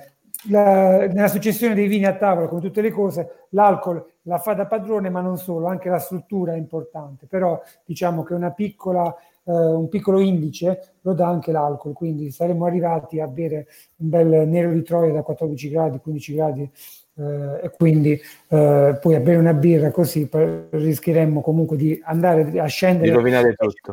la, 0.49 1.07
nella 1.07 1.27
successione 1.27 1.73
dei 1.73 1.87
vini 1.87 2.05
a 2.05 2.15
tavola, 2.15 2.47
come 2.47 2.61
tutte 2.61 2.81
le 2.81 2.91
cose, 2.91 3.47
l'alcol 3.49 4.05
la 4.23 4.37
fa 4.37 4.53
da 4.53 4.67
padrone, 4.67 5.09
ma 5.09 5.21
non 5.21 5.37
solo, 5.37 5.67
anche 5.67 5.89
la 5.89 5.99
struttura 5.99 6.53
è 6.53 6.57
importante, 6.57 7.25
però 7.27 7.61
diciamo 7.83 8.23
che 8.23 8.33
una 8.33 8.51
piccola 8.51 9.13
eh, 9.45 9.51
un 9.51 9.89
piccolo 9.89 10.19
indice 10.19 10.95
lo 11.01 11.13
dà 11.13 11.27
anche 11.27 11.51
l'alcol, 11.51 11.93
quindi 11.93 12.31
saremmo 12.31 12.65
arrivati 12.65 13.19
a 13.19 13.27
bere 13.27 13.67
un 13.97 14.09
bel 14.09 14.47
nero 14.47 14.71
di 14.71 14.81
Troia 14.83 15.11
da 15.11 15.21
14 15.21 15.69
gradi, 15.69 15.99
15 15.99 16.33
gradi 16.35 16.71
eh, 17.15 17.59
e 17.63 17.69
quindi 17.69 18.13
eh, 18.13 18.97
poi 18.99 19.15
a 19.15 19.19
bere 19.19 19.37
una 19.37 19.53
birra 19.53 19.91
così 19.91 20.29
rischieremmo 20.31 21.41
comunque 21.41 21.77
di 21.77 22.01
andare 22.05 22.59
a 22.59 22.65
scendere. 22.65 23.09
Di 23.09 23.15
rovinare 23.15 23.53
tutto. 23.53 23.91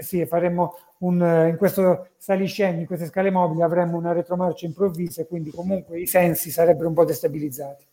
Sì, 0.00 0.26
faremmo 0.26 0.74
un, 0.98 1.46
in 1.48 1.56
questo 1.56 2.08
saliscendi, 2.16 2.80
in 2.80 2.86
queste 2.86 3.06
scale 3.06 3.30
mobili 3.30 3.62
avremmo 3.62 3.96
una 3.96 4.12
retromarcia 4.12 4.66
improvvisa 4.66 5.22
e 5.22 5.26
quindi 5.26 5.50
comunque 5.50 6.00
i 6.00 6.06
sensi 6.06 6.50
sarebbero 6.50 6.88
un 6.88 6.94
po' 6.94 7.04
destabilizzati 7.04 7.86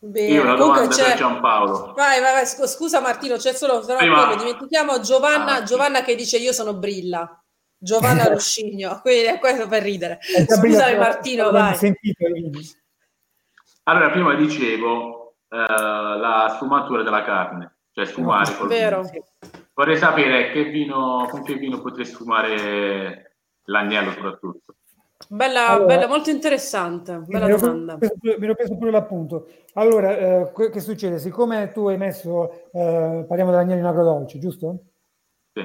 Bene. 0.00 0.32
Io 0.32 0.42
una 0.42 0.54
domanda 0.54 0.94
c'è... 0.94 1.04
per 1.08 1.16
Giampaolo. 1.16 1.92
Vai, 1.94 2.20
vai, 2.20 2.32
vai, 2.32 2.46
scusa 2.46 3.00
Martino, 3.00 3.36
c'è 3.36 3.52
solo 3.52 3.80
però 3.84 3.98
Prima... 3.98 4.36
dimentichiamo 4.36 5.00
Giovanna, 5.00 5.56
ah, 5.56 5.62
Giovanna 5.64 6.02
che 6.02 6.14
dice 6.14 6.36
io 6.36 6.52
sono 6.52 6.74
Brilla. 6.74 7.42
Giovanna 7.76 8.26
Ruscigno, 8.30 9.00
quindi 9.00 9.24
è 9.24 9.38
questo 9.38 9.66
per 9.66 9.82
ridere. 9.82 10.18
Scusami 10.20 10.96
Martino, 10.96 11.50
vai. 11.50 11.76
Allora, 13.84 14.10
prima 14.10 14.34
dicevo 14.34 15.36
uh, 15.48 15.56
la 15.56 16.52
sfumatura 16.54 17.02
della 17.02 17.24
carne, 17.24 17.78
cioè 17.92 18.04
sfumare. 18.04 18.54
No, 18.58 18.66
vero. 18.66 19.10
Vorrei 19.74 19.96
sapere 19.96 20.50
che 20.52 20.64
vino, 20.64 21.26
con 21.30 21.42
che 21.42 21.54
vino 21.54 21.80
potrei 21.80 22.04
sfumare 22.04 23.38
l'agnello 23.64 24.12
soprattutto. 24.12 24.74
Bella, 25.26 25.70
allora, 25.70 25.86
bella, 25.86 26.06
molto 26.06 26.30
interessante, 26.30 27.18
bella 27.18 27.46
mi 27.46 27.58
domanda. 27.58 27.98
Preso, 27.98 28.14
mi 28.20 28.44
ero 28.44 28.54
preso 28.54 28.76
pure 28.76 28.90
l'appunto. 28.92 29.48
Allora, 29.74 30.16
eh, 30.16 30.52
che 30.70 30.80
succede? 30.80 31.18
Siccome 31.18 31.70
tu 31.72 31.88
hai 31.88 31.96
messo, 31.96 32.70
eh, 32.72 33.24
parliamo 33.26 33.50
dell'agnello 33.50 33.80
in 33.80 33.86
agrodolce, 33.86 34.38
giusto? 34.38 34.78
Sì. 35.52 35.62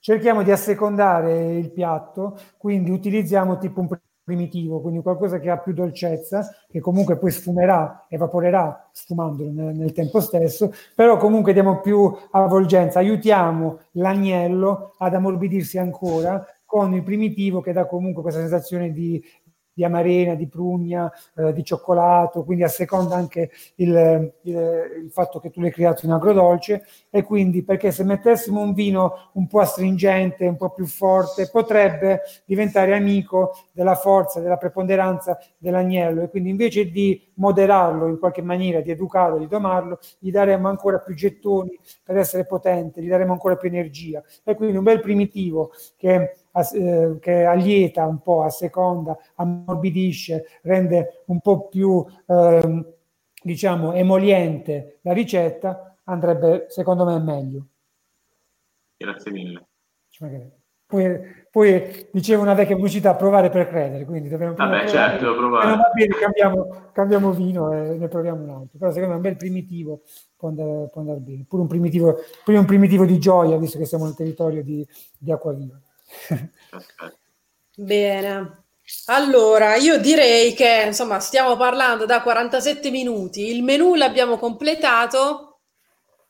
Cerchiamo 0.00 0.42
di 0.42 0.50
assecondare 0.50 1.56
il 1.56 1.70
piatto, 1.70 2.38
quindi 2.56 2.90
utilizziamo 2.90 3.58
tipo 3.58 3.80
un 3.80 3.88
primitivo, 4.24 4.80
quindi 4.80 5.00
qualcosa 5.02 5.38
che 5.38 5.50
ha 5.50 5.58
più 5.58 5.72
dolcezza, 5.72 6.48
che 6.68 6.80
comunque 6.80 7.18
poi 7.18 7.30
sfumerà, 7.30 8.06
evaporerà 8.08 8.88
sfumandolo 8.92 9.50
nel, 9.50 9.74
nel 9.74 9.92
tempo 9.92 10.20
stesso, 10.20 10.72
però 10.94 11.16
comunque 11.16 11.52
diamo 11.52 11.80
più 11.80 12.14
avvolgenza, 12.30 12.98
aiutiamo 12.98 13.80
l'agnello 13.92 14.94
ad 14.98 15.14
ammorbidirsi 15.14 15.78
ancora 15.78 16.44
con 16.68 16.92
il 16.92 17.02
primitivo 17.02 17.62
che 17.62 17.72
dà 17.72 17.86
comunque 17.86 18.20
questa 18.20 18.40
sensazione 18.40 18.92
di, 18.92 19.24
di 19.78 19.84
amarena, 19.84 20.34
di 20.34 20.48
prugna, 20.48 21.10
eh, 21.36 21.52
di 21.54 21.64
cioccolato, 21.64 22.44
quindi 22.44 22.64
a 22.64 22.68
seconda 22.68 23.14
anche 23.14 23.50
il, 23.76 24.32
il, 24.42 24.54
il, 25.04 25.10
fatto 25.10 25.38
che 25.38 25.50
tu 25.50 25.62
l'hai 25.62 25.70
creato 25.70 26.04
in 26.04 26.10
agrodolce. 26.10 26.84
E 27.08 27.22
quindi 27.22 27.62
perché 27.62 27.92
se 27.92 28.02
mettessimo 28.02 28.60
un 28.60 28.74
vino 28.74 29.30
un 29.34 29.46
po' 29.46 29.60
astringente, 29.60 30.46
un 30.46 30.56
po' 30.56 30.70
più 30.70 30.84
forte, 30.84 31.48
potrebbe 31.48 32.22
diventare 32.44 32.94
amico 32.94 33.52
della 33.72 33.94
forza, 33.94 34.40
della 34.40 34.58
preponderanza 34.58 35.38
dell'agnello. 35.56 36.22
E 36.22 36.28
quindi 36.28 36.50
invece 36.50 36.90
di 36.90 37.30
moderarlo 37.34 38.08
in 38.08 38.18
qualche 38.18 38.42
maniera, 38.42 38.80
di 38.80 38.90
educarlo, 38.90 39.38
di 39.38 39.46
domarlo, 39.46 40.00
gli 40.18 40.32
daremo 40.32 40.68
ancora 40.68 40.98
più 40.98 41.14
gettoni 41.14 41.78
per 42.02 42.18
essere 42.18 42.44
potente, 42.44 43.00
gli 43.00 43.08
daremo 43.08 43.32
ancora 43.32 43.56
più 43.56 43.68
energia. 43.68 44.22
E 44.42 44.56
quindi 44.56 44.76
un 44.76 44.82
bel 44.82 45.00
primitivo 45.00 45.70
che 45.96 46.32
eh, 46.72 47.18
che 47.20 47.44
allieta 47.44 48.06
un 48.06 48.20
po' 48.20 48.42
a 48.42 48.50
seconda, 48.50 49.16
ammorbidisce, 49.36 50.60
rende 50.62 51.22
un 51.26 51.40
po' 51.40 51.68
più, 51.68 52.04
eh, 52.26 52.84
diciamo, 53.42 53.92
emoliente 53.92 54.98
la 55.02 55.12
ricetta, 55.12 55.96
andrebbe 56.04 56.66
secondo 56.68 57.04
me 57.04 57.18
meglio. 57.18 57.66
Grazie 58.96 59.30
mille. 59.30 59.66
Poi, 60.88 61.20
poi 61.50 62.08
diceva 62.10 62.40
una 62.40 62.54
vecchia 62.54 62.74
pubblicità 62.74 63.14
provare 63.14 63.50
per 63.50 63.68
credere, 63.68 64.06
quindi 64.06 64.30
dobbiamo 64.30 64.54
Vabbè, 64.54 64.84
provare. 64.84 64.88
certo, 64.88 65.36
provare. 65.36 65.68
non 65.68 65.76
va 65.76 65.90
bene, 65.94 66.14
cambiamo, 66.14 66.90
cambiamo, 66.92 67.30
vino 67.32 67.72
e 67.72 67.98
ne 67.98 68.08
proviamo 68.08 68.42
un 68.42 68.48
altro. 68.48 68.78
Però 68.78 68.90
secondo 68.90 69.10
me 69.10 69.16
un 69.16 69.20
bel 69.20 69.36
primitivo 69.36 70.00
può 70.34 70.48
andare, 70.48 70.88
può 70.90 71.02
andare 71.02 71.18
bene. 71.20 71.44
Pure 71.46 71.60
un 71.60 71.68
primitivo, 71.68 72.16
pure 72.42 72.56
un 72.56 72.64
primitivo 72.64 73.04
di 73.04 73.18
gioia, 73.18 73.58
visto 73.58 73.76
che 73.76 73.84
siamo 73.84 74.04
nel 74.06 74.14
territorio 74.14 74.62
di, 74.62 74.86
di 75.18 75.30
Acquaviva. 75.30 75.78
Bene. 77.76 78.64
Allora, 79.06 79.76
io 79.76 79.98
direi 79.98 80.54
che 80.54 80.84
insomma 80.86 81.20
stiamo 81.20 81.56
parlando 81.56 82.06
da 82.06 82.22
47 82.22 82.90
minuti, 82.90 83.50
il 83.50 83.62
menù 83.62 83.94
l'abbiamo 83.94 84.38
completato 84.38 85.60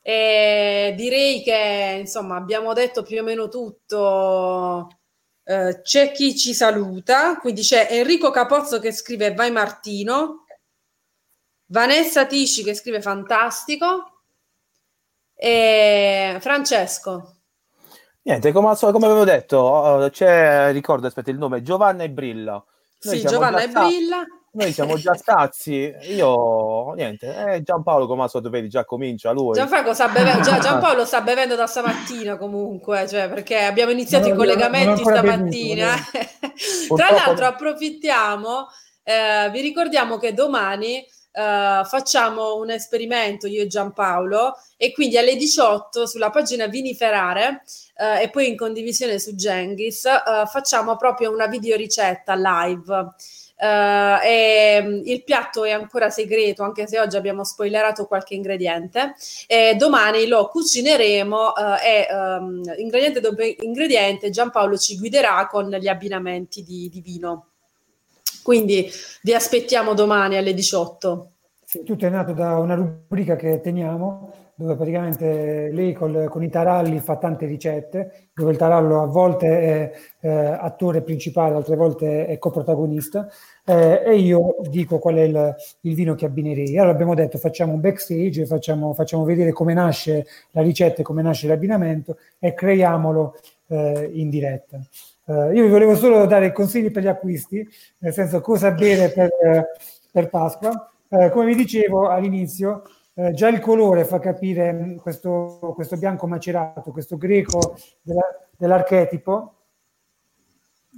e 0.01 0.93
direi 0.97 1.41
che 1.41 1.97
insomma 1.99 2.35
abbiamo 2.35 2.73
detto 2.73 3.03
più 3.03 3.19
o 3.21 3.23
meno 3.23 3.47
tutto. 3.47 4.89
Eh, 5.43 5.81
c'è 5.81 6.11
chi 6.11 6.35
ci 6.37 6.53
saluta, 6.53 7.37
quindi 7.37 7.61
c'è 7.61 7.87
Enrico 7.89 8.29
Capozzo 8.29 8.79
che 8.79 8.91
scrive 8.91 9.33
Vai 9.33 9.51
Martino, 9.51 10.45
Vanessa 11.67 12.25
Tisci 12.25 12.63
che 12.63 12.73
scrive 12.75 13.01
Fantastico 13.01 14.23
e 15.33 16.37
Francesco. 16.41 17.38
Niente, 18.21 18.51
come, 18.51 18.75
come 18.75 19.05
avevo 19.05 19.23
detto, 19.23 19.57
oh, 19.57 20.09
c'è, 20.09 20.71
ricordo, 20.71 21.07
aspetta 21.07 21.31
il 21.31 21.37
nome, 21.37 21.61
Giovanna 21.61 22.03
e 22.03 22.09
Brilla. 22.09 22.63
Noi 23.01 23.17
sì, 23.17 23.25
Giovanna 23.25 23.61
e 23.61 23.69
Brilla. 23.69 24.23
Noi 24.51 24.73
siamo 24.73 24.97
già 24.97 25.13
stazzi, 25.13 25.93
io 26.01 26.93
niente, 26.93 27.53
eh, 27.53 27.61
Giampaolo 27.61 28.07
come 28.07 28.23
al 28.23 28.29
solito 28.29 28.49
vedi 28.49 28.67
già 28.67 28.83
comincia 28.83 29.31
lui. 29.31 29.53
Gianfranco 29.53 29.93
sta 29.93 30.07
bevendo, 30.07 30.41
già, 30.43 30.57
Giampaolo 30.57 31.05
sta 31.05 31.21
bevendo 31.21 31.55
da 31.55 31.67
stamattina 31.67 32.35
comunque, 32.37 33.07
cioè, 33.07 33.29
perché 33.29 33.59
abbiamo 33.59 33.91
iniziato 33.91 34.27
no, 34.27 34.33
i 34.33 34.37
collegamenti 34.37 35.03
stamattina. 35.03 35.93
Bevuto, 36.11 36.95
Tra 36.97 37.11
l'altro 37.11 37.45
approfittiamo, 37.45 38.67
eh, 39.03 39.49
vi 39.51 39.61
ricordiamo 39.61 40.17
che 40.17 40.33
domani 40.33 41.05
Uh, 41.39 41.85
facciamo 41.85 42.57
un 42.57 42.69
esperimento 42.69 43.47
io 43.47 43.61
e 43.61 43.67
Giampaolo 43.67 44.57
e 44.75 44.91
quindi 44.91 45.17
alle 45.17 45.37
18 45.37 46.05
sulla 46.05 46.31
pagina 46.31 46.67
Viniferare 46.67 47.63
uh, 47.95 48.21
e 48.21 48.29
poi 48.29 48.49
in 48.49 48.57
condivisione 48.57 49.19
su 49.19 49.35
Genghis 49.35 50.03
uh, 50.03 50.45
facciamo 50.45 50.97
proprio 50.97 51.31
una 51.31 51.47
videoricetta 51.47 52.35
live. 52.35 53.13
E, 53.61 54.79
um, 54.83 55.01
il 55.05 55.23
piatto 55.23 55.63
è 55.63 55.71
ancora 55.71 56.09
segreto, 56.09 56.63
anche 56.63 56.87
se 56.87 56.99
oggi 56.99 57.15
abbiamo 57.15 57.45
spoilerato 57.45 58.05
qualche 58.05 58.33
ingrediente. 58.33 59.15
E 59.47 59.75
domani 59.77 60.27
lo 60.27 60.49
cucineremo 60.49 61.53
e 61.55 62.07
um, 62.11 62.61
ingrediente 62.77 63.21
dopo 63.21 63.41
ingrediente 63.43 64.29
Giampaolo 64.29 64.77
ci 64.77 64.97
guiderà 64.97 65.47
con 65.47 65.69
gli 65.69 65.87
abbinamenti 65.87 66.63
di, 66.63 66.89
di 66.89 66.99
vino. 66.99 67.45
Quindi 68.49 68.89
vi 69.21 69.35
aspettiamo 69.35 69.93
domani 69.93 70.35
alle 70.35 70.55
18. 70.55 71.31
Sì, 71.63 71.83
tutto 71.83 72.07
è 72.07 72.09
nato 72.09 72.33
da 72.33 72.57
una 72.57 72.73
rubrica 72.73 73.35
che 73.35 73.61
teniamo 73.61 74.33
dove 74.55 74.75
praticamente 74.75 75.69
lei 75.71 75.93
col, 75.93 76.27
con 76.31 76.41
i 76.41 76.49
taralli 76.49 76.99
fa 76.99 77.17
tante 77.17 77.45
ricette, 77.45 78.29
dove 78.33 78.49
il 78.49 78.57
tarallo 78.57 79.03
a 79.03 79.05
volte 79.05 79.47
è 79.47 79.91
eh, 80.21 80.29
attore 80.29 81.03
principale, 81.03 81.53
altre 81.53 81.75
volte 81.75 82.25
è 82.25 82.39
coprotagonista, 82.39 83.29
eh, 83.63 84.01
e 84.03 84.15
io 84.15 84.55
dico 84.67 84.97
qual 84.97 85.17
è 85.17 85.21
il, 85.21 85.55
il, 85.81 85.93
vino 85.93 86.15
che 86.15 86.25
abbinerei. 86.25 86.75
Allora 86.75 86.93
abbiamo 86.93 87.13
detto 87.13 87.37
facciamo 87.37 87.73
un 87.73 87.81
backstage, 87.81 88.47
facciamo, 88.47 88.95
facciamo 88.95 89.25
vedere 89.25 89.51
come 89.51 89.75
nasce 89.75 90.25
la 90.53 90.63
ricetta 90.63 91.01
e 91.01 91.03
come 91.03 91.21
nasce 91.21 91.45
l'abbinamento 91.45 92.17
e 92.39 92.55
creiamolo 92.55 93.35
eh, 93.67 94.09
in 94.11 94.31
diretta. 94.31 94.79
Uh, 95.29 95.51
io 95.51 95.61
vi 95.61 95.69
volevo 95.69 95.95
solo 95.95 96.25
dare 96.25 96.51
consigli 96.51 96.89
per 96.89 97.03
gli 97.03 97.07
acquisti, 97.07 97.63
nel 97.99 98.13
senso 98.13 98.41
cosa 98.41 98.71
bere 98.71 99.11
per, 99.11 99.29
per 100.11 100.27
Pasqua. 100.27 100.91
Uh, 101.07 101.29
come 101.29 101.45
vi 101.45 101.53
dicevo 101.53 102.09
all'inizio, 102.09 102.81
uh, 103.13 103.31
già 103.31 103.47
il 103.47 103.59
colore 103.59 104.05
fa 104.05 104.17
capire 104.17 104.73
mm, 104.73 104.95
questo, 104.97 105.73
questo 105.75 105.97
bianco 105.97 106.25
macerato, 106.25 106.91
questo 106.91 107.15
greco 107.17 107.77
della, 108.01 108.23
dell'archetipo. 108.57 109.53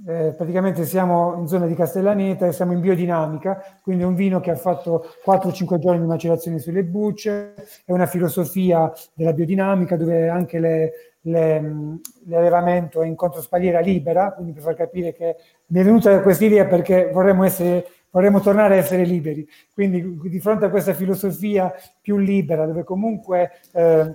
eh, 0.06 0.32
praticamente 0.34 0.86
siamo 0.86 1.34
in 1.36 1.46
zona 1.46 1.66
di 1.66 1.74
Castellaneta 1.74 2.46
e 2.46 2.52
siamo 2.52 2.72
in 2.72 2.80
biodinamica, 2.80 3.62
quindi 3.82 4.02
un 4.02 4.14
vino 4.14 4.40
che 4.40 4.50
ha 4.50 4.56
fatto 4.56 5.04
4-5 5.26 5.78
giorni 5.78 6.00
di 6.00 6.06
macerazione 6.06 6.58
sulle 6.58 6.84
bucce, 6.84 7.54
è 7.84 7.92
una 7.92 8.06
filosofia 8.06 8.90
della 9.12 9.34
biodinamica 9.34 9.96
dove 9.96 10.30
anche 10.30 10.58
le, 10.58 10.92
le, 11.22 11.98
l'allevamento 12.26 13.02
in 13.02 13.14
controspaliera 13.14 13.80
libera, 13.80 14.32
quindi 14.32 14.52
per 14.52 14.62
far 14.62 14.74
capire 14.74 15.12
che 15.12 15.36
mi 15.66 15.80
è 15.80 15.84
venuta 15.84 16.20
questa 16.20 16.44
idea 16.44 16.66
perché 16.66 17.10
vorremmo, 17.12 17.44
essere, 17.44 17.86
vorremmo 18.10 18.40
tornare 18.40 18.74
a 18.74 18.78
essere 18.78 19.04
liberi. 19.04 19.46
Quindi 19.72 20.18
di 20.28 20.40
fronte 20.40 20.66
a 20.66 20.70
questa 20.70 20.94
filosofia 20.94 21.72
più 22.00 22.18
libera, 22.18 22.66
dove 22.66 22.84
comunque 22.84 23.52
eh, 23.72 24.10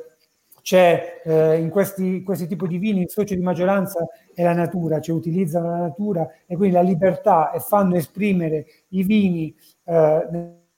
c'è 0.62 1.22
eh, 1.24 1.58
in 1.60 1.70
questi, 1.70 2.24
questi 2.24 2.46
tipi 2.46 2.68
di 2.68 2.78
vini 2.78 3.02
il 3.04 3.10
socio 3.10 3.36
di 3.36 3.42
maggioranza 3.42 4.06
è 4.34 4.44
la 4.44 4.54
natura, 4.54 5.00
cioè 5.00 5.16
utilizzano 5.16 5.70
la 5.70 5.78
natura 5.78 6.28
e 6.46 6.58
quindi 6.58 6.76
la 6.76 6.82
libertà 6.82 7.52
e 7.52 7.60
fanno 7.60 7.96
esprimere 7.96 8.66
i 8.90 9.04
vini 9.04 9.56
eh, 9.86 10.28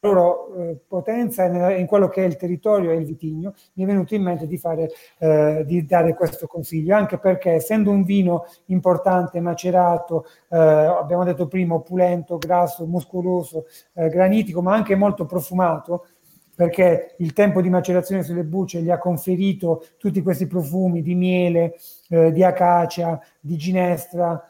loro 0.02 0.54
eh, 0.56 0.80
potenza 0.88 1.46
e 1.70 1.80
in 1.80 1.86
quello 1.86 2.08
che 2.08 2.24
è 2.24 2.28
il 2.28 2.38
territorio 2.38 2.92
e 2.92 2.96
il 2.96 3.06
vitigno, 3.06 3.54
mi 3.74 3.84
è 3.84 3.88
venuto 3.88 4.16
in 4.16 4.24
mente 4.24 4.48
di, 4.48 4.58
fare, 4.58 4.90
eh, 5.20 5.64
di 5.66 5.86
dare 5.86 6.14
questo 6.14 6.48
consiglio, 6.48 6.96
anche 6.96 7.18
perché 7.18 7.52
essendo 7.52 7.92
un 7.92 8.04
vino 8.04 8.46
importante, 8.66 9.40
macerato, 9.42 10.26
eh, 10.50 10.58
abbiamo 10.58 11.24
detto 11.24 11.48
prima, 11.48 11.76
opulento, 11.76 12.38
grasso, 12.38 12.86
muscoloso, 12.86 13.66
eh, 13.94 14.08
granitico, 14.10 14.62
ma 14.62 14.74
anche 14.74 14.96
molto 14.96 15.26
profumato, 15.26 16.06
perché 16.56 17.16
il 17.20 17.32
tempo 17.32 17.62
di 17.62 17.70
macerazione 17.70 18.22
sulle 18.22 18.44
bucce 18.44 18.82
gli 18.82 18.90
ha 18.90 18.98
conferito 18.98 19.82
tutti 19.98 20.22
questi 20.22 20.46
profumi 20.46 21.02
di 21.02 21.16
miele, 21.16 21.76
eh, 22.10 22.32
di 22.34 22.44
acacia, 22.44 23.18
di 23.40 23.56
ginestra, 23.56 24.49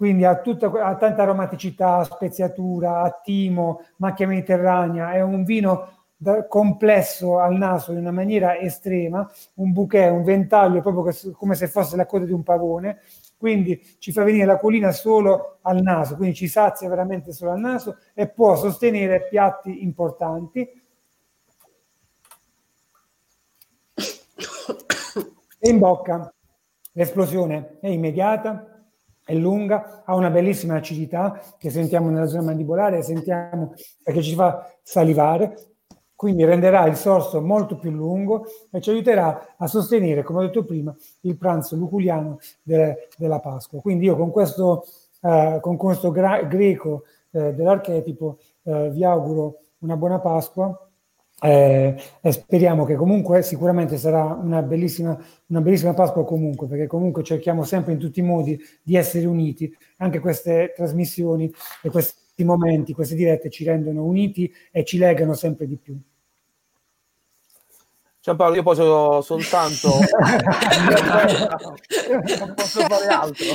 quindi 0.00 0.24
ha, 0.24 0.40
tutta, 0.40 0.68
ha 0.68 0.96
tanta 0.96 1.20
aromaticità, 1.20 2.04
speziatura, 2.04 3.02
attimo, 3.02 3.82
macchia 3.96 4.26
mediterranea, 4.26 5.12
è 5.12 5.20
un 5.20 5.44
vino 5.44 6.06
complesso 6.48 7.38
al 7.38 7.54
naso 7.54 7.92
in 7.92 7.98
una 7.98 8.10
maniera 8.10 8.56
estrema, 8.56 9.30
un 9.56 9.72
bouquet, 9.72 10.10
un 10.10 10.22
ventaglio 10.22 10.80
proprio 10.80 11.12
come 11.34 11.54
se 11.54 11.68
fosse 11.68 11.96
la 11.96 12.06
coda 12.06 12.24
di 12.24 12.32
un 12.32 12.42
pavone, 12.42 13.00
quindi 13.36 13.78
ci 13.98 14.10
fa 14.10 14.24
venire 14.24 14.46
la 14.46 14.56
colina 14.56 14.90
solo 14.90 15.58
al 15.60 15.82
naso, 15.82 16.16
quindi 16.16 16.34
ci 16.34 16.48
sazia 16.48 16.88
veramente 16.88 17.32
solo 17.32 17.50
al 17.50 17.60
naso 17.60 17.98
e 18.14 18.26
può 18.26 18.56
sostenere 18.56 19.28
piatti 19.28 19.82
importanti. 19.84 20.66
E 25.58 25.68
in 25.68 25.78
bocca. 25.78 26.32
L'esplosione 26.92 27.76
è 27.80 27.88
immediata, 27.88 28.79
è 29.30 29.34
lunga, 29.34 30.02
ha 30.04 30.14
una 30.16 30.28
bellissima 30.28 30.74
acidità 30.74 31.40
che 31.56 31.70
sentiamo 31.70 32.10
nella 32.10 32.26
zona 32.26 32.42
mandibolare, 32.42 33.02
sentiamo 33.02 33.74
perché 34.02 34.22
ci 34.22 34.34
fa 34.34 34.68
salivare, 34.82 35.54
quindi 36.16 36.44
renderà 36.44 36.84
il 36.86 36.96
sorso 36.96 37.40
molto 37.40 37.78
più 37.78 37.92
lungo 37.92 38.44
e 38.70 38.80
ci 38.80 38.90
aiuterà 38.90 39.54
a 39.56 39.66
sostenere, 39.68 40.24
come 40.24 40.40
ho 40.40 40.42
detto 40.42 40.64
prima, 40.64 40.94
il 41.20 41.38
pranzo 41.38 41.76
luculiano 41.76 42.38
de, 42.62 43.08
della 43.16 43.38
Pasqua. 43.38 43.80
Quindi 43.80 44.06
io 44.06 44.16
con 44.16 44.30
questo, 44.30 44.84
eh, 45.22 45.58
con 45.60 45.76
questo 45.76 46.10
gra- 46.10 46.42
greco 46.42 47.04
eh, 47.30 47.54
dell'archetipo 47.54 48.38
eh, 48.64 48.90
vi 48.90 49.04
auguro 49.04 49.60
una 49.78 49.96
buona 49.96 50.18
Pasqua 50.18 50.89
eh, 51.40 51.96
e 52.20 52.32
speriamo 52.32 52.84
che 52.84 52.94
comunque 52.94 53.42
sicuramente 53.42 53.96
sarà 53.96 54.24
una 54.24 54.62
bellissima, 54.62 55.18
una 55.46 55.60
bellissima 55.60 55.94
Pasqua 55.94 56.24
comunque, 56.24 56.66
perché 56.66 56.86
comunque 56.86 57.22
cerchiamo 57.22 57.64
sempre 57.64 57.92
in 57.92 57.98
tutti 57.98 58.20
i 58.20 58.22
modi 58.22 58.58
di 58.82 58.96
essere 58.96 59.26
uniti. 59.26 59.74
Anche 59.98 60.18
queste 60.20 60.72
trasmissioni 60.74 61.50
e 61.82 61.90
questi 61.90 62.44
momenti, 62.44 62.92
queste 62.92 63.14
dirette 63.14 63.50
ci 63.50 63.64
rendono 63.64 64.04
uniti 64.04 64.52
e 64.70 64.84
ci 64.84 64.98
legano 64.98 65.34
sempre 65.34 65.66
di 65.66 65.76
più. 65.76 65.98
Giampaolo, 68.30 68.54
io 68.54 68.62
posso 68.62 69.20
soltanto 69.22 69.88
non 72.38 72.54
posso 72.54 72.80
fare 72.80 73.06
altro. 73.06 73.46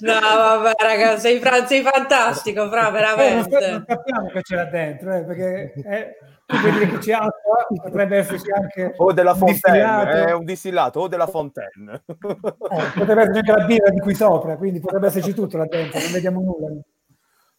No, 0.00 0.20
vabbè, 0.20 0.72
ragazzi, 0.78 1.20
sei, 1.20 1.40
sei 1.66 1.82
fantastico, 1.82 2.68
Fra, 2.68 2.90
veramente. 2.90 3.70
Non 3.70 3.84
sappiamo 3.86 4.30
che 4.30 4.54
là 4.54 4.64
dentro, 4.64 5.14
eh, 5.14 5.24
perché 5.24 5.72
è, 5.84 6.16
dire 6.46 6.88
che 6.88 6.98
c'è 6.98 7.12
acqua, 7.12 7.66
potrebbe 7.82 8.16
esserci 8.16 8.50
anche 8.50 8.94
o 8.96 9.12
della 9.12 9.34
fontaine, 9.34 10.26
è 10.26 10.32
un 10.32 10.44
distillato 10.44 11.00
o 11.00 11.08
della 11.08 11.28
fontaine. 11.28 12.02
Eh, 12.06 12.98
potrebbe 12.98 13.22
esserci 13.22 13.38
anche 13.38 13.52
la 13.52 13.64
birra 13.64 13.90
di 13.90 14.00
qui 14.00 14.14
sopra, 14.14 14.56
quindi 14.56 14.80
potrebbe 14.80 15.06
esserci 15.06 15.34
tutto 15.34 15.56
là 15.56 15.66
dentro, 15.66 16.00
non 16.00 16.10
vediamo 16.10 16.40
nulla. 16.40 16.68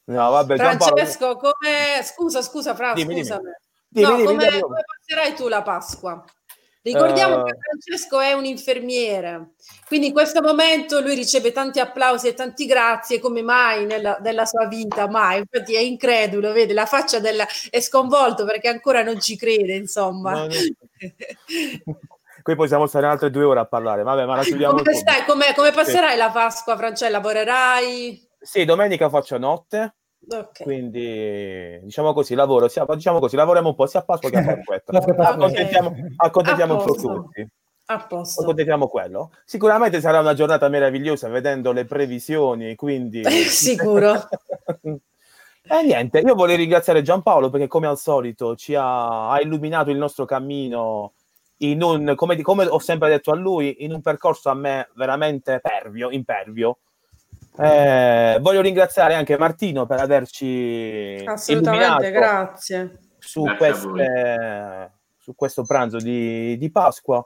No, 0.06 0.30
vabbè, 0.32 0.58
Francesco, 0.58 1.38
come... 1.38 2.04
scusa, 2.04 2.42
scusa, 2.42 2.76
Fra, 2.76 2.94
dimmi, 2.94 3.20
scusami. 3.20 3.42
Dimmi. 3.42 3.68
No, 3.92 4.16
dimmi, 4.16 4.24
come, 4.24 4.48
dimmi, 4.48 4.62
come 4.62 4.84
passerai 4.86 5.36
tu 5.36 5.48
la 5.48 5.62
Pasqua? 5.64 6.24
Ricordiamo 6.82 7.42
uh, 7.42 7.46
che 7.46 7.58
Francesco 7.60 8.20
è 8.22 8.32
un 8.32 8.46
infermiere, 8.46 9.52
quindi 9.86 10.08
in 10.08 10.14
questo 10.14 10.42
momento 10.42 11.02
lui 11.02 11.14
riceve 11.14 11.52
tanti 11.52 11.82
applausi 11.82 12.30
e 12.30 12.34
tanti 12.34 12.66
grazie, 12.66 13.20
come 13.20 13.42
mai 13.42 13.86
nella, 13.86 14.18
nella 14.22 14.46
sua 14.46 14.66
vita, 14.66 15.10
mai. 15.10 15.40
Infatti 15.40 15.76
è 15.76 15.80
incredulo, 15.80 16.54
vede 16.54 16.74
la 16.74 16.86
faccia 16.86 17.20
della, 17.20 17.46
è 17.70 17.82
sconvolto 17.82 18.46
perché 18.46 18.70
ancora 18.70 19.04
non 19.04 19.20
ci 19.20 19.36
crede, 19.36 19.76
insomma. 19.76 20.48
Qui 22.42 22.56
possiamo 22.56 22.88
stare 22.88 23.08
altre 23.08 23.30
due 23.30 23.44
ore 23.44 23.60
a 23.60 23.66
parlare, 23.66 24.02
vabbè, 24.04 24.26
ma 24.26 24.38
la 24.38 24.44
chiudiamo. 24.44 24.78
Come, 24.78 24.94
stai, 24.94 25.26
come, 25.26 25.54
come 25.54 25.72
passerai 25.72 26.12
sì. 26.12 26.18
la 26.18 26.30
Pasqua, 26.30 26.78
Francesco? 26.78 27.12
Lavorerai? 27.12 28.28
Sì, 28.40 28.64
domenica 28.64 29.10
faccio 29.10 29.38
notte 29.38 29.96
Okay. 30.32 30.66
Quindi 30.66 31.80
diciamo 31.82 32.14
così, 32.14 32.36
lavoro, 32.36 32.68
sia, 32.68 32.86
diciamo 32.88 33.20
così, 33.20 33.36
lavoriamo 33.36 33.70
un 33.70 33.76
po' 33.76 33.88
sia 33.88 34.02
a 34.02 34.04
Pasqua 34.04 34.30
che 34.30 34.38
a 34.38 34.44
Pasquetta. 34.64 35.32
accontentiamo, 35.32 35.96
accontentiamo 36.18 36.78
un 36.78 36.86
po' 36.86 36.94
tutti. 36.94 37.48
A 37.92 38.06
posto. 38.06 38.42
Accontentiamo 38.42 38.88
quello. 38.88 39.32
Sicuramente 39.46 40.00
sarà 40.00 40.20
una 40.20 40.36
giornata 40.36 40.70
meravigliosa 40.70 41.28
vedendo 41.28 41.72
le 41.72 41.86
previsioni, 41.86 42.76
quindi... 42.76 43.24
Sicuro. 43.50 44.14
E 45.72 45.84
niente, 45.84 46.20
io 46.20 46.34
vorrei 46.34 46.56
ringraziare 46.56 47.04
Giampaolo 47.04 47.52
perché 47.52 47.68
come 47.68 47.86
al 47.86 48.00
solito 48.00 48.56
ci 48.56 48.74
ha, 48.74 49.30
ha 49.30 49.40
illuminato 49.40 49.92
il 49.92 49.98
nostro 49.98 50.26
cammino 50.26 51.14
in 51.58 51.84
un, 51.84 52.14
come, 52.16 52.42
come, 52.42 52.66
ho 52.66 52.80
sempre 52.80 53.10
detto 53.10 53.30
a 53.30 53.36
lui, 53.36 53.84
in 53.84 53.94
un 53.94 54.02
percorso 54.02 54.50
a 54.50 54.56
me 54.56 54.90
veramente 54.96 55.60
pervio, 55.62 56.10
impervio 56.10 56.80
eh, 57.62 58.38
voglio 58.40 58.62
ringraziare 58.62 59.16
anche 59.16 59.38
Martino 59.38 59.86
per 59.86 60.00
averci 60.00 61.22
assolutamente 61.26 62.12
grazie 62.12 63.00
su, 63.18 63.44
queste, 63.58 64.92
su 65.18 65.36
questo 65.36 65.64
pranzo 65.64 65.98
di, 65.98 66.58
di 66.58 66.72
Pasqua. 66.72 67.26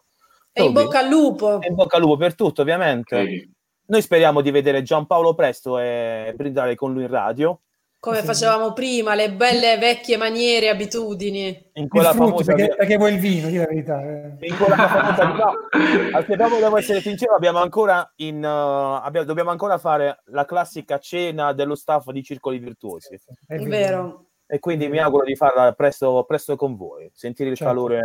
E 0.51 0.63
in 0.63 0.73
bocca 0.73 0.99
al 0.99 1.07
lupo. 1.07 1.61
E 1.61 1.67
in 1.67 1.75
bocca 1.75 1.97
al 1.97 2.01
lupo 2.01 2.17
per 2.17 2.35
tutto, 2.35 2.61
ovviamente. 2.61 3.25
Sì. 3.25 3.51
Noi 3.85 4.01
speriamo 4.01 4.41
di 4.41 4.51
vedere 4.51 4.81
Giampaolo 4.81 5.33
presto 5.33 5.77
e 5.77 6.33
brindare 6.35 6.75
con 6.75 6.93
lui 6.93 7.03
in 7.03 7.09
radio 7.09 7.59
come 8.03 8.21
facevamo 8.21 8.73
prima, 8.73 9.15
le 9.15 9.31
belle 9.31 9.77
vecchie 9.77 10.17
maniere, 10.17 10.67
abitudini. 10.67 11.69
In 11.75 11.87
quella 11.87 12.11
frutti, 12.11 12.43
famosa 12.43 12.53
perché, 12.53 12.75
perché, 12.75 12.97
vuoi 12.97 13.13
il 13.13 13.19
vino, 13.21 13.47
di 13.47 13.55
la 13.55 13.65
verità. 13.65 14.01
Eh. 14.01 14.35
In 14.41 14.57
quella 14.57 14.75
famosa 14.75 15.23
no, 15.23 16.59
devo 16.59 16.75
essere 16.75 16.99
sincero, 16.99 17.33
abbiamo 17.33 17.59
ancora 17.59 18.11
in, 18.17 18.43
uh, 18.43 19.01
abbiamo, 19.01 19.25
dobbiamo 19.25 19.51
ancora 19.51 19.77
fare 19.77 20.21
la 20.25 20.43
classica 20.43 20.97
cena 20.97 21.53
dello 21.53 21.75
staff 21.75 22.09
di 22.09 22.21
Circoli 22.21 22.57
Virtuosi. 22.57 23.17
È 23.47 23.55
vero. 23.59 24.25
E 24.47 24.59
quindi 24.59 24.89
mi 24.89 24.99
auguro 24.99 25.23
di 25.23 25.37
farla 25.37 25.71
presto, 25.71 26.25
presto 26.27 26.57
con 26.57 26.75
voi, 26.75 27.09
sentire 27.13 27.51
il 27.51 27.55
certo. 27.55 27.73
calore 27.73 28.01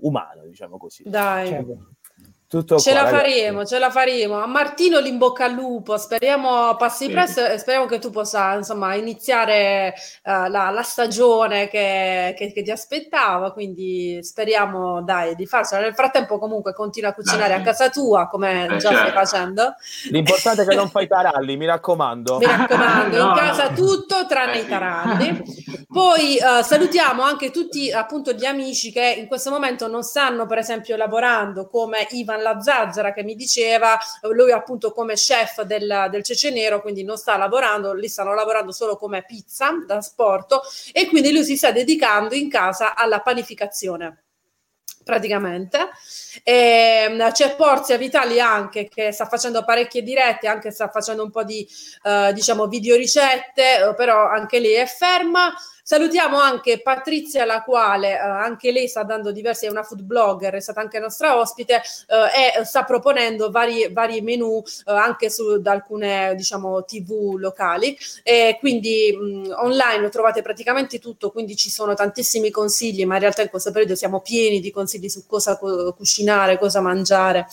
umano, 0.00 0.44
diciamo 0.44 0.76
così. 0.76 1.04
Dai. 1.06 1.46
Certo. 1.46 1.90
Tutto 2.48 2.78
ce 2.78 2.92
qua, 2.92 3.02
la 3.02 3.10
ragazzi. 3.10 3.32
faremo, 3.32 3.64
ce 3.64 3.78
la 3.80 3.90
faremo. 3.90 4.40
A 4.40 4.46
Martino 4.46 5.00
l'inbocca 5.00 5.46
al 5.46 5.52
lupo, 5.52 5.98
speriamo 5.98 6.76
passi 6.76 7.06
sì. 7.06 7.10
presto 7.10 7.44
e 7.44 7.58
speriamo 7.58 7.86
che 7.86 7.98
tu 7.98 8.10
possa 8.10 8.54
insomma 8.54 8.94
iniziare 8.94 9.92
uh, 10.22 10.48
la, 10.48 10.70
la, 10.70 10.82
stagione 10.82 11.66
che, 11.66 12.34
che, 12.38 12.52
che, 12.52 12.62
ti 12.62 12.70
aspettava, 12.70 13.52
quindi 13.52 14.20
speriamo 14.22 15.02
dai 15.02 15.34
di 15.34 15.44
farcela. 15.44 15.82
Nel 15.82 15.94
frattempo 15.94 16.38
comunque 16.38 16.72
continua 16.72 17.10
a 17.10 17.14
cucinare 17.14 17.48
dai. 17.48 17.60
a 17.60 17.62
casa 17.62 17.90
tua 17.90 18.28
come 18.28 18.66
eh, 18.66 18.76
già 18.76 18.90
certo. 18.90 18.96
stai 18.96 19.10
facendo. 19.10 19.74
L'importante 20.10 20.62
è 20.62 20.66
che 20.66 20.74
non 20.76 20.88
fai 20.90 21.08
taralli, 21.08 21.56
mi 21.56 21.66
raccomando. 21.66 22.38
Mi 22.38 22.46
raccomando, 22.46 23.16
no. 23.16 23.28
in 23.30 23.34
casa 23.34 23.70
tutto 23.70 24.24
tranne 24.28 24.58
eh, 24.58 24.60
i 24.60 24.68
taralli. 24.68 25.42
Poi 25.96 26.38
uh, 26.40 26.62
salutiamo 26.62 27.22
anche 27.22 27.50
tutti 27.50 27.90
appunto 27.90 28.32
gli 28.32 28.44
amici 28.44 28.92
che 28.92 29.16
in 29.18 29.26
questo 29.26 29.50
momento 29.50 29.88
non 29.88 30.02
stanno 30.02 30.46
per 30.46 30.58
esempio 30.58 30.94
lavorando 30.94 31.68
come 31.68 32.06
Ivan 32.10 32.35
Ivan 32.36 32.42
La 32.42 33.12
che 33.12 33.22
mi 33.22 33.34
diceva, 33.34 33.98
lui 34.32 34.52
appunto 34.52 34.92
come 34.92 35.14
chef 35.14 35.62
del, 35.62 36.08
del 36.10 36.22
Cece 36.22 36.80
quindi 36.80 37.02
non 37.02 37.16
sta 37.16 37.36
lavorando, 37.36 37.92
lì 37.92 38.08
stanno 38.08 38.34
lavorando 38.34 38.72
solo 38.72 38.96
come 38.96 39.24
pizza 39.24 39.70
da 39.86 40.00
sport 40.00 40.60
e 40.92 41.06
quindi 41.08 41.32
lui 41.32 41.44
si 41.44 41.56
sta 41.56 41.72
dedicando 41.72 42.34
in 42.34 42.48
casa 42.48 42.94
alla 42.94 43.20
panificazione 43.20 44.22
praticamente. 45.06 45.90
E, 46.42 47.06
ehm, 47.08 47.30
c'è 47.30 47.54
Porzia 47.54 47.96
Vitali 47.96 48.40
anche 48.40 48.88
che 48.88 49.12
sta 49.12 49.26
facendo 49.26 49.64
parecchie 49.64 50.02
dirette, 50.02 50.48
anche 50.48 50.72
sta 50.72 50.88
facendo 50.88 51.22
un 51.22 51.30
po' 51.30 51.44
di 51.44 51.64
uh, 52.02 52.32
diciamo 52.32 52.66
video 52.66 52.96
ricette, 52.96 53.94
però 53.96 54.28
anche 54.28 54.58
lei 54.58 54.72
è 54.74 54.86
ferma. 54.86 55.54
Salutiamo 55.88 56.40
anche 56.40 56.82
Patrizia, 56.82 57.44
la 57.44 57.62
quale 57.62 58.14
eh, 58.14 58.18
anche 58.18 58.72
lei 58.72 58.88
sta 58.88 59.04
dando 59.04 59.30
diversi, 59.30 59.66
è 59.66 59.70
una 59.70 59.84
food 59.84 60.02
blogger, 60.02 60.52
è 60.52 60.58
stata 60.58 60.80
anche 60.80 60.98
nostra 60.98 61.38
ospite 61.38 61.74
eh, 61.76 62.58
e 62.58 62.64
sta 62.64 62.82
proponendo 62.82 63.52
vari, 63.52 63.92
vari 63.92 64.20
menu 64.20 64.60
eh, 64.84 64.92
anche 64.92 65.30
su 65.30 65.60
da 65.60 65.70
alcune 65.70 66.34
diciamo 66.34 66.84
tv 66.84 67.36
locali 67.36 67.96
e 68.24 68.56
quindi 68.58 69.16
mh, 69.16 69.54
online 69.58 70.00
lo 70.00 70.08
trovate 70.08 70.42
praticamente 70.42 70.98
tutto, 70.98 71.30
quindi 71.30 71.54
ci 71.54 71.70
sono 71.70 71.94
tantissimi 71.94 72.50
consigli, 72.50 73.06
ma 73.06 73.14
in 73.14 73.20
realtà 73.20 73.42
in 73.42 73.48
questo 73.48 73.70
periodo 73.70 73.94
siamo 73.94 74.20
pieni 74.22 74.58
di 74.58 74.72
consigli 74.72 75.08
su 75.08 75.24
cosa 75.24 75.56
cu- 75.56 75.94
cucinare, 75.94 76.58
cosa 76.58 76.80
mangiare, 76.80 77.46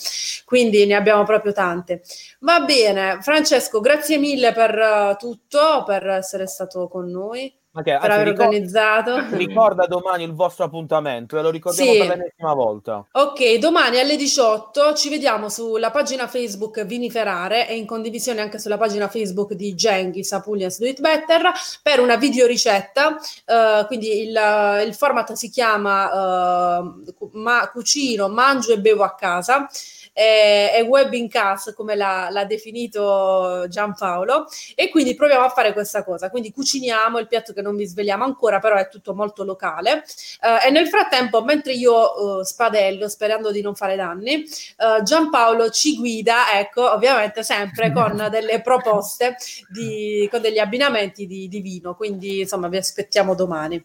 quindi 0.43 0.87
ne 0.87 0.95
abbiamo 0.95 1.23
proprio 1.23 1.51
tante. 1.51 2.01
Va 2.39 2.61
bene, 2.61 3.19
Francesco, 3.21 3.79
grazie 3.79 4.17
mille 4.17 4.53
per 4.53 4.75
uh, 4.75 5.15
tutto, 5.17 5.83
per 5.85 6.07
essere 6.07 6.47
stato 6.47 6.87
con 6.87 7.11
noi. 7.11 7.61
Okay, 7.75 7.99
per 7.99 8.11
aver 8.11 8.27
ricorda, 8.27 8.43
organizzato. 8.43 9.35
Ricorda 9.35 9.85
domani 9.87 10.23
il 10.23 10.33
vostro 10.33 10.65
appuntamento 10.65 11.39
e 11.39 11.41
lo 11.41 11.49
ricordiamo 11.49 11.91
sì. 11.91 11.97
per 11.97 12.07
l'ennesima 12.07 12.53
volta. 12.53 13.03
Ok, 13.13 13.55
domani 13.55 13.97
alle 13.97 14.15
18 14.15 14.93
ci 14.93 15.09
vediamo 15.09 15.49
sulla 15.49 15.89
pagina 15.89 16.27
Facebook 16.27 16.85
Viniferare 16.85 17.67
e 17.67 17.75
in 17.75 17.87
condivisione 17.87 18.41
anche 18.41 18.59
sulla 18.59 18.77
pagina 18.77 19.07
Facebook 19.07 19.53
di 19.53 19.73
Genghis 19.73 20.31
Apulians 20.33 20.77
Do 20.77 20.85
It 20.85 21.01
Better 21.01 21.51
per 21.81 21.99
una 21.99 22.15
video 22.15 22.45
ricetta. 22.45 23.17
Uh, 23.45 23.87
quindi 23.87 24.21
il, 24.21 24.83
il, 24.85 24.93
format 24.93 25.33
si 25.33 25.49
chiama 25.49 26.77
uh, 26.79 26.95
ma, 27.31 27.67
Cucino, 27.71 28.29
mangio 28.29 28.73
e 28.73 28.79
bevo 28.79 29.01
a 29.01 29.15
casa 29.15 29.67
è, 30.13 30.73
è 30.75 30.83
webbing 30.83 31.29
cast 31.29 31.73
come 31.73 31.95
l'ha, 31.95 32.29
l'ha, 32.29 32.45
definito 32.45 33.65
Giampaolo 33.67 34.45
e 34.75 34.89
quindi 34.89 35.15
proviamo 35.15 35.43
a 35.43 35.49
fare 35.49 35.73
questa 35.73 36.03
cosa 36.03 36.29
quindi 36.29 36.51
cuciniamo 36.51 37.17
il 37.17 37.27
piatto 37.27 37.51
che 37.51 37.61
non 37.61 37.75
vi 37.75 37.85
svegliamo 37.85 38.23
ancora 38.23 38.59
però 38.59 38.75
è 38.75 38.87
tutto 38.87 39.15
molto 39.15 39.43
locale 39.43 40.03
uh, 40.41 40.65
e 40.65 40.69
nel 40.69 40.87
frattempo 40.87 41.43
mentre 41.43 41.73
io 41.73 42.37
uh, 42.37 42.43
spadello 42.43 43.09
sperando 43.09 43.51
di 43.51 43.61
non 43.61 43.75
fare 43.75 43.95
danni 43.95 44.45
uh, 44.77 45.01
Giampaolo 45.01 45.69
ci 45.71 45.97
guida 45.97 46.59
ecco 46.59 46.91
ovviamente 46.91 47.43
sempre 47.43 47.91
con 47.93 48.27
delle 48.29 48.61
proposte 48.61 49.35
di, 49.69 50.27
con 50.29 50.41
degli 50.41 50.59
abbinamenti 50.59 51.25
di, 51.25 51.47
di 51.47 51.59
vino 51.59 51.95
quindi 51.95 52.41
insomma 52.41 52.67
vi 52.67 52.77
aspettiamo 52.77 53.33
domani 53.33 53.83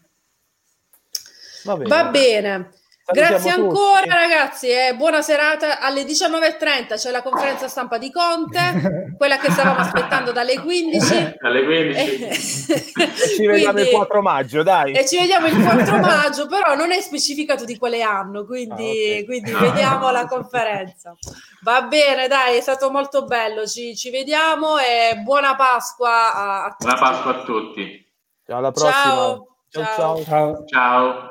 Va 1.63 1.75
bene. 1.75 1.89
Va 1.89 2.03
bene. 2.05 2.69
Grazie 3.11 3.51
ancora 3.51 4.01
tutti. 4.01 4.09
ragazzi 4.09 4.67
e 4.69 4.93
buona 4.95 5.21
serata. 5.21 5.79
Alle 5.79 6.03
19.30 6.03 6.95
c'è 6.95 7.11
la 7.11 7.21
conferenza 7.21 7.67
stampa 7.67 7.97
di 7.97 8.11
Conte, 8.11 9.13
quella 9.17 9.37
che 9.37 9.51
stavamo 9.51 9.79
aspettando 9.79 10.31
dalle 10.31 10.59
15. 10.59 11.37
Alle 11.41 11.63
15. 11.65 11.97
e 11.97 12.33
ci 12.35 13.45
vediamo 13.47 13.73
quindi, 13.73 13.89
il 13.89 13.95
4 13.95 14.21
maggio, 14.21 14.63
dai. 14.63 14.93
E 14.93 15.07
ci 15.07 15.17
vediamo 15.17 15.47
il 15.47 15.61
4 15.61 15.97
maggio, 15.99 16.47
però 16.47 16.75
non 16.75 16.91
è 16.91 17.01
specificato 17.01 17.65
di 17.65 17.77
quale 17.77 18.01
anno, 18.01 18.45
quindi, 18.45 18.83
ah, 18.83 19.21
okay. 19.21 19.25
quindi 19.25 19.51
vediamo 19.51 20.11
la 20.11 20.25
conferenza. 20.27 21.15
Va 21.63 21.81
bene, 21.83 22.27
dai, 22.27 22.57
è 22.57 22.61
stato 22.61 22.91
molto 22.91 23.25
bello. 23.25 23.65
Ci, 23.65 23.95
ci 23.95 24.09
vediamo 24.09 24.77
e 24.77 25.17
buona 25.23 25.55
Pasqua 25.55 26.33
a, 26.33 26.65
a 26.65 26.69
tutti. 26.69 26.85
Buona 26.85 26.99
Pasqua 26.99 27.31
a 27.31 27.43
tutti. 27.43 28.07
Ciao, 28.45 28.57
alla 28.57 28.71
prossima. 28.71 29.01
ciao. 29.01 29.47
ciao. 29.69 30.23
ciao. 30.23 30.65
ciao. 30.65 31.28